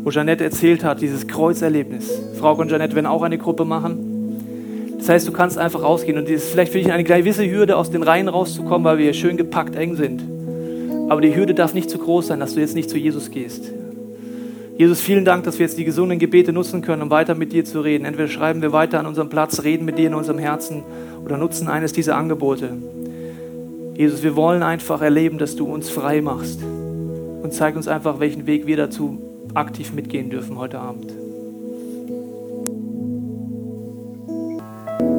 wo 0.04 0.10
Jeanette 0.10 0.44
erzählt 0.44 0.84
hat, 0.84 1.00
dieses 1.00 1.26
Kreuzerlebnis. 1.26 2.12
Frau 2.38 2.54
und 2.56 2.68
Jeanette 2.68 2.96
werden 2.96 3.06
auch 3.06 3.22
eine 3.22 3.38
Gruppe 3.38 3.64
machen. 3.64 4.98
Das 4.98 5.08
heißt, 5.08 5.26
du 5.26 5.32
kannst 5.32 5.58
einfach 5.58 5.84
rausgehen 5.84 6.18
und 6.18 6.26
es 6.26 6.44
ist 6.44 6.52
vielleicht 6.52 6.74
für 6.74 6.80
dich 6.80 6.92
eine 6.92 7.06
gewisse 7.06 7.50
Hürde, 7.50 7.78
aus 7.78 7.92
den 7.92 8.04
Reihen 8.04 8.28
rauszukommen, 8.28 8.84
weil 8.84 8.98
wir 8.98 9.06
hier 9.06 9.14
schön 9.14 9.38
gepackt 9.38 9.78
eng 9.78 9.96
sind. 9.96 10.22
Aber 11.08 11.22
die 11.22 11.36
Hürde 11.36 11.54
darf 11.54 11.74
nicht 11.74 11.90
zu 11.90 11.98
groß 11.98 12.28
sein, 12.28 12.42
dass 12.42 12.56
du 12.56 12.60
jetzt 12.60 12.76
nicht 12.76 12.90
zu 12.90 12.98
Jesus 12.98 13.30
gehst. 13.30 13.72
Jesus, 14.76 15.02
vielen 15.02 15.24
Dank, 15.24 15.44
dass 15.44 15.60
wir 15.60 15.68
jetzt 15.68 15.78
die 15.78 15.86
gesunden 15.86 16.18
Gebete 16.18 16.52
nutzen 16.52 16.82
können, 16.82 17.04
um 17.04 17.12
weiter 17.12 17.36
mit 17.36 17.54
dir 17.54 17.64
zu 17.64 17.82
reden. 17.82 18.06
Entweder 18.06 18.28
schreiben 18.28 18.64
wir 18.64 18.72
weiter 18.72 19.00
an 19.00 19.06
unserem 19.06 19.30
Platz, 19.30 19.64
reden 19.64 19.86
mit 19.86 20.00
dir 20.00 20.08
in 20.08 20.16
unserem 20.16 20.40
Herzen 20.40 20.84
oder 21.24 21.38
nutzen 21.38 21.68
eines 21.68 21.94
dieser 21.94 22.18
Angebote. 22.18 22.72
Jesus, 23.96 24.24
wir 24.24 24.36
wollen 24.36 24.64
einfach 24.64 25.02
erleben, 25.02 25.38
dass 25.38 25.56
du 25.56 25.66
uns 25.66 25.92
frei 25.92 26.22
machst 26.22 26.60
und 27.44 27.54
zeig 27.54 27.76
uns 27.76 27.88
einfach, 27.88 28.20
welchen 28.20 28.48
Weg 28.48 28.66
wir 28.66 28.78
dazu 28.78 29.22
aktiv 29.54 29.94
mitgehen 29.94 30.32
dürfen 30.32 30.58
heute 30.58 30.80
Abend. 30.80 31.14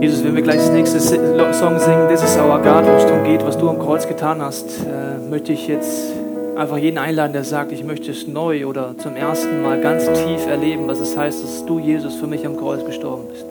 Jesus, 0.00 0.24
wenn 0.24 0.34
wir 0.34 0.42
gleich 0.42 0.58
das 0.58 0.72
nächste 0.72 0.98
Song 0.98 1.78
singen, 1.78 2.08
This 2.08 2.24
is 2.24 2.36
our 2.36 2.58
God, 2.58 2.84
wo 2.86 2.96
es 2.96 3.06
darum 3.06 3.22
geht, 3.22 3.44
was 3.44 3.56
du 3.56 3.68
am 3.68 3.78
Kreuz 3.78 4.08
getan 4.08 4.42
hast, 4.42 4.80
äh, 4.80 5.30
möchte 5.30 5.52
ich 5.52 5.68
jetzt 5.68 6.23
einfach 6.56 6.76
jeden 6.78 6.98
einladen, 6.98 7.32
der 7.32 7.44
sagt, 7.44 7.72
ich 7.72 7.84
möchte 7.84 8.10
es 8.10 8.26
neu 8.26 8.66
oder 8.66 8.96
zum 8.98 9.16
ersten 9.16 9.62
Mal 9.62 9.80
ganz 9.80 10.06
tief 10.06 10.46
erleben, 10.46 10.86
was 10.86 11.00
es 11.00 11.16
heißt, 11.16 11.42
dass 11.42 11.66
du, 11.66 11.78
Jesus, 11.78 12.14
für 12.14 12.26
mich 12.26 12.46
am 12.46 12.56
Kreuz 12.56 12.84
gestorben 12.84 13.24
bist. 13.28 13.44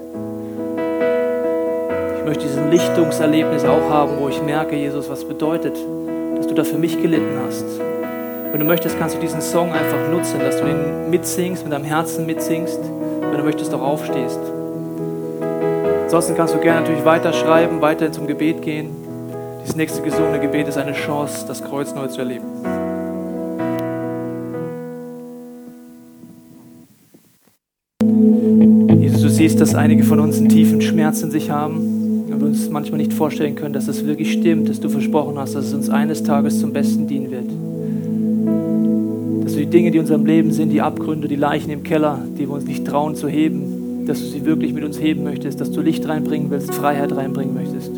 Ich 2.18 2.26
möchte 2.26 2.44
diesen 2.46 2.72
Lichtungserlebnis 2.72 3.66
auch 3.66 3.90
haben, 3.90 4.14
wo 4.20 4.30
ich 4.30 4.42
merke, 4.42 4.76
Jesus, 4.76 5.10
was 5.10 5.26
bedeutet, 5.26 5.76
dass 6.38 6.48
du 6.48 6.54
da 6.54 6.64
für 6.64 6.78
mich 6.78 7.02
gelitten 7.02 7.38
hast. 7.46 7.66
Wenn 8.52 8.60
du 8.60 8.66
möchtest, 8.66 8.98
kannst 8.98 9.16
du 9.16 9.20
diesen 9.20 9.42
Song 9.42 9.72
einfach 9.74 10.10
nutzen, 10.10 10.40
dass 10.40 10.62
du 10.62 10.68
ihn 10.68 11.10
mitsingst, 11.10 11.64
mit 11.64 11.74
deinem 11.74 11.86
Herzen 11.86 12.26
mitsingst. 12.26 12.80
Wenn 13.20 13.38
du 13.38 13.44
möchtest, 13.44 13.74
auch 13.74 13.82
aufstehst. 13.82 14.40
Ansonsten 16.04 16.36
kannst 16.36 16.54
du 16.54 16.60
gerne 16.60 16.82
natürlich 16.82 17.04
weiterschreiben, 17.04 17.82
weiter 17.82 18.12
zum 18.12 18.28
Gebet 18.28 18.62
gehen. 18.62 18.92
Dieses 19.62 19.76
nächste 19.76 20.02
gesungene 20.02 20.40
Gebet 20.40 20.68
ist 20.68 20.78
eine 20.78 20.94
Chance, 20.94 21.46
das 21.48 21.64
Kreuz 21.64 21.94
neu 21.96 22.08
zu 22.08 22.20
erleben. 22.20 22.73
Siehst, 29.50 29.60
dass 29.60 29.76
einige 29.76 30.06
von 30.06 30.22
uns 30.22 30.38
einen 30.38 30.48
tiefen 30.48 30.80
Schmerz 30.80 31.22
in 31.22 31.30
sich 31.30 31.50
haben 31.50 32.30
und 32.30 32.40
wir 32.40 32.48
uns 32.48 32.70
manchmal 32.70 33.00
nicht 33.00 33.12
vorstellen 33.12 33.56
können, 33.56 33.74
dass 33.74 33.90
es 33.90 34.06
wirklich 34.06 34.32
stimmt, 34.32 34.70
dass 34.70 34.80
du 34.80 34.88
versprochen 34.88 35.38
hast, 35.38 35.54
dass 35.54 35.66
es 35.66 35.74
uns 35.74 35.90
eines 35.90 36.24
Tages 36.24 36.62
zum 36.62 36.72
Besten 36.72 37.08
dienen 37.08 37.30
wird. 37.30 37.50
Dass 39.44 39.52
du 39.52 39.60
die 39.60 39.66
Dinge, 39.66 39.92
die 39.92 39.98
in 39.98 40.04
unserem 40.04 40.26
Leben 40.26 40.54
sind, 40.54 40.70
die 40.70 40.80
Abgründe, 40.80 41.28
die 41.28 41.36
Leichen 41.36 41.72
im 41.72 41.84
Keller, 41.84 42.20
die 42.38 42.48
wir 42.48 42.52
uns 42.52 42.64
nicht 42.64 42.88
trauen 42.88 43.16
zu 43.16 43.28
heben, 43.28 44.06
dass 44.08 44.20
du 44.20 44.28
sie 44.28 44.46
wirklich 44.46 44.72
mit 44.72 44.86
uns 44.86 44.98
heben 44.98 45.26
möchtest, 45.26 45.60
dass 45.60 45.72
du 45.72 45.82
Licht 45.82 46.08
reinbringen 46.08 46.50
willst, 46.50 46.74
Freiheit 46.74 47.14
reinbringen 47.14 47.54
möchtest. 47.54 47.92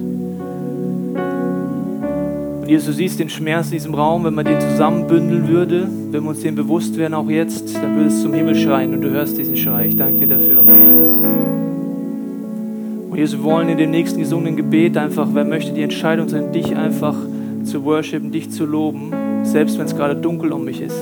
Und 2.64 2.68
Jesus, 2.68 2.88
du 2.88 2.94
siehst 2.94 3.20
den 3.20 3.30
Schmerz 3.30 3.68
in 3.68 3.74
diesem 3.74 3.94
Raum, 3.94 4.24
wenn 4.24 4.34
man 4.34 4.46
den 4.46 4.60
zusammenbündeln 4.60 5.48
würde, 5.48 5.88
wenn 6.10 6.24
wir 6.24 6.30
uns 6.32 6.40
dem 6.40 6.56
bewusst 6.56 6.98
wären, 6.98 7.14
auch 7.14 7.30
jetzt, 7.30 7.76
dann 7.76 7.96
würde 7.96 8.08
es 8.08 8.20
zum 8.24 8.34
Himmel 8.34 8.56
schreien 8.56 8.96
und 8.96 9.02
du 9.02 9.12
hörst 9.12 9.38
diesen 9.38 9.56
Schrei. 9.56 9.86
Ich 9.90 9.96
danke 9.96 10.26
dir 10.26 10.38
dafür. 10.38 10.64
Und 13.10 13.18
Jesus, 13.18 13.40
wir 13.40 13.44
wollen 13.44 13.70
in 13.70 13.78
dem 13.78 13.92
nächsten 13.92 14.20
gesungenen 14.20 14.58
Gebet 14.58 14.98
einfach, 14.98 15.28
wer 15.32 15.46
möchte, 15.46 15.72
die 15.72 15.84
Entscheidung 15.84 16.28
sein, 16.28 16.52
dich 16.52 16.76
einfach 16.76 17.16
zu 17.64 17.84
worshipen, 17.84 18.32
dich 18.32 18.52
zu 18.52 18.66
loben, 18.66 19.12
selbst 19.44 19.78
wenn 19.78 19.86
es 19.86 19.96
gerade 19.96 20.16
dunkel 20.16 20.52
um 20.52 20.66
mich 20.66 20.82
ist. 20.82 20.98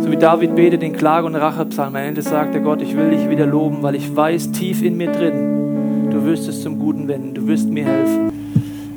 So 0.00 0.10
wie 0.10 0.16
David 0.16 0.54
betet 0.54 0.82
den 0.82 0.92
Klage- 0.92 1.26
und 1.26 1.34
Rachepsalm. 1.34 1.96
Am 1.96 2.02
Ende 2.02 2.22
sagt 2.22 2.54
er 2.54 2.60
Gott, 2.60 2.80
ich 2.80 2.96
will 2.96 3.10
dich 3.10 3.28
wieder 3.28 3.46
loben, 3.46 3.82
weil 3.82 3.96
ich 3.96 4.14
weiß 4.14 4.52
tief 4.52 4.82
in 4.82 4.96
mir 4.96 5.10
drin, 5.10 6.10
du 6.10 6.24
wirst 6.24 6.48
es 6.48 6.62
zum 6.62 6.78
Guten 6.78 7.08
wenden, 7.08 7.34
du 7.34 7.46
wirst 7.46 7.68
mir 7.68 7.84
helfen. 7.84 8.32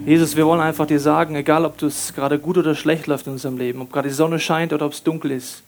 Jesus, 0.06 0.36
wir 0.38 0.46
wollen 0.46 0.62
einfach 0.62 0.86
dir 0.86 1.00
sagen, 1.00 1.36
egal 1.36 1.66
ob 1.66 1.82
es 1.82 2.14
gerade 2.14 2.40
gut 2.40 2.58
oder 2.58 2.76
schlecht 2.76 3.08
läuft 3.08 3.28
in 3.28 3.34
unserem 3.34 3.58
Leben, 3.58 3.82
ob 3.82 3.92
gerade 3.92 4.08
die 4.08 4.14
Sonne 4.14 4.40
scheint 4.40 4.72
oder 4.72 4.86
ob 4.86 4.94
es 4.94 5.04
dunkel 5.04 5.32
ist, 5.32 5.64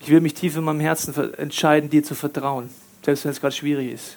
ich 0.00 0.10
will 0.10 0.20
mich 0.20 0.34
tief 0.34 0.56
in 0.56 0.64
meinem 0.64 0.80
Herzen 0.80 1.14
entscheiden, 1.36 1.88
dir 1.88 2.02
zu 2.02 2.14
vertrauen, 2.14 2.68
selbst 3.04 3.24
wenn 3.24 3.32
es 3.32 3.40
gerade 3.40 3.54
schwierig 3.54 3.92
ist. 3.92 4.16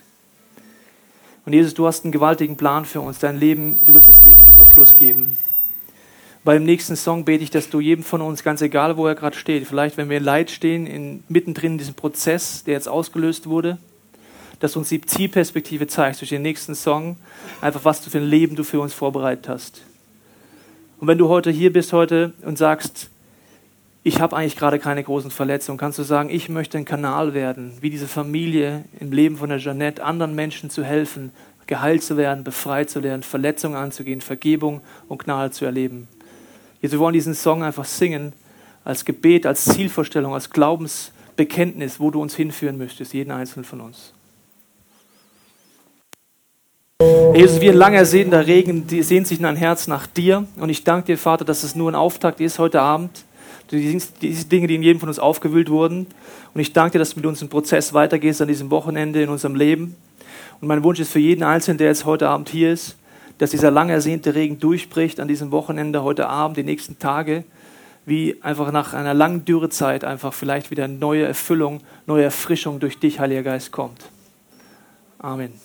Und 1.45 1.53
Jesus, 1.53 1.75
du 1.75 1.86
hast 1.86 2.03
einen 2.03 2.12
gewaltigen 2.12 2.58
Plan 2.58 2.86
für 2.86 3.01
uns. 3.01 3.19
Dein 3.19 3.39
Leben, 3.39 3.79
du 3.86 3.93
wirst 3.93 4.10
das 4.10 4.21
Leben 4.21 4.41
in 4.41 4.47
Überfluss 4.47 4.97
geben. 4.97 5.38
Beim 6.43 6.63
nächsten 6.63 6.95
Song 6.95 7.25
bete 7.25 7.43
ich, 7.43 7.51
dass 7.51 7.69
du 7.69 7.79
jedem 7.79 8.03
von 8.03 8.21
uns, 8.21 8.43
ganz 8.43 8.62
egal 8.62 8.97
wo 8.97 9.08
er 9.08 9.15
gerade 9.15 9.36
steht, 9.36 9.67
vielleicht 9.67 9.97
wenn 9.97 10.10
wir 10.10 10.17
in 10.17 10.23
Leid 10.23 10.51
stehen, 10.51 10.86
in, 10.86 11.23
mittendrin 11.27 11.73
in 11.73 11.77
diesem 11.79 11.95
Prozess, 11.95 12.63
der 12.63 12.75
jetzt 12.75 12.88
ausgelöst 12.88 13.47
wurde, 13.47 13.77
dass 14.60 14.73
du 14.73 14.79
uns 14.79 14.89
die 14.89 15.01
Zielperspektive 15.01 15.88
zeigst 15.88 16.21
durch 16.21 16.29
den 16.29 16.43
nächsten 16.43 16.75
Song, 16.75 17.17
einfach 17.62 17.84
was 17.84 18.03
du 18.03 18.10
für 18.10 18.19
ein 18.19 18.27
Leben 18.27 18.55
du 18.55 18.63
für 18.63 18.79
uns 18.79 18.93
vorbereitet 18.93 19.49
hast. 19.49 19.81
Und 20.99 21.08
wenn 21.08 21.17
du 21.17 21.29
heute 21.29 21.51
hier 21.51 21.73
bist 21.73 21.93
heute 21.93 22.34
und 22.43 22.58
sagst, 22.58 23.10
ich 24.08 24.22
habe 24.22 24.38
eigentlich 24.38 24.56
gerade 24.56 24.78
keine 24.78 25.04
großen 25.04 25.32
Verletzungen, 25.32 25.80
kannst 25.80 25.98
du 25.98 26.04
sagen, 26.04 26.30
ich 26.30 26.48
möchte 26.48 26.78
ein 26.78 26.86
Kanal 26.86 27.34
werden, 27.34 27.74
wie 27.82 27.89
diese 27.89 28.08
Familie 28.08 28.86
im 29.00 29.12
Leben 29.12 29.36
von 29.36 29.50
der 29.50 29.58
Jeanette, 29.58 30.04
anderen 30.04 30.36
Menschen 30.36 30.70
zu 30.70 30.84
helfen, 30.84 31.32
geheilt 31.65 32.04
zu 32.04 32.15
werden, 32.15 32.44
befreit 32.44 32.91
zu 32.91 33.02
werden, 33.02 33.24
Verletzungen 33.24 33.76
anzugehen, 33.76 34.22
Vergebung 34.22 34.82
und 35.08 35.24
Gnade 35.24 35.49
zu 35.49 35.66
erleben. 35.66 36.08
Jesus, 36.84 36.93
wir 36.93 36.99
wollen 36.99 37.16
diesen 37.16 37.34
Song 37.34 37.64
einfach 37.64 37.86
singen 37.86 38.34
als 38.84 39.06
Gebet, 39.06 39.47
als 39.47 39.66
Zielvorstellung, 39.66 40.36
als 40.36 40.51
Glaubensbekenntnis, 40.51 41.99
wo 41.99 42.12
du 42.12 42.22
uns 42.22 42.36
hinführen 42.36 42.78
möchtest, 42.78 43.12
jeden 43.12 43.32
einzelnen 43.32 43.66
von 43.66 43.82
uns. 43.82 44.14
Jesus, 47.34 47.60
wie 47.60 47.72
ein 47.72 47.76
lang 47.76 47.95
ersehnter 47.95 48.45
Regen, 48.45 48.86
die 48.86 49.01
sehnt 49.01 49.26
sich 49.26 49.39
in 49.39 49.43
dein 49.45 49.56
Herz 49.56 49.88
nach 49.88 50.06
dir. 50.06 50.45
Und 50.58 50.70
ich 50.70 50.84
danke 50.84 51.08
dir, 51.08 51.18
Vater, 51.18 51.43
dass 51.43 51.64
es 51.64 51.76
nur 51.76 51.89
ein 51.89 51.95
Auftakt 51.95 52.39
ist 52.39 52.60
heute 52.60 52.82
Abend 52.82 53.26
diese 53.72 54.45
Dinge, 54.47 54.68
die 54.68 54.76
in 54.76 54.84
jedem 54.84 54.99
von 54.99 55.09
uns 55.09 55.20
aufgewühlt 55.20 55.70
wurden. 55.70 56.07
Und 56.53 56.61
ich 56.61 56.74
danke 56.74 56.93
dir, 56.93 56.99
dass 56.99 57.11
du 57.11 57.20
mit 57.20 57.26
uns 57.26 57.41
im 57.41 57.49
Prozess 57.49 57.93
weitergehst 57.93 58.41
an 58.41 58.47
diesem 58.47 58.72
Wochenende 58.72 59.22
in 59.22 59.30
unserem 59.30 59.55
Leben. 59.55 59.95
Und 60.61 60.68
mein 60.68 60.84
Wunsch 60.84 60.99
ist 60.99 61.11
für 61.11 61.20
jeden 61.20 61.43
Einzelnen, 61.43 61.78
der 61.78 61.88
jetzt 61.88 62.05
heute 62.05 62.30
Abend 62.30 62.49
hier 62.49 62.72
ist, 62.72 62.97
dass 63.38 63.51
dieser 63.51 63.72
lang 63.72 63.89
ersehnte 63.89 64.36
Regen 64.36 64.59
durchbricht 64.59 65.20
an 65.20 65.28
diesem 65.28 65.51
Wochenende, 65.51 66.03
heute 66.03 66.28
Abend, 66.28 66.57
die 66.57 66.63
nächsten 66.63 66.99
Tage, 66.99 67.43
wie 68.05 68.41
einfach 68.41 68.72
nach 68.72 68.93
einer 68.93 69.13
langen 69.13 69.45
Dürrezeit 69.45 70.03
einfach 70.03 70.34
vielleicht 70.34 70.72
wieder 70.72 70.88
neue 70.88 71.26
Erfüllung, 71.26 71.82
neue 72.05 72.24
Erfrischung 72.24 72.80
durch 72.80 72.99
dich, 72.99 73.20
Heiliger 73.20 73.43
Geist, 73.43 73.72
kommt. 73.72 74.09
Amen. 75.20 75.64